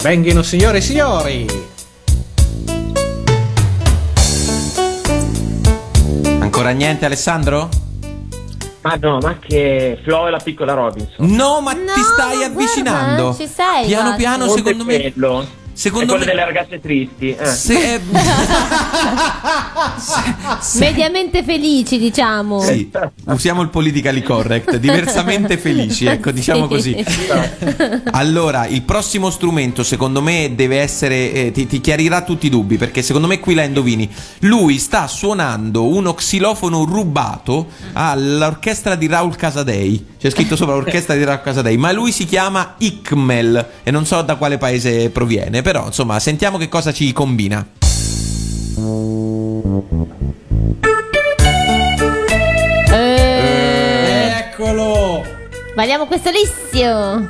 Venghino 0.01 0.41
signore 0.43 0.77
e 0.77 0.81
signori. 0.81 1.45
Ancora 6.39 6.69
niente, 6.71 7.05
Alessandro? 7.05 7.69
Ma 8.81 8.95
no, 8.99 9.17
ma 9.21 9.37
che 9.39 9.99
Flo 10.03 10.27
e 10.27 10.31
la 10.31 10.39
piccola 10.39 10.73
Robinson. 10.73 11.25
No, 11.27 11.59
ma 11.61 11.73
ti 11.73 12.01
stai 12.13 12.43
avvicinando. 12.43 13.35
ci 13.35 13.45
sei, 13.47 13.85
Piano 13.87 14.03
guarda. 14.03 14.15
piano, 14.17 14.45
Monte 14.45 14.57
secondo 14.63 14.85
me. 14.85 14.99
Pello. 15.11 15.47
Secondo 15.80 16.17
me- 16.17 16.25
delle 16.25 16.43
ragazze 16.43 16.82
tristi. 16.82 17.34
eh. 17.34 17.45
Se- 17.45 17.93
eh, 17.93 18.01
Mediamente 20.77 21.41
felici, 21.43 21.97
diciamo. 21.97 22.59
sì, 22.61 22.89
usiamo 23.27 23.61
il 23.61 23.69
politically 23.69 24.21
correct, 24.21 24.75
diversamente 24.75 25.57
felici, 25.57 26.05
ecco, 26.05 26.32
diciamo 26.32 26.63
Sì. 26.63 26.67
così. 26.67 27.05
Allora, 28.11 28.67
il 28.67 28.82
prossimo 28.82 29.30
strumento, 29.30 29.84
secondo 29.84 30.21
me, 30.21 30.51
deve 30.53 30.80
essere. 30.82 31.32
eh, 31.32 31.51
ti, 31.51 31.65
ti 31.65 31.80
chiarirà 31.80 32.23
tutti 32.23 32.47
i 32.47 32.49
dubbi, 32.49 32.75
perché 32.77 33.01
secondo 33.01 33.27
me 33.27 33.39
qui 33.39 33.53
la 33.53 33.63
indovini. 33.63 34.09
Lui 34.39 34.80
sta 34.80 35.07
suonando 35.07 35.86
uno 35.88 36.13
xilofono 36.13 36.84
rubato 36.84 37.67
all'orchestra 37.93 38.95
di 38.95 39.07
Raul 39.07 39.36
Casadei. 39.38 40.07
C'è 40.19 40.30
scritto 40.30 40.57
sopra 40.57 40.73
l'orchestra 40.75 41.15
di 41.15 41.23
Raul 41.23 41.41
Casadei, 41.41 41.77
ma 41.77 41.93
lui 41.93 42.11
si 42.11 42.25
chiama 42.25 42.75
Ikmel 42.80 43.65
e 43.84 43.91
non 43.91 44.05
so 44.05 44.21
da 44.21 44.36
quale 44.36 44.57
paese 44.57 45.09
proviene, 45.11 45.61
però 45.72 45.86
insomma, 45.86 46.20
sentiamo 46.20 46.57
che 46.57 46.67
cosa 46.67 46.91
ci 46.91 47.13
combina. 47.13 47.63
Eh, 52.91 54.47
Eccolo! 54.49 55.24
Valiamo 55.76 56.07
questo 56.07 56.32
lissio. 56.32 57.30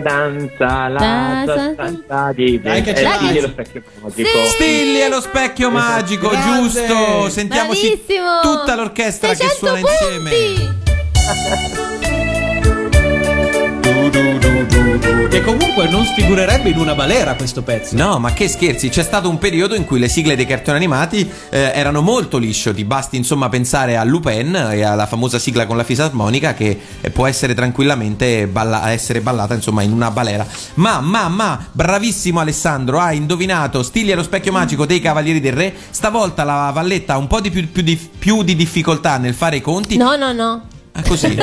Danza 0.00 0.88
la 0.88 0.98
Danza. 0.98 1.56
sostanza 1.56 2.32
di 2.32 2.60
Dai 2.60 2.82
che 2.82 2.90
eh. 2.90 2.94
Stilli 2.94 3.38
e 3.38 3.40
lo 3.40 3.48
specchio 3.48 3.82
magico. 4.00 4.44
Stilli 4.54 5.00
e 5.00 5.08
lo 5.08 5.20
specchio 5.20 5.70
magico, 5.70 6.28
Grande. 6.28 6.62
giusto. 6.62 7.28
Sentiamoci 7.30 7.86
Bravissimo. 7.88 8.40
tutta 8.42 8.76
l'orchestra 8.76 9.30
che 9.30 9.48
600 9.48 9.56
suona 9.56 9.78
insieme. 9.80 10.86
Che 14.10 15.42
comunque 15.42 15.88
non 15.88 16.04
sfigurerebbe 16.06 16.70
in 16.70 16.78
una 16.78 16.94
balera 16.94 17.34
questo 17.34 17.62
pezzo. 17.62 17.94
No, 17.94 18.18
ma 18.18 18.32
che 18.32 18.48
scherzi, 18.48 18.88
c'è 18.88 19.02
stato 19.02 19.28
un 19.28 19.36
periodo 19.38 19.74
in 19.74 19.84
cui 19.84 19.98
le 19.98 20.08
sigle 20.08 20.34
dei 20.34 20.46
cartoni 20.46 20.78
animati 20.78 21.30
eh, 21.50 21.72
erano 21.74 22.00
molto 22.00 22.38
liscio, 22.38 22.72
ti 22.72 22.84
basti 22.84 23.16
insomma 23.16 23.50
pensare 23.50 23.98
a 23.98 24.04
Lupin 24.04 24.54
e 24.72 24.82
alla 24.82 25.06
famosa 25.06 25.38
sigla 25.38 25.66
con 25.66 25.76
la 25.76 25.84
fisarmonica 25.84 26.54
che 26.54 26.80
eh, 27.00 27.10
può 27.10 27.26
essere 27.26 27.52
tranquillamente 27.52 28.46
balla- 28.46 28.90
essere 28.90 29.20
ballata 29.20 29.52
insomma 29.52 29.82
in 29.82 29.92
una 29.92 30.10
balera. 30.10 30.46
Ma, 30.74 31.00
ma, 31.00 31.28
ma, 31.28 31.66
bravissimo 31.70 32.40
Alessandro, 32.40 33.00
hai 33.00 33.18
indovinato 33.18 33.82
Stilli 33.82 34.12
e 34.12 34.14
lo 34.14 34.22
specchio 34.22 34.52
magico 34.52 34.86
dei 34.86 35.00
Cavalieri 35.00 35.40
del 35.40 35.52
Re, 35.52 35.74
stavolta 35.90 36.44
la 36.44 36.70
Valletta 36.72 37.12
ha 37.12 37.18
un 37.18 37.26
po' 37.26 37.40
di 37.40 37.50
più, 37.50 37.70
più 37.70 37.82
di, 37.82 37.96
più 37.96 38.42
di 38.42 38.56
difficoltà 38.56 39.18
nel 39.18 39.34
fare 39.34 39.56
i 39.56 39.60
conti. 39.60 39.98
No, 39.98 40.16
no, 40.16 40.32
no. 40.32 40.76
Ah, 40.92 41.02
così, 41.06 41.36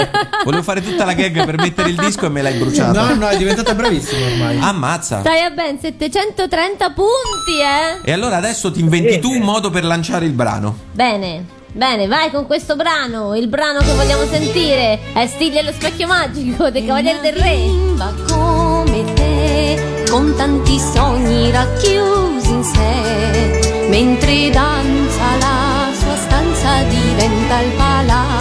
volevo 0.43 0.63
fare 0.63 0.81
tutta 0.81 1.05
la 1.05 1.13
gag 1.13 1.45
per 1.45 1.57
mettere 1.57 1.89
il 1.89 1.95
disco 1.95 2.25
e 2.25 2.29
me 2.29 2.41
l'hai 2.41 2.57
bruciata. 2.57 3.01
No, 3.01 3.15
no, 3.15 3.27
è 3.27 3.37
diventata 3.37 3.73
bravissima 3.73 4.25
ormai. 4.25 4.59
Ammazza. 4.59 5.19
Stai 5.19 5.41
a 5.41 5.49
ben 5.49 5.79
730 5.79 6.89
punti, 6.91 7.59
eh. 7.61 8.09
E 8.09 8.11
allora 8.11 8.37
adesso 8.37 8.71
ti 8.71 8.79
inventi 8.79 9.19
tu 9.19 9.31
un 9.31 9.41
modo 9.41 9.69
per 9.69 9.85
lanciare 9.85 10.25
il 10.25 10.33
brano. 10.33 10.77
Bene, 10.91 11.45
bene, 11.71 12.07
vai 12.07 12.31
con 12.31 12.45
questo 12.45 12.75
brano. 12.75 13.35
Il 13.35 13.47
brano 13.47 13.79
che 13.79 13.93
vogliamo 13.93 14.25
sentire 14.25 14.99
è 15.13 15.25
Stigli 15.27 15.57
e 15.57 15.63
lo 15.63 15.71
specchio 15.71 16.07
magico 16.07 16.69
dei 16.69 16.85
Cavalieri 16.85 17.19
del 17.21 17.33
Re. 17.33 17.55
bimba 17.95 18.13
come 18.27 19.13
te, 19.13 20.05
con 20.09 20.33
tanti 20.35 20.77
sogni 20.79 21.51
racchiusi 21.51 22.49
in 22.49 22.63
sé, 22.63 23.87
mentre 23.89 24.49
danza 24.49 25.35
la 25.39 25.89
sua 25.93 26.15
stanza 26.17 26.83
diventa 26.83 27.59
il 27.61 27.71
palazzo 27.71 28.34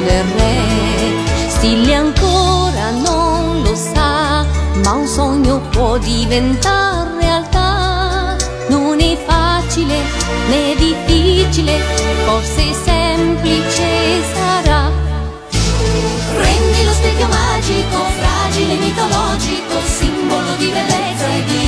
del 0.00 0.24
re. 0.36 1.48
Stilli 1.48 1.94
ancora 1.94 2.90
non 2.90 3.62
lo 3.62 3.74
sa, 3.74 4.44
ma 4.82 4.92
un 4.92 5.06
sogno 5.06 5.60
può 5.70 5.98
diventare 5.98 7.10
realtà. 7.18 8.36
Non 8.68 9.00
è 9.00 9.16
facile 9.26 9.96
né 10.48 10.74
difficile, 10.76 11.78
forse 12.24 12.74
semplice 12.84 14.22
sarà. 14.34 14.90
Prendi 16.36 16.84
lo 16.84 16.92
specchio 16.92 17.28
magico, 17.28 17.96
fragile 18.18 18.74
mitologico, 18.74 19.74
simbolo 19.84 20.54
di 20.58 20.66
bellezza 20.66 21.26
e 21.26 21.44
di 21.44 21.65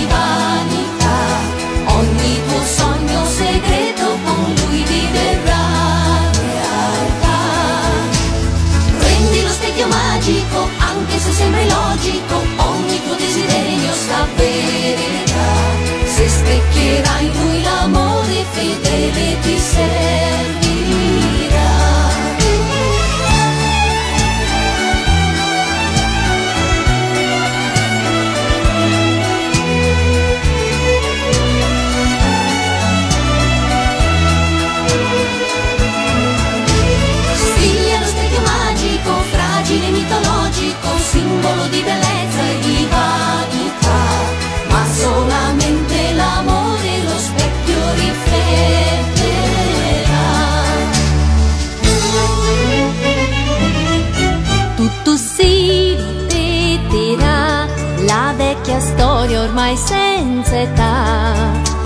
senza 59.85 60.61
età. 60.61 61.35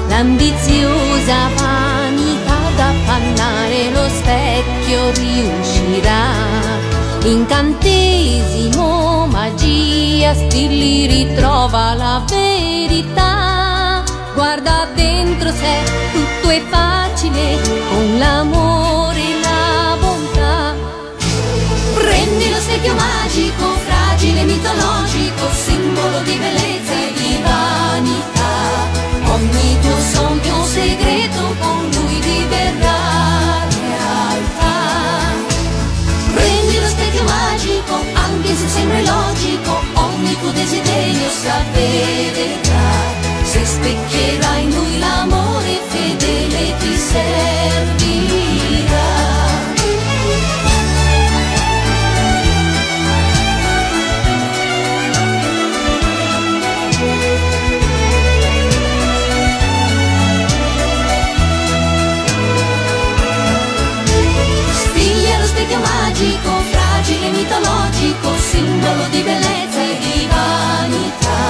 L'ambiziosa 0.08 1.48
vanità 1.56 2.56
d'appannare 2.76 3.90
lo 3.92 4.08
specchio 4.08 5.10
riuscirà. 5.12 6.30
Incantesimo, 7.24 9.26
magia, 9.26 10.34
stilli 10.34 11.06
ritrova 11.06 11.94
la 11.94 12.22
verità. 12.28 14.02
Guarda 14.34 14.88
dentro 14.94 15.50
sé, 15.50 15.78
tutto 16.12 16.50
è 16.50 16.60
facile, 16.68 17.58
con 17.90 18.18
l'amore 18.18 19.20
e 19.20 19.40
la 19.40 19.96
bontà. 20.00 20.74
Prendi 21.94 22.50
lo 22.50 22.58
specchio 22.58 22.94
magico, 22.94 23.71
fragile 24.22 24.44
mitologico, 24.44 25.50
simbolo 25.50 26.20
di 26.20 26.36
bellezza 26.36 26.92
e 26.92 27.12
di 27.12 27.38
vanità. 27.42 28.54
Ogni 29.32 29.78
tuo 29.80 29.98
sogno 30.12 30.64
segreto 30.64 31.56
con 31.58 31.90
lui 31.90 32.20
diverrà 32.20 33.66
realtà. 33.68 35.34
Prendi 36.34 36.80
lo 36.80 36.86
specchio 36.86 37.24
magico, 37.24 37.94
anche 38.12 38.54
se 38.54 38.68
sembra 38.68 38.98
illogico, 38.98 39.80
ogni 39.94 40.38
tuo 40.38 40.52
desiderio 40.52 41.28
s'avvererà. 41.28 42.90
Se 43.42 43.64
specchierai 43.64 44.62
in 44.62 44.70
lui 44.70 44.98
l'amore 45.00 45.80
fedele 45.88 46.76
ti 46.78 46.96
servirà. 46.96 48.51
Fragile 67.22 67.30
mitologico, 67.30 68.36
simbolo 68.36 69.06
di 69.08 69.22
bellezza 69.22 69.80
e 69.80 69.98
di 69.98 70.26
vanità. 70.28 71.40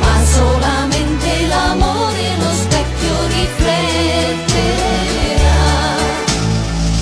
Ma 0.00 0.24
solamente 0.24 1.46
l'amore 1.46 2.36
lo 2.38 2.52
specchio 2.52 3.26
rifletterà. 3.26 3.62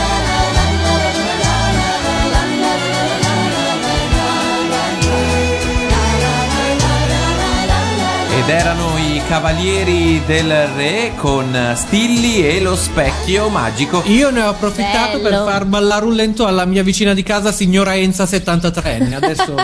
Cavalieri 9.28 10.22
del 10.28 10.68
Re 10.76 11.14
con 11.16 11.58
Stilli 11.76 12.46
e 12.48 12.60
lo 12.62 12.76
specchio 12.76 13.48
magico. 13.50 14.04
Io 14.06 14.30
ne 14.30 14.42
ho 14.42 14.50
approfittato 14.50 15.20
per 15.22 15.32
Bello. 15.32 15.46
far 15.46 15.66
ballare 15.66 16.06
un 16.06 16.14
lento 16.14 16.46
alla 16.46 16.66
mia 16.66 16.84
vicina 16.84 17.14
di 17.16 17.24
casa, 17.24 17.52
signora 17.52 17.96
Enza 17.96 18.26
73enne. 18.26 19.14
Adesso 19.24 19.56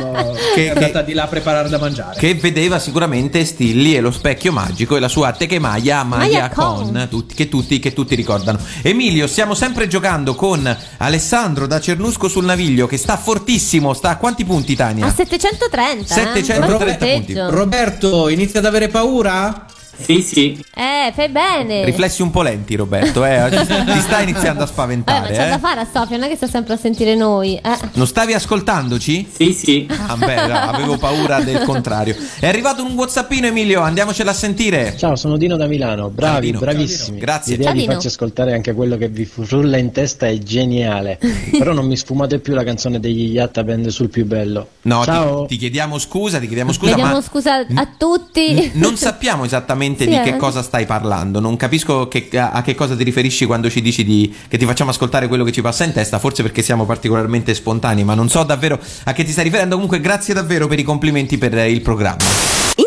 Che- 0.56 0.66
è 0.66 0.70
andata 0.70 1.02
di 1.04 1.14
là 1.14 1.24
a 1.24 1.28
preparare 1.28 1.70
da 1.70 1.78
mangiare. 1.78 2.18
Che 2.18 2.34
vedeva 2.36 2.80
sicuramente 2.80 3.46
Stilli 3.46 3.96
e 3.96 4.00
lo 4.02 4.12
specchio 4.12 4.52
magico 4.52 4.96
e 4.96 5.00
la 5.00 5.08
sua 5.10 5.34
Tekemaya 5.34 6.04
Maya 6.04 6.28
Maya 6.28 6.50
Con. 6.50 6.92
Con, 6.92 7.08
tutti- 7.10 7.36
che, 7.36 7.48
tutti, 7.50 7.80
che 7.80 7.94
tutti 7.94 8.16
ricordano. 8.16 8.60
Emilio, 8.82 9.28
stiamo 9.28 9.54
sempre 9.54 9.88
giocando 9.88 10.34
con 10.36 10.76
Alessandro 10.98 11.68
da 11.68 11.80
Cernusco 11.80 12.28
sul 12.28 12.46
Naviglio 12.46 12.88
che 12.88 12.98
sta 12.98 13.18
fortissimo. 13.18 13.94
Sta 13.94 14.10
a 14.12 14.18
quanti 14.18 14.46
punti, 14.46 14.76
Tania? 14.76 15.06
A 15.06 15.14
730. 15.14 16.14
eh? 16.16 16.18
730 16.26 17.06
Bel 17.06 17.14
punti. 17.14 17.34
Roberto, 17.56 18.30
inizia 18.30 18.60
ad 18.60 18.66
avere 18.66 18.88
paura? 18.88 19.49
lá. 19.50 19.68
Sì, 20.00 20.22
sì. 20.22 20.66
Eh, 20.74 21.12
fai 21.14 21.30
bene. 21.30 21.84
Riflessi 21.86 22.22
un 22.22 22.32
po' 22.32 22.42
lenti, 22.42 22.76
Roberto. 22.76 23.24
Eh? 23.26 23.50
Ti 23.50 24.00
stai 24.00 24.24
iniziando 24.24 24.62
a 24.62 24.64
Eh, 24.64 24.66
ma 24.66 24.66
spaventare. 24.66 25.34
c'è 25.34 25.50
da 25.50 25.56
Eh? 25.56 25.60
fare 25.60 25.82
a 25.82 25.88
Sofia, 25.92 26.18
non 26.18 26.26
è 26.28 26.30
che 26.30 26.36
sta 26.36 26.48
sempre 26.48 26.74
a 26.74 26.78
sentire 26.78 27.16
noi. 27.16 27.56
Eh. 27.56 27.78
Non 27.94 28.08
stavi 28.08 28.34
ascoltandoci? 28.34 29.28
Sì, 29.32 29.54
sì. 29.54 29.88
Ah, 30.08 30.16
beh, 30.16 30.48
no, 30.48 30.54
avevo 30.58 30.98
paura 30.98 31.42
del 31.42 31.64
contrario. 31.64 32.16
È 32.40 32.48
arrivato 32.48 32.84
un 32.84 32.94
whatsappino, 32.94 33.48
Emilio. 33.48 33.82
Andiamocelo 33.82 34.30
a 34.30 34.34
sentire. 34.34 34.96
Ciao, 34.98 35.16
sono 35.16 35.38
Dino 35.38 35.58
da 35.58 35.68
Milano. 35.68 36.10
Bravi, 36.10 36.48
Dino. 36.48 36.60
bravissimi. 36.60 37.20
Grazie. 37.20 37.56
L'idea 37.58 37.72
Ciao, 37.72 37.80
di 37.80 37.86
farci 37.86 38.08
ascoltare 38.08 38.54
anche 38.54 38.74
quello 38.74 38.98
che 38.98 39.10
vi 39.10 39.26
frulla 39.26 39.78
in 39.78 39.92
testa 39.92 40.28
è 40.28 40.38
geniale. 40.40 41.20
Però 41.58 41.74
non 41.74 41.86
mi 41.86 41.98
sfumate 41.98 42.40
più 42.40 42.54
la 42.54 42.64
canzone 42.64 43.00
degli 43.00 43.32
Yatta 43.32 43.64
Band 43.64 43.88
sul 43.88 44.10
più 44.10 44.26
bello. 44.26 44.70
No, 44.84 45.00
ti, 45.00 45.06
Ciao. 45.06 45.46
ti 45.46 45.58
chiediamo 45.58 45.98
scusa, 45.98 46.40
ti 46.40 46.46
chiediamo 46.46 46.72
scusa, 46.72 46.94
Chiediamo 46.94 47.18
ma 47.18 47.22
scusa 47.22 47.56
a 47.76 47.88
tutti. 47.98 48.72
non 48.76 48.96
sappiamo 48.96 49.44
esattamente 49.46 49.88
Sì, 49.98 50.06
di 50.10 50.16
eh. 50.16 50.22
che 50.22 50.38
cosa 50.38 50.62
stai 50.62 50.86
parlando. 50.86 51.40
Non 51.40 51.56
capisco 51.58 52.08
che- 52.08 52.30
a, 52.34 52.52
a 52.52 52.62
che 52.62 52.76
cosa 52.76 52.96
ti 52.96 53.04
riferisci 53.04 53.46
quando 53.46 53.70
ci 53.70 53.82
dici 53.82 54.04
di- 54.04 54.34
che 54.48 54.58
ti 54.58 54.66
facciamo 54.66 54.90
ascoltare 54.92 55.28
quello 55.28 55.44
che 55.44 55.52
ci 55.52 55.62
passa 55.62 55.84
in 55.84 55.94
testa. 55.94 56.20
Forse 56.20 56.42
perché 56.44 56.62
siamo 56.62 56.86
particolarmente 56.86 57.54
spontanei, 57.54 58.04
ma 58.04 58.14
non 58.14 58.30
so 58.30 58.44
davvero 58.44 58.80
a 59.06 59.14
che 59.14 59.24
ti 59.24 59.32
stai 59.32 59.46
riferendo. 59.46 59.74
Comunque, 59.76 60.00
grazie 60.02 60.34
davvero 60.34 60.68
per 60.68 60.80
i 60.80 60.84
complimenti 60.84 61.38
per 61.38 61.58
eh, 61.58 61.72
il 61.72 61.82
programma. 61.82 62.18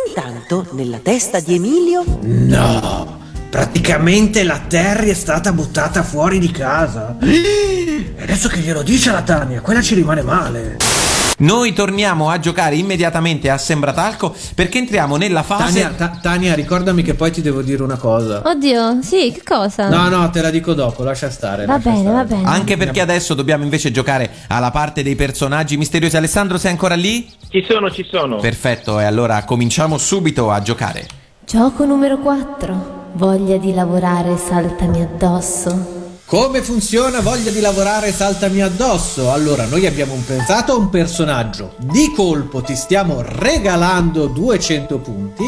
Intanto, 0.07 0.67
nella 0.73 0.99
testa 1.03 1.41
di 1.41 1.55
Emilio, 1.55 2.05
No, 2.23 3.19
praticamente 3.51 4.43
la 4.45 4.59
Terry 4.67 5.11
è 5.11 5.15
stata 5.15 5.53
buttata 5.53 6.03
fuori 6.03 6.39
di 6.39 6.51
casa. 6.51 7.17
E 8.15 8.25
adesso 8.25 8.49
che 8.49 8.61
glielo 8.61 8.83
dice 8.83 9.11
la 9.11 9.23
Tania, 9.23 9.61
quella 9.61 9.83
ci 9.83 9.95
rimane 9.95 10.23
male. 10.23 10.77
Noi 11.43 11.73
torniamo 11.73 12.31
a 12.31 12.39
giocare 12.39 12.77
immediatamente 12.77 13.51
a 13.51 13.59
Sembratalco 13.59 14.33
perché 14.55 14.79
entriamo 14.79 15.17
nella 15.17 15.43
fase. 15.43 15.81
Tania, 15.81 15.97
Ta- 15.97 16.19
Tania, 16.23 16.55
ricordami 16.55 17.03
che 17.03 17.15
poi 17.15 17.33
ti 17.33 17.43
devo 17.43 17.63
dire 17.63 17.83
una 17.83 17.97
cosa. 17.97 18.43
Oddio, 18.45 19.03
sì, 19.03 19.33
che 19.33 19.43
cosa? 19.43 19.89
No, 19.89 20.09
no, 20.09 20.31
te 20.31 20.41
la 20.41 20.51
dico 20.51 20.73
dopo, 20.73 21.03
lascia 21.03 21.31
stare. 21.31 21.67
Va 21.67 21.75
lascia 21.75 21.91
bene, 21.91 22.03
stare. 22.03 22.15
va 22.15 22.25
bene. 22.25 22.49
Anche 22.49 22.77
perché 22.77 23.01
adesso 23.01 23.35
dobbiamo 23.35 23.65
invece 23.65 23.91
giocare 23.91 24.31
alla 24.47 24.71
parte 24.71 25.03
dei 25.03 25.17
personaggi 25.17 25.77
misteriosi. 25.77 26.17
Alessandro, 26.17 26.59
sei 26.59 26.71
ancora 26.71 26.95
lì? 26.95 27.29
Ci 27.49 27.67
sono, 27.69 27.91
ci 27.91 28.07
sono. 28.09 28.37
Perfetto, 28.37 29.01
e 29.01 29.05
allora 29.05 29.43
cominciamo 29.43 29.99
subito 29.99 30.53
a 30.53 30.63
giocare. 30.63 31.09
Gioco 31.45 31.85
numero 31.85 32.19
4. 32.19 33.11
Voglia 33.15 33.57
di 33.57 33.75
lavorare, 33.75 34.37
saltami 34.37 35.03
addosso. 35.03 36.02
Come 36.25 36.63
funziona 36.63 37.21
voglia 37.21 37.51
di 37.51 37.61
lavorare 37.61 38.11
saltami 38.11 38.63
addosso? 38.63 39.31
Allora, 39.31 39.67
noi 39.67 39.87
abbiamo 39.87 40.15
pensato 40.27 40.73
a 40.73 40.77
un 40.77 40.89
personaggio. 40.89 41.75
Di 41.79 42.11
colpo 42.15 42.63
ti 42.63 42.75
stiamo 42.75 43.21
regalando 43.21 44.29
200 44.29 44.99
punti. 44.99 45.45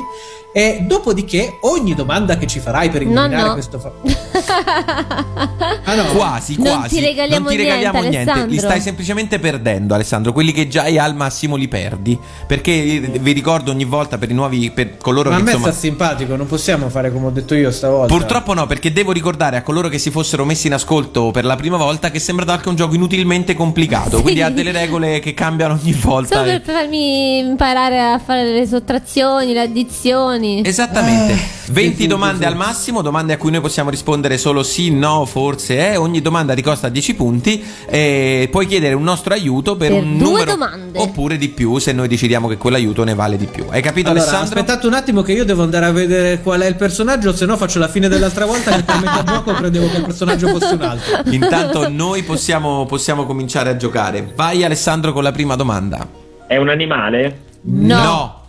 E 0.57 0.85
dopodiché 0.87 1.59
ogni 1.63 1.95
domanda 1.97 2.37
che 2.37 2.47
ci 2.47 2.61
farai 2.61 2.89
per 2.89 3.03
No, 3.03 3.09
indovinare 3.09 3.47
no. 3.49 3.53
questo 3.55 3.81
fa- 3.81 3.91
Ah, 5.87 5.95
no. 5.97 6.05
Quasi, 6.15 6.55
Non 6.57 6.79
quasi. 6.79 6.95
ti 6.97 7.01
regaliamo 7.05 7.45
Non 7.49 7.51
ti 7.51 7.57
regaliamo 7.57 8.01
niente, 8.01 8.33
niente. 8.33 8.47
Li 8.51 8.59
stai 8.59 8.81
semplicemente 8.81 9.39
perdendo, 9.41 9.95
Alessandro. 9.95 10.33
Quelli 10.33 10.53
che 10.53 10.69
già 10.69 10.83
hai 10.83 10.97
al 10.99 11.15
massimo 11.17 11.57
li 11.57 11.67
perdi. 11.69 12.17
Perché 12.47 13.01
vi 13.21 13.33
ricordo 13.33 13.71
ogni 13.73 13.85
volta 13.85 14.17
per 14.17 14.31
i 14.31 14.35
nuovi, 14.35 14.71
per 14.71 14.97
coloro 14.99 15.31
Ma 15.31 15.35
a 15.37 15.39
che 15.39 15.45
me 15.45 15.51
insomma. 15.53 15.71
sta 15.73 15.81
simpatico, 15.81 16.37
non 16.37 16.47
possiamo 16.47 16.89
fare 16.89 17.13
come 17.13 17.27
ho 17.27 17.31
detto 17.31 17.55
io 17.55 17.71
stavolta. 17.73 18.15
Purtroppo 18.15 18.55
no, 18.55 18.67
perché 18.67 18.93
devo 18.93 19.11
ricordare 19.13 19.57
a 19.57 19.63
coloro 19.63 19.89
che 19.89 19.99
si 19.99 20.11
fossero 20.11 20.45
messi 20.45 20.69
in 20.69 20.75
ascolto 20.75 21.31
per 21.33 21.45
la 21.45 21.57
prima 21.57 21.77
volta 21.77 22.11
che 22.13 22.19
sembra 22.21 22.45
Dark 22.45 22.65
un 22.67 22.77
gioco 22.77 22.95
inutilmente 22.95 23.55
complicato. 23.55 24.17
Sì. 24.19 24.23
Quindi 24.23 24.43
ha 24.43 24.51
delle 24.51 24.71
regole 24.73 25.19
che 25.19 25.35
cambiano 25.35 25.75
ogni 25.83 25.93
volta. 25.95 26.37
Solo 26.37 26.51
e- 26.53 26.61
per 26.61 26.75
farmi 26.75 27.39
imparare 27.39 28.01
a 28.01 28.19
fare 28.19 28.53
le 28.53 28.67
sottrazioni, 28.67 29.53
le 29.53 29.61
addizioni. 29.61 30.43
Esattamente, 30.65 31.33
Eh, 31.33 31.73
20 31.73 32.03
sì, 32.03 32.07
domande 32.07 32.45
al 32.47 32.57
massimo, 32.57 33.01
domande 33.03 33.33
a 33.33 33.37
cui 33.39 33.51
noi 33.51 33.61
possiamo 33.61 33.89
rispondere 33.91 34.37
solo 34.39 34.63
sì, 34.63 34.91
no, 34.91 35.25
forse, 35.25 35.93
eh. 35.93 35.97
ogni 35.97 36.21
domanda 36.21 36.55
ti 36.55 36.63
costa 36.63 36.89
10 36.89 37.15
punti 37.15 37.65
e 37.87 38.49
puoi 38.51 38.67
chiedere 38.67 38.95
un 38.95 39.03
nostro 39.03 39.33
aiuto 39.35 39.77
per, 39.77 39.91
Per 39.91 40.03
un 40.03 40.19
due 40.19 40.27
numero 40.29 40.51
domande. 40.53 40.99
oppure 40.99 41.37
di 41.39 41.49
più 41.49 41.79
se 41.79 41.93
noi 41.93 42.09
decidiamo 42.09 42.49
che 42.49 42.57
quell'aiuto 42.57 43.05
ne 43.05 43.15
vale 43.15 43.37
di 43.37 43.47
più. 43.47 43.65
Hai 43.71 43.81
capito 43.83 44.11
Allora, 44.11 44.25
Alessandro? 44.25 44.59
aspettate 44.61 44.87
un 44.87 44.95
attimo 44.95 45.23
che 45.23 45.33
io 45.33 45.45
devo 45.45 45.63
andare 45.63 45.87
a 45.87 45.93
vedere 45.93 46.41
qual 46.43 46.61
è 46.61 46.67
il 46.67 46.77
personaggio, 46.77 47.33
se 47.35 47.47
no 47.47 47.57
faccio 47.57 47.79
la 47.79 47.89
fine 47.89 48.09
dell'altra 48.09 48.45
volta 48.45 48.75
che 48.75 48.83
per 48.83 48.97
metà 49.01 49.23
gioco 49.25 49.53
credevo 49.55 49.89
che 49.91 49.97
il 49.97 50.05
personaggio 50.05 50.49
fosse 50.49 50.75
un 50.75 50.83
altro. 50.83 51.31
Intanto 51.33 51.89
noi 51.89 52.23
possiamo, 52.23 52.85
possiamo 52.87 53.25
cominciare 53.25 53.71
a 53.71 53.77
giocare. 53.77 54.33
Vai 54.35 54.63
Alessandro 54.65 55.13
con 55.13 55.23
la 55.23 55.33
prima 55.33 55.57
domanda. 55.57 56.07
È 56.47 56.57
un 56.57 56.69
animale? 56.69 57.39
No. 57.63 58.43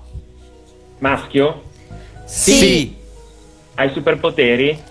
Maschio? 0.99 1.61
Sì. 2.25 2.95
Ha 3.75 3.83
i 3.83 3.91
superpoteri? 3.93 4.81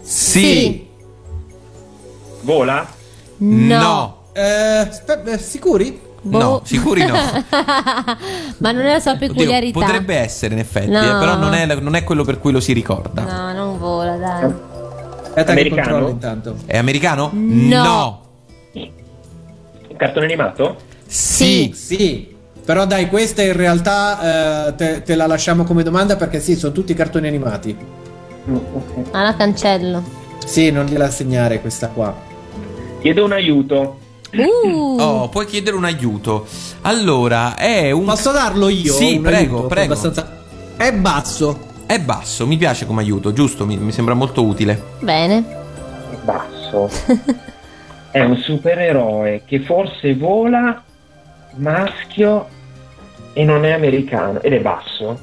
Sì. 0.00 0.86
Vola? 2.42 2.86
No. 3.38 4.22
Eh, 4.32 4.40
aspe- 4.42 5.22
eh, 5.26 5.38
sicuri? 5.38 6.00
Boh. 6.24 6.38
No, 6.38 6.60
sicuri 6.64 7.04
no. 7.04 7.14
Ma 8.58 8.70
non 8.70 8.82
è 8.82 8.92
la 8.92 9.00
sua 9.00 9.12
Oddio, 9.12 9.28
peculiarità. 9.28 9.78
potrebbe 9.80 10.14
essere 10.16 10.54
in 10.54 10.60
effetti, 10.60 10.88
No. 10.90 11.00
eh, 11.00 11.18
però 11.18 11.36
non 11.36 11.52
è, 11.54 11.66
non 11.80 11.94
è 11.96 12.04
quello 12.04 12.24
per 12.24 12.38
cui 12.38 12.52
lo 12.52 12.60
si 12.60 12.72
ricorda. 12.72 13.22
No, 13.22 13.52
non 13.52 13.78
vola, 13.78 14.16
dai. 14.16 14.52
Aspetta 15.24 15.52
Americano? 15.52 16.08
intanto. 16.08 16.56
È 16.66 16.76
americano? 16.76 17.30
No. 17.32 18.20
Un 18.72 19.96
cartone 19.96 20.26
animato? 20.26 20.76
Sì. 21.06 21.72
Sì. 21.74 22.31
Però 22.64 22.86
dai, 22.86 23.08
questa 23.08 23.42
in 23.42 23.54
realtà 23.54 24.68
eh, 24.68 24.74
te, 24.76 25.02
te 25.02 25.14
la 25.14 25.26
lasciamo 25.26 25.64
come 25.64 25.82
domanda 25.82 26.16
perché 26.16 26.40
sì, 26.40 26.54
sono 26.56 26.72
tutti 26.72 26.94
cartoni 26.94 27.26
animati. 27.26 27.76
Ah, 29.10 29.22
la 29.22 29.34
cancello. 29.36 30.02
Sì, 30.44 30.70
non 30.70 30.86
gliela 30.86 31.10
segnare 31.10 31.60
questa 31.60 31.88
qua. 31.88 32.14
Chiedo 33.00 33.24
un 33.24 33.32
aiuto. 33.32 33.98
Uh. 34.32 34.96
Oh, 34.98 35.28
puoi 35.28 35.46
chiedere 35.46 35.76
un 35.76 35.84
aiuto. 35.84 36.46
Allora, 36.82 37.56
è 37.56 37.90
un. 37.90 38.04
Posso 38.04 38.32
darlo 38.32 38.68
io? 38.68 38.92
Sì, 38.92 39.16
Un 39.16 39.22
prego, 39.22 39.54
aiuto? 39.56 39.68
prego. 39.68 39.92
Abbastanza... 39.92 40.40
È 40.76 40.92
basso. 40.92 41.58
È 41.84 41.98
basso, 42.00 42.46
mi 42.46 42.56
piace 42.56 42.86
come 42.86 43.02
aiuto, 43.02 43.32
giusto? 43.32 43.66
Mi, 43.66 43.76
mi 43.76 43.92
sembra 43.92 44.14
molto 44.14 44.44
utile. 44.44 44.80
Bene. 45.00 45.44
Basso. 46.24 46.88
È 48.10 48.20
un 48.20 48.36
supereroe 48.36 49.42
che 49.44 49.60
forse 49.60 50.14
vola, 50.14 50.82
maschio 51.56 52.48
e 53.32 53.44
non 53.44 53.64
è 53.64 53.72
americano. 53.72 54.40
Ed 54.42 54.52
è 54.52 54.60
basso. 54.60 55.18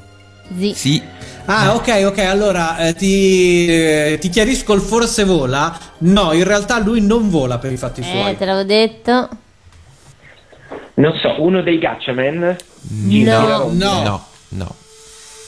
Sì. 0.56 0.72
Sì. 0.74 1.02
Ah, 1.46 1.74
ok, 1.74 2.02
ok. 2.06 2.18
Allora 2.18 2.76
eh, 2.78 2.94
ti, 2.94 3.66
eh, 3.68 4.18
ti 4.20 4.28
chiarisco 4.28 4.72
il 4.74 4.80
forse 4.80 5.24
vola. 5.24 5.76
No, 5.98 6.32
in 6.32 6.44
realtà 6.44 6.78
lui 6.80 7.00
non 7.00 7.30
vola 7.30 7.58
per 7.58 7.72
i 7.72 7.76
fatti 7.76 8.00
Eh, 8.00 8.04
suoi. 8.04 8.36
te 8.36 8.44
l'avevo 8.44 8.64
detto. 8.66 9.28
Non 10.94 11.14
so, 11.20 11.42
uno 11.42 11.62
dei 11.62 11.78
Gatchaman? 11.78 12.56
No. 12.90 13.68
No. 13.72 14.02
No, 14.02 14.24
no. 14.48 14.74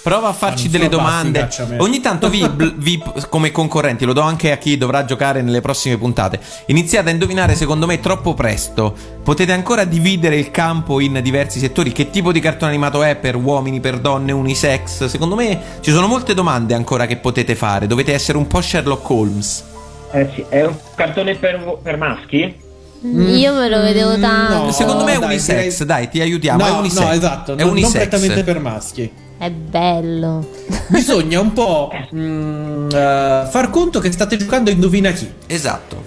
Prova 0.03 0.29
a 0.29 0.33
farci 0.33 0.69
delle 0.69 0.89
domande. 0.89 1.49
Ogni 1.79 2.01
tanto 2.01 2.29
vi, 2.29 2.45
vi- 2.77 3.01
come 3.29 3.53
concorrenti, 3.53 4.05
lo 4.05 4.13
do 4.13 4.21
anche 4.21 4.51
a 4.51 4.57
chi 4.57 4.77
dovrà 4.77 5.05
giocare 5.05 5.43
nelle 5.43 5.61
prossime 5.61 5.97
puntate. 5.97 6.41
Iniziate 6.67 7.09
a 7.11 7.13
indovinare, 7.13 7.55
secondo 7.55 7.87
me, 7.87 8.01
troppo 8.01 8.35
presto. 8.35 8.95
Potete 9.23 9.53
ancora 9.53 9.85
dividere 9.85 10.37
il 10.37 10.51
campo 10.51 10.99
in 10.99 11.21
diversi 11.23 11.61
settori. 11.61 11.93
Che 11.93 12.11
tipo 12.11 12.33
di 12.33 12.41
cartone 12.41 12.73
animato 12.73 13.03
è 13.05 13.15
per 13.15 13.37
uomini, 13.37 13.79
per 13.79 14.01
donne, 14.01 14.33
unisex? 14.33 15.05
Secondo 15.05 15.37
me 15.37 15.61
ci 15.81 15.93
sono 15.93 16.09
molte 16.09 16.35
domande 16.35 16.75
ancora 16.75 17.07
che 17.07 17.17
potete 17.19 17.55
fare. 17.55 17.87
Dovete 17.87 18.13
essere 18.13 18.39
un 18.39 18.49
po' 18.49 18.61
Sherlock 18.61 19.09
Holmes. 19.09 19.65
Eh 20.11 20.31
sì, 20.35 20.45
è 20.49 20.65
un 20.67 20.75
cartone 20.97 21.37
per, 21.37 21.79
per 21.81 21.97
maschi? 21.97 22.61
Io 23.05 23.55
me 23.55 23.69
lo 23.69 23.81
vedevo 23.81 24.19
tanto. 24.19 24.65
no. 24.65 24.73
secondo 24.73 25.05
me 25.05 25.15
è 25.15 25.19
dai, 25.19 25.25
unisex, 25.29 25.79
direi- 25.83 25.87
dai, 25.87 26.09
ti 26.09 26.21
aiutiamo. 26.21 26.65
è 26.65 26.71
No, 26.71 26.79
unisex. 26.79 27.01
no, 27.05 27.11
esatto. 27.13 27.53
È 27.53 27.57
non, 27.57 27.67
non 27.67 27.77
unisex. 27.77 27.93
prettamente 28.09 28.43
per 28.45 28.59
maschi. 28.61 29.13
È 29.43 29.51
bello. 29.51 30.49
Bisogna 30.87 31.41
un 31.41 31.53
po' 31.53 31.91
mm, 32.15 32.91
eh, 32.93 33.49
far 33.51 33.71
conto 33.71 33.99
che 33.99 34.13
state 34.13 34.37
giocando 34.37 34.71
a 34.71 34.73
Indovina 34.73 35.11
chi. 35.11 35.29
Esatto. 35.49 36.01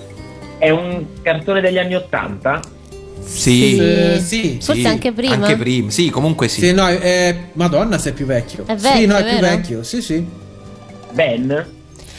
È 0.58 0.70
un 0.70 1.06
cartone 1.22 1.60
degli 1.60 1.78
anni 1.78 1.96
Ottanta? 1.96 2.62
Sì. 3.22 3.76
Eh, 3.78 4.22
sì. 4.26 4.60
Forse 4.62 4.80
Sì, 4.80 4.88
anche 4.88 5.12
prima. 5.12 5.34
Anche 5.34 5.58
prima, 5.58 5.92
sì, 5.92 6.10
comunque 6.10 6.48
sì. 6.48 6.62
Sì, 6.62 6.72
no, 6.72 6.88
è- 6.88 6.98
è- 6.98 7.38
Madonna, 7.54 7.98
sei 7.98 8.14
più 8.14 8.26
vecchio. 8.26 8.64
È 8.68 8.76
vecchio, 8.78 9.00
sì, 9.02 9.06
no, 9.06 9.18
è 9.18 9.24
più 9.26 9.40
vero? 9.40 9.48
vecchio. 9.48 9.84
Sì, 9.84 10.02
sì. 10.02 10.26
Ben? 11.12 11.66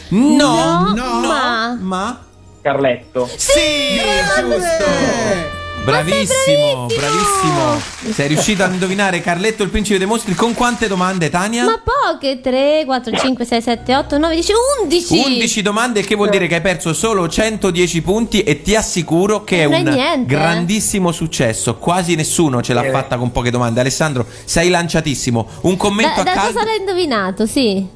No, 0.08 0.92
No, 0.94 1.20
ma- 1.26 1.78
ma 1.80 2.24
Carletto? 2.60 3.26
Sì, 3.36 3.96
giusto. 4.38 5.55
Bravissimo, 5.86 6.86
bravissimo. 6.86 8.12
Sei 8.12 8.26
riuscito 8.26 8.64
a 8.64 8.66
indovinare 8.66 9.20
Carletto 9.20 9.62
il 9.62 9.70
principe 9.70 9.98
dei 9.98 10.06
mostri 10.08 10.34
con 10.34 10.52
quante 10.52 10.88
domande, 10.88 11.30
Tania? 11.30 11.64
Ma 11.64 11.80
poche, 11.82 12.40
3, 12.40 12.82
4, 12.84 13.16
5, 13.16 13.44
6, 13.44 13.62
7, 13.62 13.94
8, 13.94 14.18
9, 14.18 14.34
10, 14.34 14.52
11. 14.82 15.22
11 15.24 15.62
domande, 15.62 16.00
il 16.00 16.06
che 16.06 16.16
vuol 16.16 16.30
dire 16.30 16.48
che 16.48 16.56
hai 16.56 16.60
perso 16.60 16.92
solo 16.92 17.28
110 17.28 18.02
punti 18.02 18.42
e 18.42 18.62
ti 18.62 18.74
assicuro 18.74 19.44
che 19.44 19.62
è 19.62 19.68
Non 19.68 19.74
è 19.74 19.78
un 19.78 19.84
niente, 19.94 20.34
eh. 20.34 20.36
grandissimo 20.36 21.12
successo. 21.12 21.76
Quasi 21.76 22.16
nessuno 22.16 22.60
ce 22.62 22.74
l'ha 22.74 22.82
Eh. 22.84 22.90
fatta 22.90 23.16
con 23.16 23.30
poche 23.30 23.50
domande. 23.50 23.78
Alessandro, 23.78 24.26
sei 24.44 24.68
lanciatissimo. 24.68 25.46
Un 25.62 25.76
commento 25.76 26.16
Da, 26.16 26.20
a 26.22 26.24
da 26.24 26.32
caldo. 26.40 26.52
cosa 26.52 26.64
l'hai 26.64 26.78
indovinato? 26.78 27.46
Sì. 27.46 27.86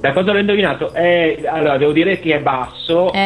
Da 0.00 0.12
cosa 0.12 0.32
l'ho 0.32 0.38
indovinato? 0.40 0.92
Eh, 0.92 1.44
allora, 1.48 1.78
devo 1.78 1.92
dire 1.92 2.18
che 2.18 2.34
è 2.34 2.40
basso. 2.40 3.12
Eh. 3.12 3.18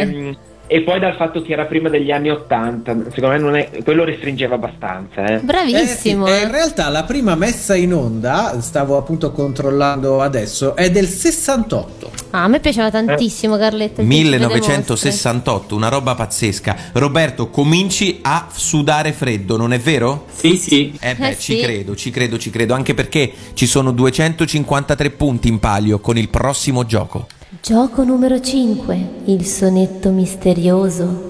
ehm, 0.00 0.36
e 0.72 0.82
poi 0.82 1.00
dal 1.00 1.16
fatto 1.16 1.42
che 1.42 1.52
era 1.52 1.64
prima 1.64 1.88
degli 1.88 2.12
anni 2.12 2.30
80, 2.30 3.10
secondo 3.12 3.28
me 3.30 3.38
non 3.38 3.56
è, 3.56 3.70
quello 3.82 4.04
restringeva 4.04 4.54
abbastanza. 4.54 5.24
Eh. 5.24 5.40
Bravissimo. 5.40 6.28
Eh 6.28 6.30
sì, 6.30 6.36
eh, 6.38 6.42
in 6.44 6.50
realtà 6.52 6.88
la 6.90 7.02
prima 7.02 7.34
messa 7.34 7.74
in 7.74 7.92
onda, 7.92 8.56
stavo 8.60 8.96
appunto 8.96 9.32
controllando 9.32 10.20
adesso, 10.22 10.76
è 10.76 10.88
del 10.88 11.08
68. 11.08 12.10
Ah, 12.30 12.44
a 12.44 12.46
me 12.46 12.60
piaceva 12.60 12.88
tantissimo 12.88 13.56
Carletta. 13.56 14.00
il 14.00 14.06
Principe 14.06 14.30
dei 14.30 14.38
Mostri. 14.38 14.60
1968, 14.60 15.74
una 15.74 15.88
roba 15.88 16.14
pazzesca. 16.14 16.76
Roberto, 16.92 17.48
cominci 17.50 18.20
a 18.22 18.46
sudare 18.52 19.10
freddo, 19.10 19.56
non 19.56 19.72
è 19.72 19.80
vero? 19.80 20.26
Sì, 20.30 20.56
sì. 20.56 20.96
Eh 21.00 21.16
beh, 21.16 21.30
Eh 21.30 21.36
ci 21.36 21.56
sì. 21.56 21.60
credo, 21.62 21.96
ci 21.96 22.10
credo, 22.10 22.38
ci 22.38 22.50
credo, 22.50 22.74
anche 22.74 22.94
perché 22.94 23.32
ci 23.54 23.66
sono 23.66 23.90
253 23.90 25.10
punti 25.10 25.48
in 25.48 25.58
palio 25.58 25.98
con 25.98 26.16
il 26.16 26.28
prossimo 26.28 26.86
gioco. 26.86 27.26
Gioco 27.62 28.04
numero 28.04 28.40
5, 28.40 29.22
il 29.26 29.44
sonetto 29.44 30.10
misterioso. 30.10 31.29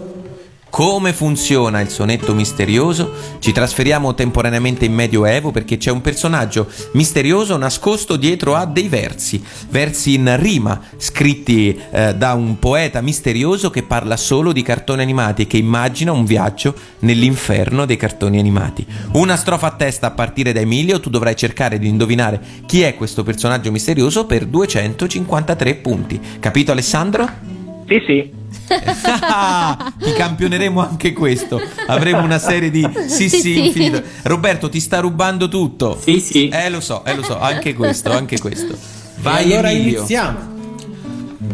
Come 0.70 1.12
funziona 1.12 1.80
il 1.80 1.88
sonetto 1.88 2.32
misterioso? 2.32 3.12
Ci 3.40 3.50
trasferiamo 3.50 4.14
temporaneamente 4.14 4.84
in 4.84 4.94
Medioevo 4.94 5.50
perché 5.50 5.76
c'è 5.76 5.90
un 5.90 6.00
personaggio 6.00 6.68
misterioso 6.92 7.56
nascosto 7.56 8.14
dietro 8.14 8.54
a 8.54 8.66
dei 8.66 8.88
versi, 8.88 9.42
versi 9.68 10.14
in 10.14 10.36
rima, 10.38 10.80
scritti 10.96 11.76
eh, 11.90 12.14
da 12.14 12.34
un 12.34 12.60
poeta 12.60 13.00
misterioso 13.00 13.68
che 13.68 13.82
parla 13.82 14.16
solo 14.16 14.52
di 14.52 14.62
cartoni 14.62 15.02
animati 15.02 15.42
e 15.42 15.46
che 15.48 15.56
immagina 15.56 16.12
un 16.12 16.24
viaggio 16.24 16.72
nell'inferno 17.00 17.84
dei 17.84 17.96
cartoni 17.96 18.38
animati. 18.38 18.86
Una 19.12 19.36
strofa 19.36 19.66
a 19.66 19.72
testa 19.72 20.06
a 20.06 20.12
partire 20.12 20.52
da 20.52 20.60
Emilio, 20.60 21.00
tu 21.00 21.10
dovrai 21.10 21.34
cercare 21.34 21.80
di 21.80 21.88
indovinare 21.88 22.40
chi 22.66 22.82
è 22.82 22.94
questo 22.94 23.24
personaggio 23.24 23.72
misterioso 23.72 24.24
per 24.24 24.46
253 24.46 25.74
punti. 25.74 26.20
Capito 26.38 26.70
Alessandro? 26.70 27.59
Sì, 27.90 28.00
sì. 28.06 28.30
ti 28.70 30.12
campioneremo 30.16 30.80
anche 30.80 31.12
questo. 31.12 31.60
Avremo 31.88 32.22
una 32.22 32.38
serie 32.38 32.70
di 32.70 32.88
sì 33.08 33.28
sì, 33.28 33.40
Sì, 33.40 33.40
sì. 33.40 33.66
infinito. 33.66 34.00
Roberto, 34.22 34.68
ti 34.68 34.78
sta 34.78 35.00
rubando 35.00 35.48
tutto. 35.48 35.98
Sì, 36.00 36.20
sì. 36.20 36.48
Eh, 36.48 36.70
lo 36.70 36.78
so, 36.78 37.04
eh, 37.04 37.16
lo 37.16 37.24
so, 37.24 37.36
anche 37.40 37.74
questo, 37.74 38.12
anche 38.12 38.38
questo. 38.38 38.76
Vai 39.16 39.50
e 39.50 39.52
allora 39.54 39.72
Emilio. 39.72 39.98
iniziamo. 39.98 40.48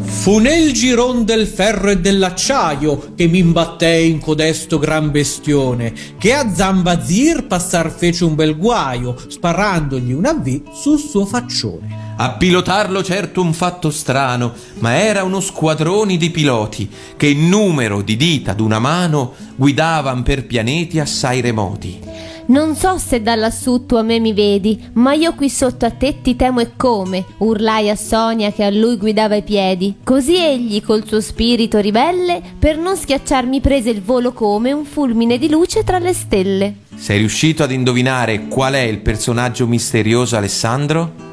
Fu 0.03 0.39
nel 0.39 0.72
giron 0.72 1.24
del 1.24 1.47
ferro 1.47 1.89
e 1.91 2.01
dell'acciaio 2.01 3.12
che 3.16 3.26
mi 3.28 3.39
imbattei 3.39 4.11
in 4.11 4.18
codesto 4.20 4.78
gran 4.78 5.11
bestione, 5.11 5.95
che 6.18 6.34
a 6.34 6.53
Zambazir 6.55 7.47
passar 7.47 7.91
fece 7.91 8.24
un 8.24 8.34
bel 8.34 8.59
guaio, 8.59 9.16
sparandogli 9.26 10.12
una 10.12 10.34
V 10.34 10.62
sul 10.72 10.99
suo 10.99 11.24
faccione. 11.24 12.06
A 12.19 12.31
pilotarlo 12.31 13.03
certo 13.03 13.43
un 13.43 13.53
fatto 13.53 13.91
strano, 13.91 14.55
ma 14.79 14.97
era 14.97 15.23
uno 15.23 15.41
squadrone 15.41 16.17
di 16.17 16.31
piloti 16.31 16.89
che 17.14 17.27
in 17.27 17.47
numero 17.47 18.01
di 18.01 18.17
dita 18.17 18.55
d'una 18.55 18.79
mano 18.79 19.35
guidavan 19.55 20.23
per 20.23 20.47
pianeti 20.47 20.99
assai 20.99 21.43
remoti. 21.43 22.01
Non 22.47 22.75
so 22.75 22.97
se 22.97 23.21
da 23.21 23.35
lassù 23.35 23.85
tu 23.85 23.97
a 23.97 24.03
me 24.03 24.19
mi 24.19 24.33
vedi, 24.33 24.81
ma 24.95 25.12
io 25.12 25.35
qui 25.35 25.51
sotto 25.51 25.85
a 25.85 25.91
te 25.91 26.23
ti 26.23 26.37
temo 26.37 26.61
e 26.61 26.71
come, 26.77 27.25
urlai 27.39 27.91
a 27.91 27.97
Sonia 27.97 28.51
che 28.51 28.64
a 28.64 28.71
lui 28.71 28.97
guidava 28.97 29.35
i 29.35 29.43
piedi. 29.43 29.97
Così 30.03 30.37
egli 30.37 30.81
col 30.81 31.07
suo 31.07 31.21
spirito 31.21 31.81
ribelle, 31.81 32.41
per 32.59 32.79
non 32.79 32.97
schiacciarmi 32.97 33.61
prese 33.61 33.91
il 33.91 34.01
volo 34.01 34.33
come 34.33 34.73
un 34.73 34.85
fulmine 34.87 35.37
di 35.37 35.51
luce 35.51 35.85
tra 35.85 35.99
le 35.99 36.14
stelle. 36.14 36.77
Sei 36.95 37.19
riuscito 37.19 37.62
ad 37.62 37.73
indovinare 37.73 38.47
qual 38.47 38.73
è 38.73 38.81
il 38.81 39.01
personaggio 39.01 39.67
misterioso 39.67 40.37
Alessandro? 40.37 41.26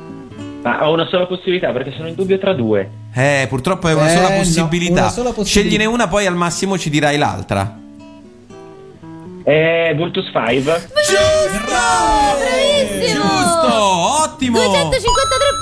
Ma 0.63 0.87
ho 0.87 0.93
una 0.93 1.05
sola 1.07 1.25
possibilità 1.25 1.71
perché 1.71 1.91
sono 1.95 2.07
in 2.07 2.15
dubbio 2.15 2.37
tra 2.39 2.53
due. 2.53 2.89
Eh, 3.13 3.45
purtroppo 3.49 3.87
è 3.89 3.93
una 3.93 4.07
Eh, 4.09 4.15
sola 4.15 4.29
no, 4.29 4.35
possibilità. 4.37 5.01
una 5.01 5.09
sola 5.09 5.29
possibilità. 5.31 5.49
Scegliene 5.49 5.85
una, 5.85 6.07
poi 6.07 6.25
al 6.25 6.35
massimo 6.35 6.77
ci 6.77 6.89
dirai 6.89 7.17
l'altra. 7.17 7.79
Eh, 9.45 9.93
Vultus 9.97 10.25
5. 10.31 10.89
Bravissimo! 11.65 13.23
Giusto, 13.23 13.73
ottimo! 14.23 14.57
253 14.59 15.03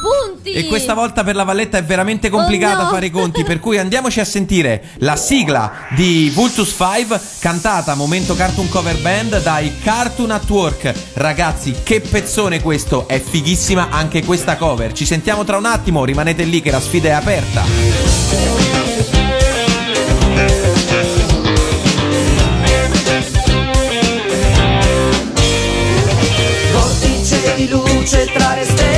punti! 0.02 0.52
E 0.52 0.68
questa 0.68 0.94
volta 0.94 1.24
per 1.24 1.36
la 1.36 1.44
Valletta 1.44 1.78
è 1.80 1.84
veramente 1.84 2.30
complicato 2.30 2.82
Oh, 2.82 2.84
no. 2.84 2.90
fare 2.90 3.08
i 3.08 3.10
conti, 3.10 3.44
per 3.44 3.60
cui 3.60 3.78
andiamoci 3.80 4.20
a 4.20 4.26
sentire 4.26 4.84
la 5.00 5.16
sigla 5.16 5.72
di 5.90 6.30
Vultus 6.34 6.76
5 6.78 7.20
cantata 7.40 7.94
a 7.94 7.96
momento 7.96 8.36
Cartoon 8.36 8.70
Cover 8.70 8.98
Band 9.02 9.42
dai 9.42 9.80
Cartoon 9.84 10.32
at 10.32 10.50
Work. 10.50 10.94
Ragazzi, 11.14 11.76
che 11.84 12.02
pezzone 12.02 12.62
questo, 12.62 13.08
è 13.08 13.20
fighissima 13.20 13.88
anche 13.90 14.24
questa 14.24 14.58
cover. 14.58 14.92
Ci 14.94 15.06
sentiamo 15.06 15.44
tra 15.44 15.58
un 15.58 15.66
attimo, 15.66 16.06
rimanete 16.06 16.44
lì 16.44 16.62
che 16.62 16.70
la 16.72 16.80
sfida 16.80 17.10
è 17.10 17.12
aperta. 17.14 18.81
Luce 28.02 28.26
tra 28.34 28.56
le 28.56 28.64
stelle 28.64 28.91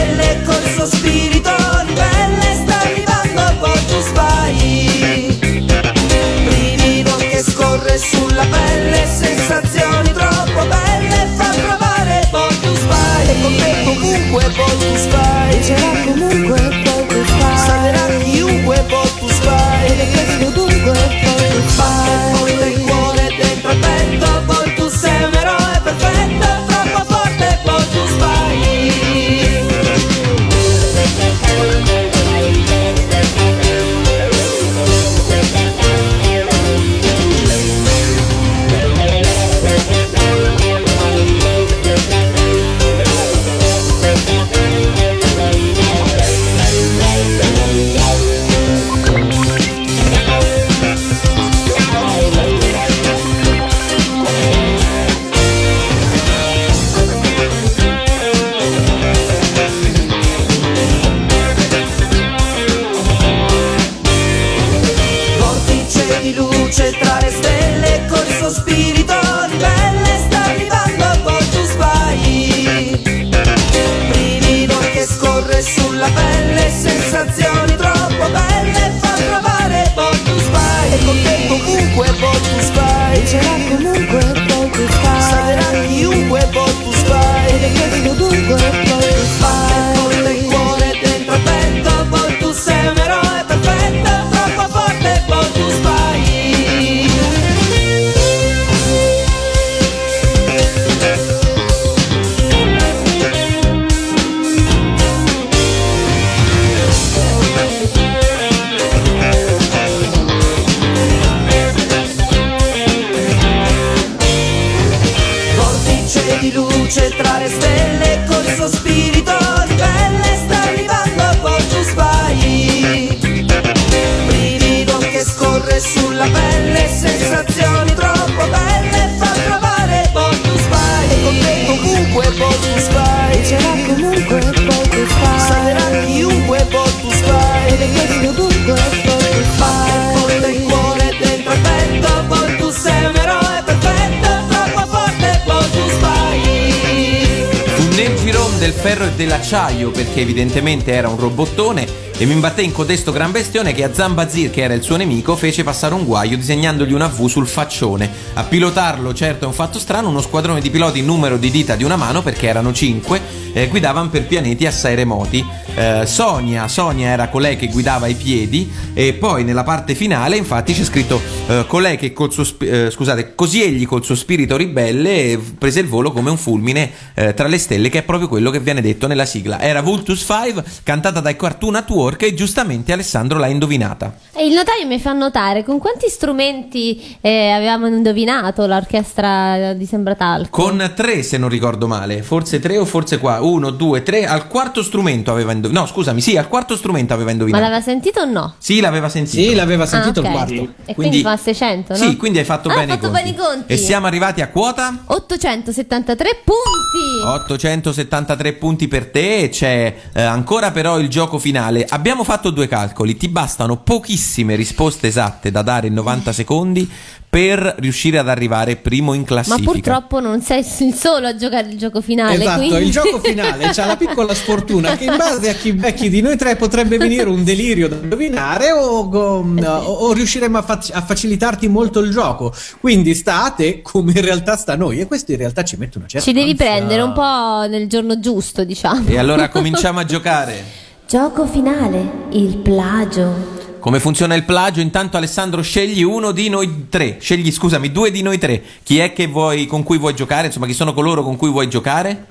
evidentemente 150.73 150.91
era 150.91 151.07
un 151.07 151.17
robottone 151.17 151.87
e 152.17 152.25
mi 152.25 152.33
imbatté 152.33 152.61
in 152.61 152.71
codesto 152.71 153.11
gran 153.11 153.31
bestione 153.31 153.73
che 153.73 153.83
a 153.83 153.93
Zambazir, 153.93 154.49
che 154.49 154.61
era 154.61 154.73
il 154.73 154.83
suo 154.83 154.97
nemico, 154.97 155.35
fece 155.35 155.63
passare 155.63 155.93
un 155.93 156.05
guaio 156.05 156.37
disegnandogli 156.37 156.93
una 156.93 157.07
V 157.07 157.25
sul 157.27 157.47
faccione. 157.47 158.09
A 158.33 158.43
pilotarlo, 158.43 159.13
certo 159.13 159.45
è 159.45 159.47
un 159.47 159.53
fatto 159.53 159.79
strano, 159.79 160.09
uno 160.09 160.21
squadrone 160.21 160.61
di 160.61 160.69
piloti 160.69 161.01
numero 161.01 161.37
di 161.37 161.49
dita 161.49 161.75
di 161.75 161.83
una 161.83 161.95
mano 161.95 162.21
perché 162.21 162.47
erano 162.47 162.71
cinque, 162.71 163.21
eh, 163.53 163.67
guidavano 163.67 164.09
per 164.09 164.25
pianeti 164.25 164.65
assai 164.65 164.95
remoti. 164.95 165.45
Eh, 165.75 166.05
Sonia, 166.05 166.67
Sonia 166.67 167.09
era 167.09 167.29
colei 167.29 167.55
che 167.55 167.67
guidava 167.67 168.05
i 168.05 168.13
piedi 168.13 168.71
e 168.93 169.13
poi 169.13 169.43
nella 169.43 169.63
parte 169.63 169.95
finale 169.95 170.37
infatti 170.37 170.71
c'è 170.71 170.83
scritto 170.83 171.19
eh, 171.47 171.65
colei 171.67 171.97
che 171.97 172.13
col 172.13 172.31
suo 172.31 172.45
eh, 172.59 172.91
scusate, 172.91 173.33
così 173.33 173.63
egli 173.63 173.87
col 173.87 174.03
suo 174.03 174.13
spirito 174.13 174.55
ribelle 174.55 175.31
eh, 175.31 175.39
prese 175.57 175.79
il 175.79 175.87
volo 175.87 176.11
come 176.11 176.29
un 176.29 176.37
fulmine 176.37 176.91
eh, 177.15 177.33
tra 177.33 177.47
le 177.47 177.57
stelle 177.57 177.89
che 177.89 177.99
è 177.99 178.03
proprio 178.03 178.27
quello 178.27 178.51
che 178.51 178.59
viene 178.59 178.81
detto 178.81 179.07
nella 179.07 179.25
sigla. 179.25 179.59
Era 179.59 179.81
Vultus 179.81 180.19
5 180.19 180.63
cantata 180.83 181.19
dai 181.19 181.35
Cartoon 181.35 181.73
Network 181.73 182.21
e 182.21 182.35
giustamente 182.35 182.93
Alessandro 182.93 183.39
l'ha 183.39 183.47
indovinata. 183.47 184.15
E 184.35 184.45
il 184.45 184.53
notaio 184.53 184.85
mi 184.85 184.99
fa 184.99 185.13
notare 185.13 185.63
con 185.63 185.79
quanti 185.79 186.07
strumenti 186.07 187.17
eh, 187.19 187.49
avevamo 187.49 187.87
indovinato 187.87 188.67
l'orchestra 188.67 189.73
di 189.73 189.85
Sembratalco. 189.85 190.49
Con 190.49 190.93
tre 190.95 191.23
se 191.23 191.37
non 191.37 191.49
ricordo 191.49 191.87
male, 191.87 192.21
forse 192.21 192.59
tre 192.59 192.77
o 192.77 192.85
forse 192.85 193.17
qua, 193.17 193.41
uno, 193.41 193.71
due, 193.71 194.03
tre, 194.03 194.25
al 194.27 194.47
quarto 194.47 194.83
strumento 194.83 195.31
aveva 195.31 195.51
indovinato. 195.51 195.62
No 195.69 195.85
scusami, 195.85 196.21
sì, 196.21 196.37
al 196.37 196.47
quarto 196.47 196.75
strumento 196.75 197.13
aveva 197.13 197.27
Ma 197.27 197.31
indovinato. 197.33 197.63
l'aveva 197.63 197.81
sentito 197.81 198.21
o 198.21 198.25
no? 198.25 198.55
Sì, 198.57 198.79
l'aveva 198.79 199.09
sentito. 199.09 199.41
Sì, 199.41 199.53
l'aveva 199.55 199.85
sentito 199.85 200.19
il 200.21 200.25
Ah, 200.25 200.29
ok. 200.29 200.35
quarto. 200.35 200.73
E 200.85 200.95
quindi 200.95 201.21
fa 201.21 201.37
600, 201.37 201.93
no? 201.93 201.99
Sì, 201.99 202.15
quindi 202.17 202.39
hai 202.39 202.45
fatto 202.45 202.69
Ah, 202.69 202.73
bene 202.75 202.91
ha 202.93 202.95
fatto 202.95 203.07
i 203.07 203.09
conti. 203.09 203.23
bene 203.23 203.35
i 203.35 203.39
conti. 203.39 203.73
E 203.73 203.77
siamo 203.77 204.05
arrivati 204.07 204.41
a 204.41 204.49
quota 204.49 205.03
873 205.05 206.41
punti. 206.43 207.25
873 207.25 208.53
punti 208.53 208.87
per 208.87 209.09
te 209.09 209.49
c'è 209.51 209.95
eh, 210.13 210.21
ancora 210.21 210.71
però 210.71 210.99
il 210.99 211.07
gioco 211.09 211.39
finale. 211.39 211.85
Abbiamo 211.89 212.23
fatto 212.23 212.49
due 212.49 212.67
calcoli, 212.67 213.15
ti 213.17 213.27
bastano 213.29 213.77
pochissime 213.77 214.55
risposte 214.55 215.07
esatte 215.07 215.51
da 215.51 215.61
dare 215.61 215.87
in 215.87 215.93
90 215.93 216.31
secondi 216.33 216.89
per 217.33 217.77
riuscire 217.79 218.19
ad 218.19 218.29
arrivare 218.29 218.75
primo 218.75 219.13
in 219.13 219.21
Ma 219.21 219.25
classifica. 219.25 219.71
purtroppo 219.71 220.19
non 220.19 220.39
sei 220.43 220.59
il 220.81 220.93
solo 220.93 221.25
a 221.25 221.35
giocare 221.35 221.67
il 221.69 221.79
gioco 221.79 221.99
finale. 221.99 222.35
Esatto, 222.35 222.59
quindi... 222.59 222.83
il 222.83 222.91
gioco 222.91 223.17
finale 223.25 223.69
c'ha 223.73 223.87
la 223.87 223.97
piccola 223.97 224.35
sfortuna 224.35 224.95
che 224.95 225.05
in 225.05 225.15
base 225.17 225.49
a 225.49 225.53
chi 225.53 225.73
becchi 225.73 226.09
di 226.11 226.21
noi 226.21 226.37
tre 226.37 226.55
potrebbe 226.55 226.97
venire 226.97 227.27
un 227.27 227.43
delirio 227.43 227.87
da 227.89 227.95
indovinare 227.95 228.71
o, 228.71 229.09
o- 229.09 229.45
o- 229.63 229.91
o 229.93 230.13
riusciremo 230.13 230.59
a, 230.59 230.61
fac- 230.61 230.91
a 230.93 231.01
facilitarti 231.01 231.67
molto 231.67 232.01
il 232.01 232.11
gioco. 232.11 232.53
Quindi 232.79 233.15
sta 233.15 233.45
a 233.45 233.49
te 233.49 233.81
come 233.81 234.11
in 234.11 234.21
realtà 234.21 234.55
sta 234.55 234.73
a 234.73 234.75
noi 234.75 234.99
e 234.99 235.07
questo 235.07 235.31
in 235.31 235.37
realtà 235.37 235.63
ci 235.63 235.75
mette 235.77 235.97
una 235.97 236.05
certa 236.05 236.27
Ci 236.27 236.33
devi 236.33 236.51
ansia. 236.51 236.65
prendere 236.67 237.01
un 237.01 237.13
po' 237.13 237.65
nel 237.67 237.87
giorno 237.87 238.19
giusto, 238.19 238.63
diciamo. 238.63 239.07
E 239.07 239.17
allora 239.17 239.49
cominciamo 239.49 239.99
a 239.99 240.05
giocare. 240.05 240.63
Gioco 241.07 241.47
finale, 241.47 242.27
il 242.31 242.57
plagio. 242.57 243.52
Come 243.83 243.99
funziona 243.99 244.33
il 244.35 244.45
plagio? 244.45 244.79
Intanto 244.79 245.17
Alessandro 245.17 245.61
scegli 245.61 246.03
uno 246.03 246.31
di 246.31 246.47
noi 246.47 246.87
tre, 246.87 247.17
scegli 247.19 247.51
scusami, 247.51 247.91
due 247.91 248.11
di 248.11 248.21
noi 248.21 248.37
tre. 248.37 248.63
Chi 248.81 248.99
è 248.99 249.11
che 249.11 249.27
vuoi, 249.27 249.65
con 249.65 249.83
cui 249.83 249.97
vuoi 249.97 250.15
giocare? 250.15 250.45
Insomma, 250.47 250.67
chi 250.67 250.73
sono 250.73 250.93
coloro 250.93 251.21
con 251.21 251.35
cui 251.35 251.49
vuoi 251.49 251.67
giocare? 251.67 252.27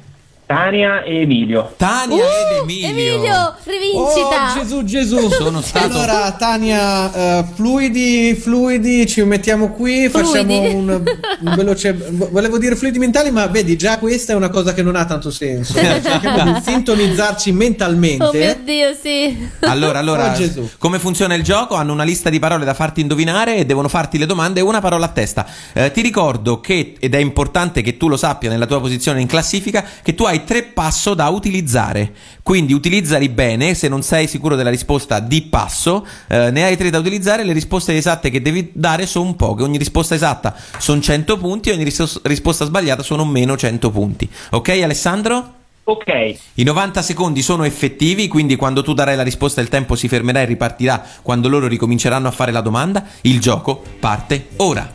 Tania 0.53 1.03
e 1.03 1.23
Emilio. 1.23 1.73
Tania 1.79 2.23
ed 2.25 2.57
Emilio. 2.63 2.89
Emilio, 2.89 3.55
rivincita. 3.65 4.53
Oh 4.53 4.59
Gesù 4.59 4.85
Gesù 4.85 5.29
Sono 5.31 5.63
stato- 5.63 5.87
Allora 5.87 6.31
Tania 6.33 7.39
eh, 7.39 7.45
fluidi 7.55 8.35
fluidi 8.35 9.07
ci 9.07 9.23
mettiamo 9.23 9.71
qui 9.71 10.09
Fluidi. 10.11 10.29
Facciamo 10.29 10.61
un, 10.75 10.89
un 11.41 11.55
veloce 11.57 11.93
Volevo 12.11 12.59
dire 12.59 12.77
fluidi 12.77 12.99
mentali 12.99 13.31
ma 13.31 13.47
vedi 13.47 13.77
già 13.79 13.99
questa 13.99 14.35
è 14.35 14.37
una 14.37 14.51
cosa 14.51 14.75
che 14.75 14.83
non 14.83 14.95
ha 14.97 15.07
tanto 15.07 15.31
senso 15.31 15.73
Cerchiamo 15.81 16.53
di 16.53 16.61
sintonizzarci 16.63 17.53
mentalmente 17.53 18.25
Oh 18.25 18.33
mio 18.33 18.57
Dio, 18.63 18.95
sì. 19.01 19.49
Allora, 19.61 19.99
allora, 20.01 20.33
Oh, 20.33 20.37
Gesù. 20.37 20.69
come 20.79 20.99
funziona 20.99 21.35
il 21.35 21.43
gioco? 21.43 21.75
Hanno 21.77 21.93
una 21.93 22.05
lista 22.05 22.29
di 22.31 22.39
parole 22.39 22.65
da 22.67 22.75
farti 22.75 23.01
indovinare 23.01 23.57
e 23.57 23.65
devono 23.65 23.89
farti 23.89 24.19
le 24.19 24.27
domande 24.27 24.61
una 24.61 24.81
parola 24.81 25.07
a 25.07 25.09
testa. 25.09 25.47
Eh, 25.73 25.91
ti 25.93 26.01
ricordo 26.03 26.61
che, 26.61 26.95
ed 26.99 27.15
è 27.15 27.19
importante 27.19 27.81
che 27.83 27.97
tu 27.97 28.09
lo 28.09 28.17
sappia 28.17 28.51
nella 28.51 28.67
tua 28.67 28.81
posizione 28.81 29.21
in 29.21 29.27
classifica, 29.27 29.85
che 30.03 30.15
tu 30.15 30.25
hai 30.25 30.42
tre 30.43 30.63
passo 30.63 31.15
da 31.15 31.29
utilizzare. 31.29 32.13
Quindi 32.43 32.73
utilizzali 32.73 33.29
bene, 33.29 33.75
se 33.75 33.89
non 33.89 34.03
sei 34.03 34.27
sicuro 34.27 34.57
della 34.57 34.71
risposta 34.71 35.21
di 35.21 35.43
passo, 35.43 36.07
eh, 36.29 36.51
ne 36.51 36.65
hai 36.65 36.77
tre 36.77 36.91
da 36.91 36.99
utilizzare, 36.99 37.45
le 37.45 37.53
risposte 37.53 37.97
esatte 37.97 38.31
che 38.31 38.43
devi 38.43 38.71
dare 38.73 39.07
sono 39.07 39.35
poche. 39.35 39.63
Ogni 39.63 39.79
risposta 39.79 40.15
esatta 40.15 40.55
sono 40.79 41.01
100 41.01 41.39
punti, 41.39 41.71
ogni 41.71 41.85
ris- 41.85 42.21
risposta 42.23 42.65
sbagliata 42.65 43.03
sono 43.03 43.25
meno 43.25 43.57
100 43.57 43.91
punti. 43.91 44.29
Ok 44.51 44.69
Alessandro? 44.69 45.55
Ok, 45.85 46.37
I 46.55 46.63
90 46.63 47.03
secondi 47.03 47.43
sono 47.43 47.65
effettivi, 47.65 48.29
quindi 48.29 48.55
quando 48.55 48.85
tu 48.85 48.93
darai 48.93 49.17
la 49.17 49.25
risposta 49.25 49.61
il 49.61 49.69
tempo 49.69 49.97
si 49.97 50.07
fermerà 50.07 50.41
e 50.41 50.45
ripartirà 50.45 51.05
quando 51.23 51.49
loro 51.49 51.67
ricominceranno 51.67 52.29
a 52.29 52.31
fare 52.31 52.53
la 52.53 52.61
domanda. 52.61 53.05
Il 53.23 53.41
gioco 53.41 53.83
parte 53.99 54.51
ora. 54.59 54.89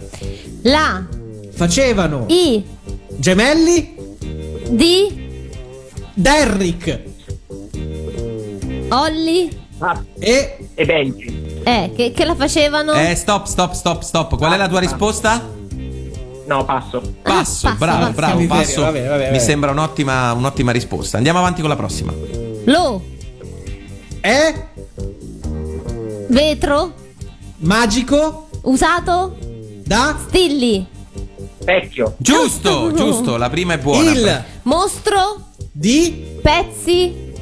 La, 0.62 1.06
Facevano 1.58 2.26
I, 2.30 2.64
gemelli 3.18 3.95
D, 4.70 5.26
Derrick 6.18 6.99
Olli. 8.89 9.49
e 10.18 10.57
e 10.74 10.86
Benji. 10.86 11.61
Eh, 11.63 11.91
che, 11.95 12.11
che 12.11 12.26
la 12.26 12.34
facevano? 12.34 12.93
Eh, 12.93 13.13
stop, 13.13 13.45
stop, 13.45 13.74
stop, 13.74 14.01
stop. 14.01 14.36
Qual 14.36 14.51
è 14.51 14.57
la 14.57 14.68
tua 14.68 14.80
risposta? 14.80 15.39
No, 16.47 16.65
passo. 16.65 17.01
Passo, 17.22 17.68
passo, 17.68 17.76
bravo, 17.78 17.99
passo. 17.99 18.11
bravo, 18.13 18.45
passo. 18.47 18.82
va 18.82 18.91
bene, 18.91 19.07
va 19.07 19.18
bene, 19.18 19.32
Mi 19.32 19.39
sembra 19.39 19.70
un'ottima, 19.70 20.34
un'ottima 20.34 20.72
risposta. 20.72 21.18
Andiamo 21.18 21.38
avanti 21.38 21.61
con 21.61 21.70
la 21.70 21.76
prossima. 21.76 22.11
Lo, 22.65 23.03
e 24.22 24.53
vetro, 26.30 26.93
magico 27.57 28.47
usato, 28.63 29.38
da 29.84 30.18
stilli, 30.28 30.88
Specchio. 31.59 32.15
Giusto, 32.18 32.91
giusto, 32.95 33.38
la 33.38 33.49
prima 33.49 33.74
è 33.74 33.78
buona. 33.78 34.09
il 34.11 34.43
mostro, 34.63 35.47
di 35.78 36.39
pezzi 36.41 37.34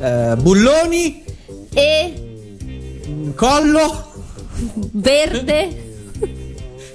eh, 0.00 0.36
bulloni 0.38 1.24
e 1.74 3.32
collo 3.34 4.12
verde. 4.92 5.88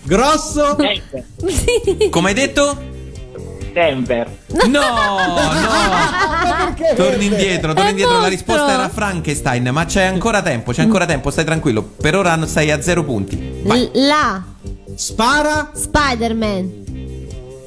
grosso 0.04 0.74
Denver. 0.76 2.10
Come 2.10 2.30
hai 2.30 2.34
detto? 2.34 2.94
Denver. 3.74 4.32
No, 4.68 4.80
no. 4.80 5.28
Torni 6.96 7.26
indietro, 7.26 7.74
torni 7.74 7.90
È 7.90 7.92
indietro. 7.92 8.22
La 8.22 8.28
risposta 8.28 8.72
era 8.72 8.88
Frankenstein, 8.88 9.68
ma 9.74 9.84
c'è 9.84 10.04
ancora 10.04 10.42
tempo, 10.42 10.72
c'è 10.72 10.84
ancora 10.84 11.06
tempo, 11.06 11.30
stai 11.30 11.44
tranquillo. 11.44 11.84
Per 11.84 12.16
ora 12.16 12.46
sei 12.46 12.72
a 12.72 12.82
zero 12.82 13.04
punti. 13.04 13.60
Vai. 13.64 13.90
La, 13.96 14.42
spara 14.96 15.72
Spider-Man. 15.74 16.84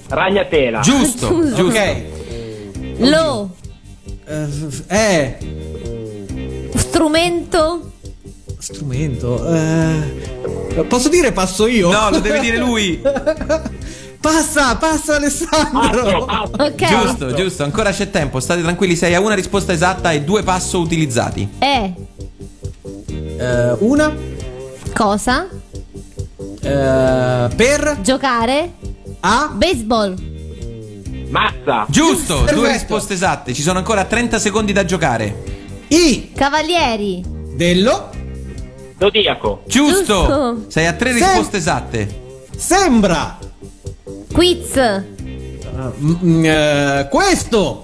Ragnatela. 0.09 0.81
Giusto, 0.81 1.29
giusto. 1.29 1.65
ok 1.65 2.17
Lo, 2.99 3.51
eh 4.89 5.37
strumento, 6.75 7.93
strumento 8.59 9.55
eh, 9.55 10.85
posso 10.89 11.09
dire 11.09 11.33
passo 11.33 11.67
io? 11.67 11.91
No, 11.91 12.11
lo 12.11 12.21
deve 12.21 12.41
dire 12.41 12.59
lui. 12.59 13.01
passa 14.21 14.77
passa 14.77 15.17
Alessandro. 15.17 16.27
Ok. 16.59 16.85
Giusto, 16.87 17.35
giusto, 17.35 17.63
ancora 17.65 17.91
c'è 17.93 18.11
tempo. 18.11 18.41
State 18.41 18.63
tranquilli, 18.63 18.97
sei 18.97 19.15
a 19.15 19.21
una 19.21 19.35
risposta 19.35 19.73
esatta 19.73 20.13
e 20.13 20.23
due 20.23 20.43
passo 20.43 20.81
utilizzati. 20.81 21.49
E, 21.59 21.93
Eh, 23.39 23.77
una. 23.79 24.13
Cosa, 24.93 25.49
eh, 26.61 27.49
per? 27.55 27.99
Giocare, 28.03 28.73
a? 29.21 29.53
Baseball. 29.55 30.38
Mazza. 31.31 31.87
Giusto, 31.89 32.37
due 32.39 32.45
Perfetto. 32.47 32.69
risposte 32.73 33.13
esatte. 33.15 33.53
Ci 33.55 33.63
sono 33.63 33.79
ancora 33.79 34.05
30 34.05 34.39
secondi 34.39 34.73
da 34.73 34.85
giocare. 34.85 35.57
i 35.89 36.33
Cavalieri, 36.35 37.23
dello 37.55 38.11
Zodiaco. 38.99 39.63
Giusto. 39.67 40.03
Giusto. 40.03 40.65
Sei 40.69 40.87
a 40.87 40.93
tre 40.93 41.13
Sì. 41.13 41.19
risposte 41.19 41.57
esatte. 41.57 42.27
sembra 42.57 43.39
quiz, 44.33 45.05
Mm, 46.01 46.45
eh, 46.45 47.07
questo 47.09 47.83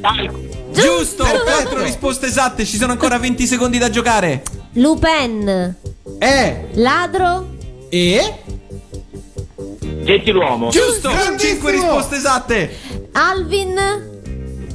Talco. 0.00 0.40
Giusto, 0.72 1.24
quattro 1.24 1.80
risposte 1.82 2.26
esatte. 2.26 2.64
Ci 2.64 2.76
sono 2.76 2.90
ancora 2.92 3.18
20 3.18 3.46
secondi 3.46 3.78
da 3.78 3.88
giocare. 3.88 4.42
Lupin, 4.72 5.76
è 6.18 6.64
ladro, 6.72 7.54
e 7.88 8.34
Gentiluomo. 10.04 10.68
Giusto, 10.70 11.08
Grandissimo. 11.10 11.38
5 11.52 11.70
risposte 11.72 12.16
esatte. 12.16 12.76
Alvin, 13.12 13.74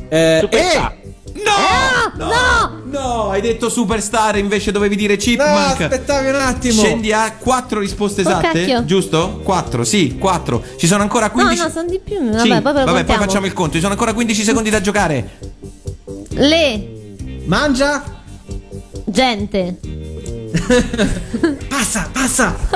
eh, 0.10 0.38
Superstar. 0.42 0.92
e 0.94 0.98
No! 1.44 2.26
no! 2.26 2.78
No, 2.90 3.30
hai 3.30 3.40
detto 3.40 3.70
superstar 3.70 4.38
invece 4.38 4.72
dovevi 4.72 4.96
dire 4.96 5.16
chipmunk. 5.16 5.80
No, 5.80 5.86
aspettavi 5.86 6.30
un 6.30 6.36
attimo. 6.36 6.82
Scendi 6.82 7.14
a 7.14 7.34
4 7.38 7.80
risposte 7.80 8.22
Oh, 8.22 8.24
esatte, 8.30 8.48
cacchio. 8.66 8.84
giusto? 8.86 9.40
4, 9.44 9.84
sì, 9.84 10.18
4. 10.18 10.64
Ci 10.76 10.88
sono 10.88 11.04
ancora 11.04 11.28
No, 11.28 11.32
15 11.34 11.62
no, 11.64 11.70
sono 11.70 11.88
di 11.88 12.00
più. 12.04 12.20
Vabbè, 12.20 12.40
Sì, 12.40 12.48
poi 12.50 12.62
vabbè, 12.62 13.04
poi 13.06 13.16
facciamo 13.16 13.46
il 13.46 13.54
conto. 13.54 13.74
Ci 13.74 13.80
sono 13.80 13.92
ancora 13.94 14.14
15 14.14 14.44
secondi 14.44 14.70
da 14.72 14.82
giocare. 14.82 15.30
Le 16.30 16.88
Mangia. 17.46 18.04
gente. 19.06 19.78
Passa, 21.70 22.10
passa. 22.12 22.56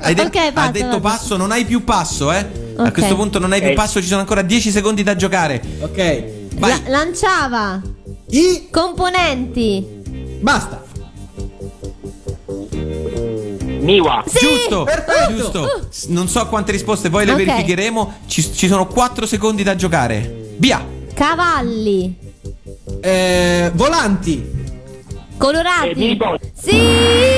Hai 0.00 0.14
de- 0.14 0.22
Ok, 0.22 0.52
passa, 0.52 0.68
ha 0.68 0.70
detto 0.70 1.00
passo, 1.00 1.36
non 1.36 1.50
hai 1.50 1.64
più 1.64 1.84
passo, 1.84 2.32
eh? 2.32 2.46
A 2.76 2.82
Ok. 2.84 2.92
questo 2.92 3.14
punto 3.16 3.38
non 3.38 3.52
hai 3.52 3.60
più 3.60 3.74
passo, 3.74 4.00
ci 4.00 4.06
sono 4.06 4.20
ancora 4.20 4.42
10 4.42 4.70
secondi 4.70 5.02
da 5.02 5.16
giocare. 5.16 5.60
Ok. 5.80 6.24
Vai. 6.56 6.70
La- 6.70 6.80
lanciava. 6.90 7.80
I. 8.30 8.68
Componenti. 8.70 9.84
Basta. 10.40 10.84
Niwa. 13.80 14.24
Giusto, 14.26 14.84
Perfetto. 14.84 15.34
giusto. 15.36 15.88
Non 16.08 16.28
so 16.28 16.46
quante 16.48 16.72
risposte, 16.72 17.10
poi 17.10 17.24
le 17.24 17.32
Ok. 17.32 17.38
verificheremo. 17.44 18.14
Ci, 18.26 18.52
ci 18.54 18.66
sono 18.68 18.86
4 18.86 19.26
secondi 19.26 19.62
da 19.62 19.74
giocare. 19.76 20.54
Via. 20.58 20.84
Cavalli. 21.14 22.16
Eh, 23.00 23.70
volanti. 23.74 24.56
Colorati. 25.38 25.88
Eh, 25.88 25.94
minipony. 25.96 26.38
Sì, 26.60 26.76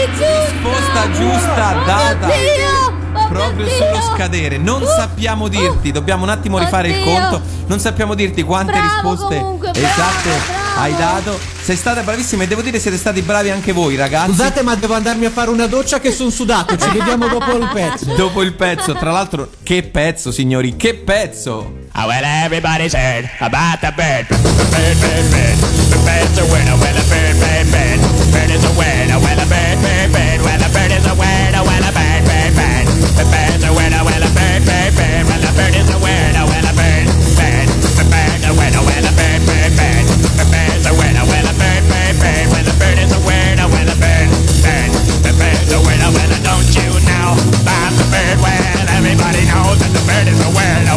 giusto. 0.08 0.48
Risposta 0.50 1.10
giusta 1.12 1.82
data. 1.86 2.26
Oddio. 2.26 2.98
Oh 3.12 3.28
Proprio 3.28 3.66
mio 3.66 3.74
sullo 3.74 4.00
scadere, 4.14 4.56
non 4.56 4.82
Uh, 4.82 4.86
sappiamo 4.86 5.48
dirti, 5.48 5.90
dobbiamo 5.92 6.22
un 6.24 6.30
attimo 6.30 6.58
rifare 6.58 6.88
il 6.88 7.00
Oddio. 7.00 7.12
conto. 7.12 7.40
Non 7.66 7.78
sappiamo 7.78 8.14
dirti 8.14 8.42
quante 8.42 8.72
Bravo 8.72 8.86
risposte 8.86 9.38
comunque, 9.38 9.70
bravo, 9.70 9.86
esatte 9.86 10.28
bravo. 10.28 10.80
hai 10.80 10.96
dato. 10.96 11.38
Sei 11.62 11.76
stata 11.76 12.02
bravissima 12.02 12.42
e 12.44 12.46
devo 12.48 12.62
dire 12.62 12.78
siete 12.78 12.96
stati 12.96 13.20
bravi 13.22 13.50
anche 13.50 13.72
voi, 13.72 13.94
ragazzi. 13.96 14.30
Scusate, 14.30 14.62
ma 14.62 14.74
devo 14.74 14.94
andarmi 14.94 15.26
a 15.26 15.30
fare 15.30 15.50
una 15.50 15.66
doccia 15.66 16.00
che 16.00 16.10
sono 16.10 16.30
sudato. 16.30 16.76
Ci 16.76 16.88
vediamo 16.90 17.28
dopo 17.28 17.52
il 17.56 17.68
pezzo. 17.72 18.14
Dopo 18.14 18.42
il 18.42 18.54
pezzo, 18.54 18.94
tra 18.94 19.10
l'altro, 19.12 19.48
che 19.62 19.82
pezzo, 19.82 20.32
signori, 20.32 20.76
che 20.76 20.94
pezzo! 20.94 21.79
Oh, 21.94 22.06
well, 22.06 22.22
everybody's 22.22 22.94
heard 22.94 23.26
about 23.42 23.82
the 23.82 23.90
bird. 23.92 24.30
Bird, 24.30 24.96
bird, 25.02 25.26
bird. 25.34 25.56
The 25.90 25.98
bird's 26.06 26.38
a 26.38 26.46
winner, 26.46 26.76
well, 26.78 26.94
a 26.94 27.04
bird, 27.10 27.36
bird, 27.42 27.66
bird. 27.66 27.98
Bird 28.30 28.50
is 28.50 28.62
a 28.62 28.72
winner, 28.78 29.18
well, 29.18 29.40
a 29.40 29.46
bird, 29.50 29.76
bird, 29.82 30.08
bird. 30.14 30.38
Well, 30.40 30.62
a 30.62 30.70
bird 30.70 30.92
is 30.94 31.06
a 31.10 31.14
winner, 31.18 31.62
well, 31.66 31.82
a 31.82 31.90
bird, 31.90 32.22
bird, 32.30 32.52
bird. 32.54 32.86
The 33.18 33.24
bird's 33.26 33.64
a 33.66 33.72
winner, 33.74 34.02
well, 34.06 34.22
a 34.22 34.30
bird, 34.30 34.62
bird, 34.64 34.92
bird. 34.94 35.24
Well, 35.26 35.42
a 35.42 35.50
bird 35.50 35.74
is 35.74 35.90
a 35.90 35.98
winner, 35.98 36.44
well, 36.46 36.66
a 36.70 36.72
bird, 36.78 37.06
bird. 37.36 37.68
The 37.68 38.04
bird's 38.06 38.44
a 38.46 38.52
winner, 38.54 38.82
well, 38.86 39.06
a 39.06 39.12
bird, 39.18 39.40
bird, 39.50 39.72
bird. 39.74 40.06
The 40.38 40.46
bird's 40.46 40.86
a 40.86 40.92
winner, 40.94 41.24
well, 41.26 41.46
a 41.50 41.54
bird, 41.58 41.84
bird, 41.90 42.16
bird. 42.22 42.46
Well, 42.54 42.66
the 42.70 42.76
bird 42.78 42.98
is 43.02 43.12
a 43.12 43.20
winner, 43.26 43.66
well, 43.66 43.90
a 43.90 43.96
bird, 43.98 44.30
bird. 44.62 44.90
The 45.26 45.32
bird's 45.34 45.72
a 45.74 45.80
winner, 45.82 46.10
well, 46.14 46.32
don't 46.38 46.70
you 46.70 46.88
know 47.02 47.34
about 47.34 47.92
the 47.98 48.06
bird? 48.14 48.38
Well, 48.38 48.86
everybody 48.94 49.42
knows 49.50 49.74
that 49.82 49.90
the 49.90 50.02
bird 50.06 50.26
is 50.30 50.38
a 50.38 50.50
winner, 50.54 50.89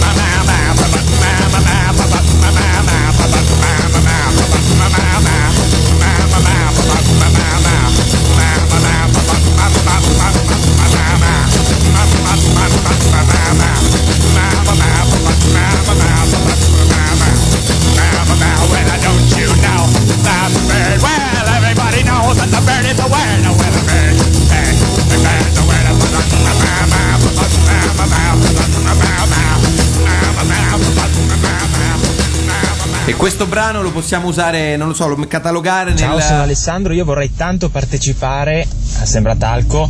Bye-bye. 0.02 0.41
Brano 33.52 33.82
lo 33.82 33.92
possiamo 33.92 34.28
usare, 34.30 34.78
non 34.78 34.88
lo 34.88 34.94
so, 34.94 35.08
lo 35.10 35.18
catalogare 35.28 35.94
Ciao, 35.94 36.14
nel... 36.16 36.24
sono 36.24 36.42
Alessandro. 36.44 36.94
Io 36.94 37.04
vorrei 37.04 37.36
tanto 37.36 37.68
partecipare 37.68 38.66
a 39.02 39.06
Sembratalco 39.06 39.90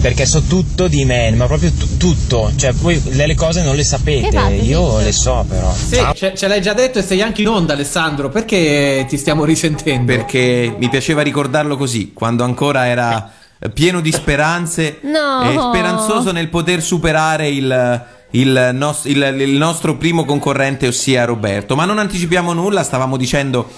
perché 0.00 0.24
so 0.24 0.40
tutto 0.40 0.88
di 0.88 1.04
me, 1.04 1.30
ma 1.32 1.44
proprio 1.44 1.70
tu- 1.72 1.98
tutto. 1.98 2.50
Cioè, 2.56 2.72
voi 2.72 2.98
delle 3.02 3.34
cose 3.34 3.62
non 3.62 3.76
le 3.76 3.84
sapete, 3.84 4.38
io 4.62 4.92
dice? 4.92 5.04
le 5.04 5.12
so 5.12 5.44
però. 5.46 5.70
Sì, 5.74 6.02
ce, 6.14 6.32
ce 6.34 6.48
l'hai 6.48 6.62
già 6.62 6.72
detto 6.72 7.00
e 7.00 7.02
sei 7.02 7.20
anche 7.20 7.42
in 7.42 7.48
onda, 7.48 7.74
Alessandro. 7.74 8.30
Perché 8.30 9.04
ti 9.06 9.18
stiamo 9.18 9.44
risentendo? 9.44 10.10
Perché 10.10 10.74
mi 10.78 10.88
piaceva 10.88 11.20
ricordarlo 11.20 11.76
così, 11.76 12.12
quando 12.14 12.44
ancora 12.44 12.86
era 12.86 13.30
pieno 13.74 14.00
di 14.00 14.10
speranze 14.10 15.00
No. 15.02 15.42
e 15.42 15.52
speranzoso 15.52 16.32
nel 16.32 16.48
poter 16.48 16.80
superare 16.80 17.50
il, 17.50 18.02
il 18.32 18.70
nos- 18.74 19.04
il- 19.06 19.36
il 19.40 19.56
nostro 19.56 19.96
primo 19.96 20.24
concorrente, 20.24 20.86
ossia 20.86 21.24
Roberto. 21.24 21.74
Ma 21.76 21.84
non 21.84 21.98
anticipiamo 21.98 22.52
nulla, 22.52 22.82
stavamo 22.82 23.16
dicendo. 23.16 23.68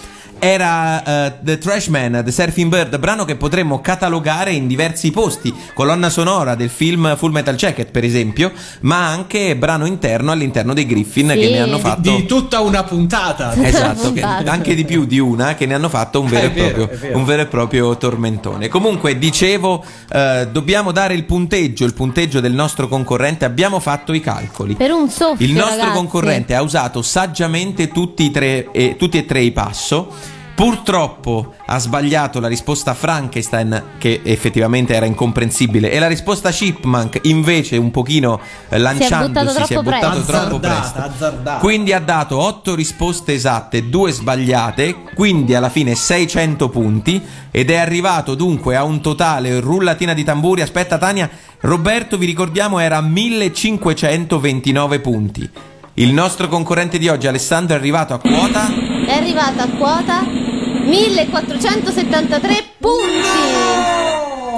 Era 0.44 1.04
eh, 1.04 1.32
The 1.40 1.58
Trashman, 1.58 2.22
The 2.24 2.32
Surfing 2.32 2.68
Bird, 2.68 2.98
brano 2.98 3.24
che 3.24 3.36
potremmo 3.36 3.80
catalogare 3.80 4.50
in 4.50 4.66
diversi 4.66 5.12
posti, 5.12 5.54
colonna 5.72 6.10
sonora 6.10 6.56
del 6.56 6.68
film 6.68 7.16
Full 7.16 7.30
Metal 7.30 7.54
Jacket, 7.54 7.92
per 7.92 8.02
esempio, 8.02 8.50
ma 8.80 9.06
anche 9.06 9.54
brano 9.54 9.86
interno 9.86 10.32
all'interno 10.32 10.74
dei 10.74 10.84
Griffin 10.84 11.28
che 11.28 11.48
ne 11.48 11.60
hanno 11.60 11.78
fatto 11.78 12.00
Di, 12.00 12.16
di 12.16 12.26
tutta 12.26 12.58
una 12.58 12.82
puntata. 12.82 13.54
Esatto, 13.54 14.12
che- 14.12 14.20
anche 14.20 14.74
di 14.74 14.84
più 14.84 15.04
di 15.04 15.20
una 15.20 15.54
che 15.54 15.64
ne 15.66 15.74
hanno 15.74 15.88
fatto 15.88 16.20
un 16.20 16.26
vero, 16.26 16.46
È 16.48 16.50
e, 16.50 16.52
vero, 16.54 16.74
proprio, 16.74 16.98
vero. 16.98 17.18
un 17.18 17.24
vero 17.24 17.42
e 17.42 17.46
proprio 17.46 17.96
tormentone. 17.96 18.66
Comunque, 18.66 19.16
dicevo, 19.18 19.84
eh, 20.12 20.48
dobbiamo 20.50 20.90
dare 20.90 21.14
il 21.14 21.22
punteggio, 21.22 21.84
il 21.84 21.94
punteggio 21.94 22.40
del 22.40 22.52
nostro 22.52 22.88
concorrente. 22.88 23.44
Abbiamo 23.44 23.78
fatto 23.78 24.12
i 24.12 24.18
calcoli. 24.18 24.74
Per 24.74 24.90
un 24.90 25.08
soffio, 25.08 25.46
Il 25.46 25.52
nostro 25.52 25.76
ragazzi. 25.76 25.96
concorrente 25.96 26.54
ha 26.56 26.62
usato 26.62 27.00
saggiamente 27.00 27.92
tutti, 27.92 28.24
i 28.24 28.30
tre, 28.32 28.72
e, 28.72 28.96
tutti 28.98 29.18
e 29.18 29.24
tre 29.24 29.40
i 29.40 29.52
passo. 29.52 30.31
Purtroppo 30.54 31.54
ha 31.66 31.78
sbagliato 31.78 32.38
la 32.38 32.46
risposta 32.46 32.92
Frankenstein, 32.92 33.82
che 33.98 34.20
effettivamente 34.22 34.94
era 34.94 35.06
incomprensibile, 35.06 35.90
e 35.90 35.98
la 35.98 36.08
risposta 36.08 36.50
Chipmunk, 36.50 37.20
invece, 37.22 37.78
un 37.78 37.90
pochino 37.90 38.38
eh, 38.68 38.78
lanciandosi, 38.78 39.50
si 39.50 39.62
è 39.62 39.66
troppo 39.66 39.82
buttato 39.82 40.10
presto. 40.10 40.32
troppo 40.32 40.56
Azzardata, 40.56 40.80
presto. 40.80 40.98
azzardata. 40.98 41.58
Quindi 41.58 41.92
ha 41.92 42.00
dato 42.00 42.38
8 42.38 42.74
risposte 42.74 43.32
esatte, 43.32 43.88
2 43.88 44.12
sbagliate, 44.12 44.96
quindi 45.14 45.54
alla 45.54 45.70
fine 45.70 45.94
600 45.94 46.68
punti 46.68 47.20
ed 47.50 47.70
è 47.70 47.76
arrivato 47.76 48.34
dunque 48.34 48.76
a 48.76 48.84
un 48.84 49.00
totale 49.00 49.58
rullatina 49.58 50.12
di 50.12 50.22
tamburi. 50.22 50.60
Aspetta 50.60 50.98
Tania, 50.98 51.30
Roberto 51.60 52.18
vi 52.18 52.26
ricordiamo 52.26 52.78
era 52.78 52.98
a 52.98 53.02
1529 53.02 55.00
punti. 55.00 55.50
Il 55.94 56.12
nostro 56.12 56.48
concorrente 56.48 56.98
di 56.98 57.08
oggi, 57.08 57.26
Alessandro, 57.26 57.74
è 57.76 57.78
arrivato 57.78 58.14
a 58.14 58.18
quota. 58.18 58.66
È 59.06 59.12
arrivata 59.12 59.64
a 59.64 59.68
quota 59.68 60.41
1473 60.84 62.64
punti. 62.78 64.00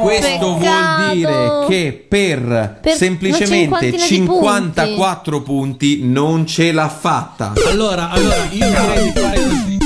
Questo 0.03 0.59
vuol 0.59 1.11
dire 1.13 1.65
che 1.69 2.07
per, 2.07 2.79
Per 2.83 2.95
semplicemente 2.95 3.69
una 3.69 3.97
cinquantina 3.97 3.97
di 3.97 3.99
54 3.99 5.43
punti. 5.43 6.01
non 6.03 6.47
ce 6.47 6.73
l'ha 6.73 6.89
fatta. 6.89 7.53
Allora, 7.67 8.11
allora, 8.11 8.47
io 8.51 8.67
direi 8.69 9.03
di 9.05 9.13
fare 9.19 9.39
così. 9.41 9.79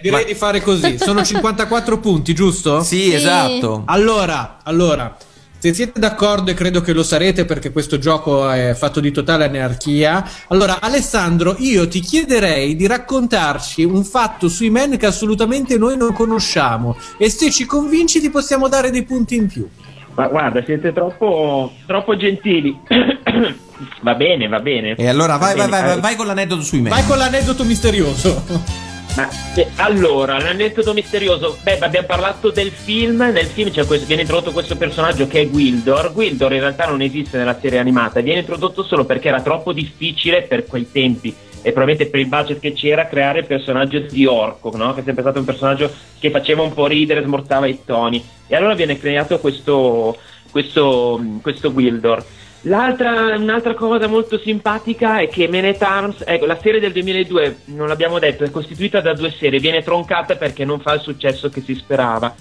Direi 0.00 0.24
di 0.24 0.34
fare 0.34 0.60
così. 0.62 0.98
Sono 0.98 1.24
54 1.24 1.98
punti, 1.98 2.34
giusto? 2.34 2.82
Sì, 2.82 3.12
esatto. 3.12 3.82
Allora, 3.86 4.58
allora, 4.62 5.14
se 5.58 5.74
siete 5.74 5.98
d'accordo 5.98 6.50
e 6.50 6.54
credo 6.54 6.80
che 6.80 6.92
lo 6.92 7.02
sarete 7.02 7.44
perché 7.44 7.72
questo 7.72 7.98
gioco 7.98 8.48
è 8.48 8.74
fatto 8.74 9.00
di 9.00 9.10
totale 9.10 9.44
anarchia, 9.44 10.24
allora 10.48 10.80
Alessandro, 10.80 11.56
io 11.58 11.88
ti 11.88 12.00
chiederei 12.00 12.76
di 12.76 12.86
raccontarci 12.86 13.82
un 13.82 14.04
fatto 14.04 14.48
sui 14.48 14.70
men 14.70 14.96
che 14.96 15.06
assolutamente 15.06 15.76
noi 15.76 15.96
non 15.96 16.12
conosciamo 16.12 16.96
e 17.16 17.28
se 17.28 17.50
ci 17.50 17.66
convinci 17.66 18.20
ti 18.20 18.30
possiamo 18.30 18.68
dare 18.68 18.90
dei 18.90 19.02
punti 19.02 19.34
in 19.34 19.46
più. 19.48 19.68
Ma 20.14 20.26
guarda, 20.28 20.62
siete 20.64 20.92
troppo, 20.92 21.72
troppo 21.86 22.16
gentili. 22.16 22.76
va 24.02 24.14
bene, 24.14 24.48
va 24.48 24.58
bene. 24.58 24.94
E 24.96 25.08
allora 25.08 25.36
vai, 25.36 25.54
Va 25.54 25.66
vai, 25.66 25.70
bene, 25.70 25.82
vai, 25.82 25.92
vai, 25.92 26.00
vai 26.00 26.16
con 26.16 26.26
l'aneddoto 26.26 26.62
sui 26.62 26.80
me. 26.80 26.88
Vai 26.90 27.04
con 27.04 27.18
l'aneddoto 27.18 27.64
misterioso. 27.64 28.87
Ma, 29.16 29.28
eh, 29.54 29.68
allora, 29.76 30.38
l'aneddoto 30.38 30.92
misterioso. 30.92 31.58
Beh, 31.62 31.78
abbiamo 31.78 32.06
parlato 32.06 32.50
del 32.50 32.70
film. 32.70 33.18
Nel 33.32 33.46
film 33.46 33.72
questo- 33.86 34.06
viene 34.06 34.22
introdotto 34.22 34.52
questo 34.52 34.76
personaggio 34.76 35.26
che 35.26 35.40
è 35.40 35.48
Gwildor. 35.48 36.12
Gwildor 36.12 36.52
in 36.52 36.60
realtà 36.60 36.86
non 36.86 37.00
esiste 37.00 37.36
nella 37.36 37.58
serie 37.60 37.78
animata, 37.78 38.20
viene 38.20 38.40
introdotto 38.40 38.84
solo 38.84 39.04
perché 39.04 39.28
era 39.28 39.40
troppo 39.40 39.72
difficile 39.72 40.42
per 40.42 40.66
quei 40.66 40.90
tempi. 40.90 41.34
E 41.60 41.72
probabilmente 41.72 42.08
per 42.08 42.20
il 42.20 42.28
budget 42.28 42.60
che 42.60 42.72
c'era 42.72 43.08
creare 43.08 43.40
il 43.40 43.46
personaggio 43.46 43.98
di 43.98 44.24
Orco, 44.26 44.76
no? 44.76 44.94
che 44.94 45.00
è 45.00 45.02
sempre 45.04 45.22
stato 45.22 45.40
un 45.40 45.44
personaggio 45.44 45.92
che 46.20 46.30
faceva 46.30 46.62
un 46.62 46.72
po' 46.72 46.86
ridere, 46.86 47.22
smorzava 47.24 47.66
i 47.66 47.80
toni. 47.84 48.24
E 48.46 48.54
allora 48.54 48.74
viene 48.74 48.96
creato 48.96 49.40
questo, 49.40 50.16
questo, 50.50 51.20
questo 51.42 51.72
Gwildor. 51.72 52.24
L'altra, 52.62 53.36
un'altra 53.36 53.74
cosa 53.74 54.08
molto 54.08 54.38
simpatica 54.38 55.20
è 55.20 55.28
che 55.28 55.46
Men 55.48 55.64
at 55.66 55.80
Arms, 55.82 56.22
ecco, 56.26 56.44
la 56.46 56.58
serie 56.60 56.80
del 56.80 56.92
2002, 56.92 57.58
non 57.66 57.86
l'abbiamo 57.86 58.18
detto, 58.18 58.42
è 58.44 58.50
costituita 58.50 59.00
da 59.00 59.14
due 59.14 59.32
serie, 59.38 59.60
viene 59.60 59.82
troncata 59.82 60.34
perché 60.34 60.64
non 60.64 60.80
fa 60.80 60.94
il 60.94 61.00
successo 61.00 61.48
che 61.48 61.62
si 61.64 61.74
sperava. 61.74 62.34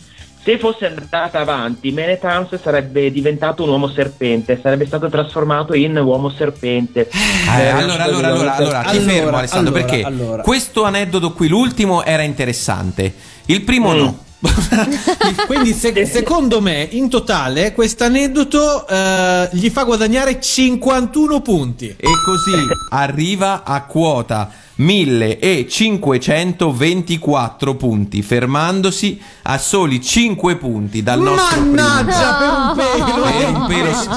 Se 0.43 0.57
fosse 0.57 0.85
andata 0.87 1.39
avanti, 1.39 1.91
Men 1.91 2.09
at 2.09 2.23
Arms 2.23 2.59
sarebbe 2.61 3.11
diventato 3.11 3.63
un 3.63 3.69
uomo 3.69 3.89
serpente, 3.89 4.57
sarebbe 4.61 4.85
stato 4.85 5.09
trasformato 5.09 5.73
in 5.75 5.95
uomo 5.97 6.29
serpente. 6.29 7.09
Eh, 7.09 7.67
allora, 7.67 8.03
allora, 8.05 8.27
allora, 8.27 8.55
allora, 8.55 8.81
ti 8.81 8.97
Allora, 8.97 9.11
fermo 9.11 9.37
Alessandro 9.37 9.73
allora, 9.75 9.85
perché 9.85 10.03
allora. 10.05 10.41
questo 10.43 10.83
aneddoto 10.83 11.33
qui, 11.33 11.47
l'ultimo, 11.49 12.03
era 12.03 12.23
interessante. 12.23 13.13
Il 13.45 13.61
primo 13.63 13.93
Mm. 13.93 13.97
no. 13.97 14.25
Quindi 15.47 15.73
se- 15.73 16.05
secondo 16.05 16.61
me 16.61 16.87
in 16.91 17.09
totale 17.09 17.73
questo 17.73 18.03
aneddoto 18.03 18.87
eh, 18.87 19.49
gli 19.53 19.69
fa 19.69 19.83
guadagnare 19.83 20.39
51 20.39 21.41
punti. 21.41 21.87
E 21.89 22.07
così 22.23 22.65
arriva 22.91 23.63
a 23.63 23.83
quota 23.83 24.49
1524 24.77 27.75
punti, 27.75 28.21
fermandosi 28.21 29.19
a 29.43 29.57
soli 29.57 30.01
5 30.01 30.55
punti 30.57 31.01
dal 31.03 31.21
nostro 31.21 31.59
Mannaggia, 31.61 32.73
primo. 32.75 32.75
per 32.75 33.01
un 33.01 33.05
pelo! 33.05 33.23
Per 33.23 33.47
un 33.49 33.65
pelo 33.67 33.93
sì. 33.93 34.07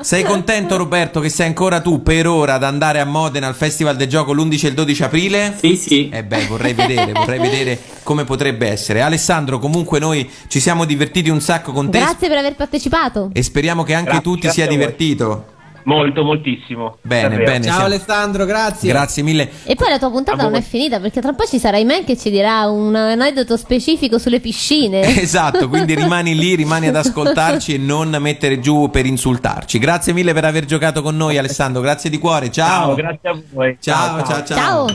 Sei 0.00 0.24
contento 0.24 0.76
Roberto 0.76 1.20
che 1.20 1.28
sei 1.28 1.46
ancora 1.48 1.80
tu 1.80 2.02
per 2.02 2.26
ora 2.26 2.54
ad 2.54 2.64
andare 2.64 3.00
a 3.00 3.04
Modena 3.04 3.46
al 3.46 3.54
Festival 3.54 3.96
del 3.96 4.08
Gioco 4.08 4.32
l'11 4.32 4.64
e 4.64 4.68
il 4.68 4.74
12 4.74 5.02
aprile? 5.02 5.56
Sì, 5.60 5.76
sì. 5.76 6.08
Eh 6.08 6.24
beh, 6.24 6.46
vorrei 6.46 6.72
vedere, 6.74 7.12
vorrei 7.12 7.38
vedere 7.38 7.78
come 8.02 8.24
potrebbe 8.24 8.68
essere. 8.68 9.02
Alessandro, 9.02 9.58
comunque 9.58 9.98
noi 9.98 10.28
ci 10.48 10.60
siamo 10.60 10.84
divertiti 10.84 11.30
un 11.30 11.40
sacco 11.40 11.72
con 11.72 11.90
te 11.90 11.98
Grazie 11.98 12.28
per 12.28 12.38
aver 12.38 12.54
partecipato. 12.54 13.30
e 13.32 13.42
speriamo 13.42 13.82
che 13.82 13.94
anche 13.94 14.10
Grazie, 14.12 14.22
tu 14.22 14.38
ti 14.38 14.48
sia 14.50 14.66
divertito. 14.66 15.54
Molto, 15.86 16.24
moltissimo. 16.24 16.98
Bene, 17.02 17.28
Davvero. 17.28 17.44
bene. 17.44 17.64
Ciao 17.64 17.72
siamo- 17.74 17.86
Alessandro, 17.86 18.44
grazie. 18.44 18.88
Grazie 18.90 19.22
mille. 19.22 19.48
E 19.64 19.76
poi 19.76 19.88
la 19.88 19.98
tua 19.98 20.10
puntata 20.10 20.42
non 20.42 20.56
è 20.56 20.60
finita 20.60 20.98
perché 20.98 21.20
tra 21.20 21.30
un 21.30 21.36
po' 21.36 21.44
ci 21.44 21.60
sarà 21.60 21.76
Imen 21.78 22.04
che 22.04 22.16
ci 22.16 22.28
dirà 22.28 22.66
un 22.66 22.94
aneddoto 22.94 23.56
specifico 23.56 24.18
sulle 24.18 24.40
piscine. 24.40 25.14
Esatto, 25.26 25.68
quindi 25.68 25.94
rimani 25.94 26.34
lì, 26.36 26.54
rimani 26.54 26.88
ad 26.88 26.96
ascoltarci 26.96 27.74
e 27.74 27.78
non 27.78 28.16
mettere 28.20 28.58
giù 28.60 28.90
per 28.90 29.06
insultarci. 29.06 29.78
Grazie 29.78 30.12
mille 30.12 30.32
per 30.32 30.44
aver 30.44 30.64
giocato 30.64 31.02
con 31.02 31.16
noi 31.16 31.38
Alessandro, 31.38 31.80
grazie 31.80 32.10
di 32.10 32.18
cuore. 32.18 32.50
Ciao. 32.50 32.86
Ciao, 32.86 32.94
grazie 32.94 33.28
a 33.28 33.42
voi. 33.52 33.76
Ciao, 33.80 34.24
ciao, 34.24 34.44
ciao. 34.44 34.56
Ciao. 34.56 34.86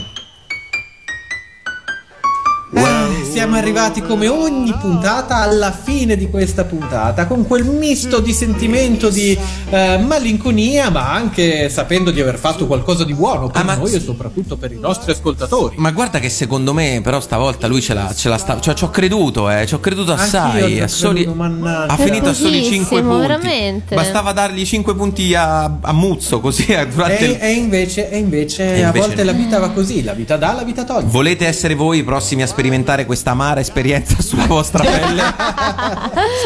Eh, 2.73 3.25
siamo 3.29 3.57
arrivati 3.57 4.01
come 4.01 4.29
ogni 4.29 4.73
puntata 4.79 5.37
alla 5.37 5.71
fine 5.71 6.15
di 6.15 6.29
questa 6.29 6.63
puntata 6.63 7.25
con 7.27 7.45
quel 7.45 7.65
misto 7.65 8.19
di 8.21 8.31
sentimento 8.31 9.09
di 9.09 9.37
eh, 9.69 9.97
malinconia 9.97 10.89
ma 10.89 11.11
anche 11.11 11.67
sapendo 11.69 12.11
di 12.11 12.21
aver 12.21 12.37
fatto 12.37 12.67
qualcosa 12.67 13.03
di 13.03 13.13
buono 13.13 13.49
per 13.49 13.61
Ah, 13.61 13.63
ma- 13.65 13.75
noi 13.75 13.91
e 13.93 13.99
soprattutto 13.99 14.55
per 14.55 14.71
i 14.71 14.79
nostri 14.79 15.11
ascoltatori. 15.11 15.75
Ma 15.79 15.91
guarda 15.91 16.19
che 16.19 16.29
secondo 16.29 16.73
me, 16.73 17.01
però, 17.03 17.19
stavolta 17.19 17.67
lui 17.67 17.81
ce 17.81 17.93
l'ha, 17.93 18.13
ce 18.15 18.29
l'ha 18.29 18.37
sta- 18.37 18.59
cioè, 18.61 18.73
ci 18.73 18.85
ho 18.85 18.89
creduto, 18.89 19.49
eh, 19.49 19.65
ci 19.67 19.73
ho 19.73 19.79
creduto 19.81 20.13
assai. 20.13 20.79
a 20.79 20.87
soli- 20.87 21.23
creduto, 21.23 21.35
mannaggia. 21.37 21.93
ha 21.93 21.97
finito 21.97 22.29
a 22.29 22.33
soli 22.33 22.59
Pochissimo, 22.61 22.75
5 22.85 23.01
punti. 23.01 23.19
veramente. 23.19 23.95
Bastava 23.95 24.31
dargli 24.31 24.65
5 24.65 24.95
punti 24.95 25.35
a, 25.35 25.63
a 25.81 25.91
Muzzo, 25.91 26.39
così 26.39 26.65
eh, 26.67 26.87
durante 26.87 27.17
E, 27.19 27.25
il- 27.25 27.37
e 27.41 27.51
invece, 27.51 28.09
e 28.09 28.17
invece 28.17 28.63
E 28.75 28.81
a 28.83 28.85
invece 28.87 28.99
volte 29.07 29.23
no. 29.23 29.31
la 29.31 29.37
vita 29.37 29.59
va 29.59 29.69
così, 29.71 30.03
la 30.03 30.13
vita 30.13 30.37
dà, 30.37 30.53
la 30.53 30.63
vita 30.63 30.83
toglie. 30.85 31.07
Volete 31.07 31.45
essere 31.45 31.75
voi 31.75 31.97
i 31.99 32.03
prossimi 32.03 32.41
a 32.43 32.47
sperimentare 32.61 33.07
questa 33.07 33.31
amara 33.31 33.59
esperienza 33.59 34.17
sulla 34.21 34.45
vostra 34.45 34.83
pelle? 34.83 35.23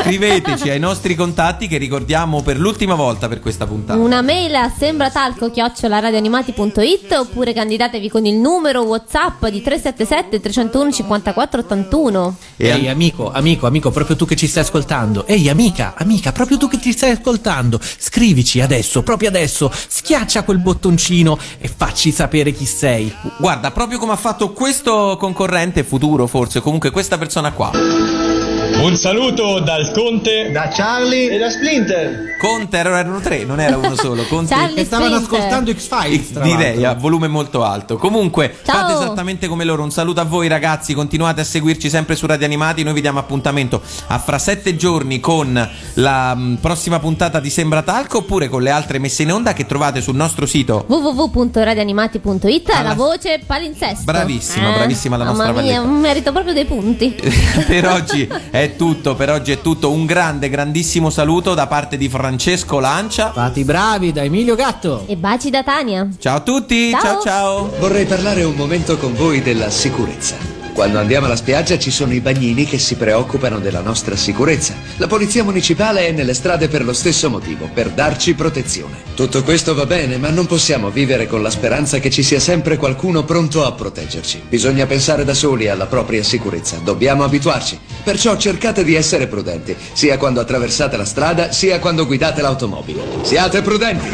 Scriveteci 0.02 0.70
ai 0.70 0.80
nostri 0.80 1.14
contatti 1.14 1.68
che 1.68 1.78
ricordiamo 1.78 2.42
per 2.42 2.58
l'ultima 2.58 2.96
volta 2.96 3.28
per 3.28 3.42
questa 3.42 3.68
puntata. 3.68 4.00
Una 4.00 4.22
mail 4.22 4.56
a 4.56 4.72
sembratalco 4.76 5.52
radioanimati.it 5.54 7.12
oppure 7.12 7.52
candidatevi 7.52 8.10
con 8.10 8.26
il 8.26 8.36
numero 8.36 8.84
WhatsApp 8.84 9.46
di 9.48 9.62
377 9.62 10.40
301 10.40 10.92
54 10.94 11.60
81. 11.60 12.36
E 12.56 12.68
Ehi 12.70 12.88
amico, 12.88 13.30
amico, 13.30 13.68
amico, 13.68 13.92
proprio 13.92 14.16
tu 14.16 14.26
che 14.26 14.38
ci 14.38 14.48
stai 14.48 14.64
ascoltando. 14.64 15.28
Ehi 15.28 15.50
amica, 15.50 15.96
amica, 15.98 16.32
proprio 16.32 16.58
tu 16.58 16.70
che 16.70 16.80
ci 16.80 16.94
stai 16.94 17.12
ascoltando. 17.12 17.78
Scrivici 17.82 18.62
adesso, 18.62 19.04
proprio 19.04 19.28
adesso. 19.28 19.70
Schiaccia 19.70 20.44
quel 20.44 20.60
bottoncino 20.60 21.38
e 21.58 21.68
facci 21.68 22.14
sapere 22.14 22.54
chi 22.54 22.66
sei. 22.66 23.14
Guarda, 23.38 23.72
proprio 23.72 24.00
come 24.00 24.14
ha 24.14 24.18
fatto 24.18 24.54
questo 24.54 25.18
concorrente 25.20 25.84
futuro, 25.84 26.04
forse, 26.28 26.62
comunque 26.62 26.92
questa 26.92 27.18
persona 27.18 27.52
qua. 27.52 28.55
Un 28.74 28.96
saluto 28.98 29.60
dal 29.60 29.92
Conte, 29.92 30.50
da 30.52 30.70
Charlie 30.74 31.30
e 31.32 31.38
da 31.38 31.50
Splinter. 31.50 32.34
Conte 32.40 32.78
erano 32.78 33.20
tre, 33.20 33.44
non 33.44 33.60
era 33.60 33.78
uno 33.78 33.96
solo. 33.96 34.24
Conte 34.26 34.54
Charlie 34.54 34.76
Che 34.76 34.86
stavano 34.86 35.20
Splinter. 35.20 35.38
ascoltando 35.40 35.72
X-Files. 35.74 36.40
Direi 36.42 36.84
a 36.84 36.94
volume 36.94 37.28
molto 37.28 37.64
alto. 37.64 37.98
Comunque, 37.98 38.56
Ciao. 38.64 38.82
fate 38.88 38.94
esattamente 38.94 39.48
come 39.48 39.64
loro. 39.64 39.84
Un 39.84 39.92
saluto 39.92 40.20
a 40.20 40.24
voi, 40.26 40.48
ragazzi. 40.48 40.94
Continuate 40.94 41.42
a 41.42 41.44
seguirci 41.44 41.90
sempre 41.90 42.16
su 42.16 42.26
Radio 42.28 42.46
Animati. 42.46 42.84
Noi 42.84 42.94
vi 42.94 43.02
diamo 43.02 43.20
appuntamento 43.20 43.82
a 44.08 44.20
fra 44.20 44.38
sette 44.40 44.76
giorni 44.76 45.20
con 45.20 45.70
la 45.96 46.36
mh, 46.36 46.58
prossima 46.62 47.00
puntata 47.00 47.40
di 47.40 47.50
Sembra 47.50 47.82
Talco 47.82 48.18
oppure 48.20 48.48
con 48.50 48.62
le 48.62 48.70
altre 48.72 49.00
messe 49.00 49.24
in 49.24 49.32
onda 49.32 49.54
che 49.54 49.66
trovate 49.66 50.02
sul 50.02 50.16
nostro 50.16 50.46
sito. 50.46 50.86
www.radioanimati.it 50.88 52.70
Alla- 52.72 52.90
la 52.90 52.94
voce 52.94 53.40
palinsesto. 53.46 54.04
Bravissima, 54.04 54.74
Eh, 54.74 54.78
bravissima 54.78 55.18
la 55.18 55.24
nostra 55.26 55.48
Mamma 55.48 55.62
mia, 55.62 55.82
merito 55.82 56.32
proprio 56.32 56.54
dei 56.54 56.66
punti. 56.66 57.16
per 57.66 57.88
oggi 57.88 58.28
è 58.62 58.76
tutto, 58.76 59.16
per 59.16 59.30
oggi 59.30 59.52
è 59.52 59.62
tutto. 59.62 59.92
Un 59.92 60.06
grande, 60.06 60.50
grandissimo 60.50 61.10
saluto 61.10 61.54
da 61.54 61.68
parte 61.68 61.98
di 61.98 62.08
Francesco 62.10 62.80
Lancia. 62.80 63.32
Fate 63.32 63.60
i 63.60 63.64
bravi 63.64 64.12
da 64.12 64.24
Emilio 64.24 64.56
Gatto. 64.56 65.04
e 65.08 65.16
baci 65.16 65.50
da 65.50 65.64
Tania. 65.64 66.08
Ciao 66.20 66.38
a 66.38 66.40
tutti, 66.42 66.90
Ciao. 66.92 67.02
ciao 67.02 67.22
ciao. 67.22 67.70
Vorrei 67.80 68.06
parlare 68.06 68.44
un 68.44 68.56
momento 68.56 68.98
con 68.98 69.14
voi 69.14 69.42
della 69.42 69.70
sicurezza. 69.70 70.65
Quando 70.76 71.00
andiamo 71.00 71.28
alla 71.28 71.38
spiaggia 71.38 71.80
ci 71.80 71.90
sono 71.90 72.12
i 72.12 72.20
bagnini 72.20 72.66
che 72.66 72.78
si 72.80 72.96
preoccupano 72.96 73.60
della 73.60 73.80
nostra 73.80 74.18
sicurezza. 74.18 74.76
La 74.98 75.08
polizia 75.08 75.42
municipale 75.42 76.06
è 76.06 76.12
nelle 76.12 76.34
strade 76.34 76.68
per 76.68 76.84
lo 76.84 76.92
stesso 76.92 77.30
motivo, 77.30 77.70
per 77.74 77.92
darci 77.92 78.34
protezione. 78.34 78.98
Tutto 79.16 79.42
questo 79.42 79.74
va 79.74 79.86
bene, 79.86 80.18
ma 80.18 80.30
non 80.32 80.48
possiamo 80.48 80.90
vivere 80.90 81.28
con 81.28 81.42
la 81.42 81.50
speranza 81.50 82.00
che 82.00 82.10
ci 82.10 82.24
sia 82.24 82.42
sempre 82.42 82.76
qualcuno 82.76 83.24
pronto 83.24 83.64
a 83.64 83.72
proteggerci. 83.72 84.42
Bisogna 84.50 84.86
pensare 84.86 85.24
da 85.24 85.34
soli 85.34 85.70
alla 85.70 85.86
propria 85.86 86.24
sicurezza, 86.24 86.76
dobbiamo 86.84 87.24
abituarci. 87.24 87.80
Perciò 88.04 88.36
cercate 88.36 88.84
di 88.84 88.96
essere 88.96 89.28
prudenti, 89.28 89.74
sia 89.94 90.18
quando 90.18 90.42
attraversate 90.42 90.98
la 90.98 91.06
strada, 91.06 91.54
sia 91.54 91.80
quando 91.80 92.06
guidate 92.06 92.42
l'automobile. 92.42 93.02
Siate 93.22 93.62
prudenti! 93.62 94.08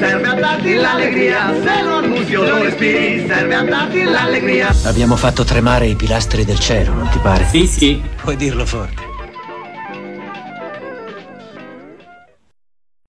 Serve 0.00 0.28
a 0.28 0.32
darti 0.32 0.74
l'allegria, 0.76 1.52
se 1.62 1.82
lo 1.82 1.96
annusi 1.96 2.34
o 2.34 2.42
lo 2.42 2.62
respiri, 2.62 3.26
serve 3.28 3.54
a 3.54 3.62
darti 3.62 4.02
l'allegria. 4.02 4.74
Abbiamo 4.84 5.14
fatto 5.14 5.44
tremare 5.44 5.88
i 5.88 5.94
pilastri 5.94 6.46
del 6.46 6.58
cielo, 6.58 6.94
non 6.94 7.10
ti 7.10 7.18
pare? 7.18 7.44
Sì, 7.44 7.66
sì. 7.66 8.02
Puoi 8.16 8.36
dirlo 8.36 8.64
forte. 8.64 9.09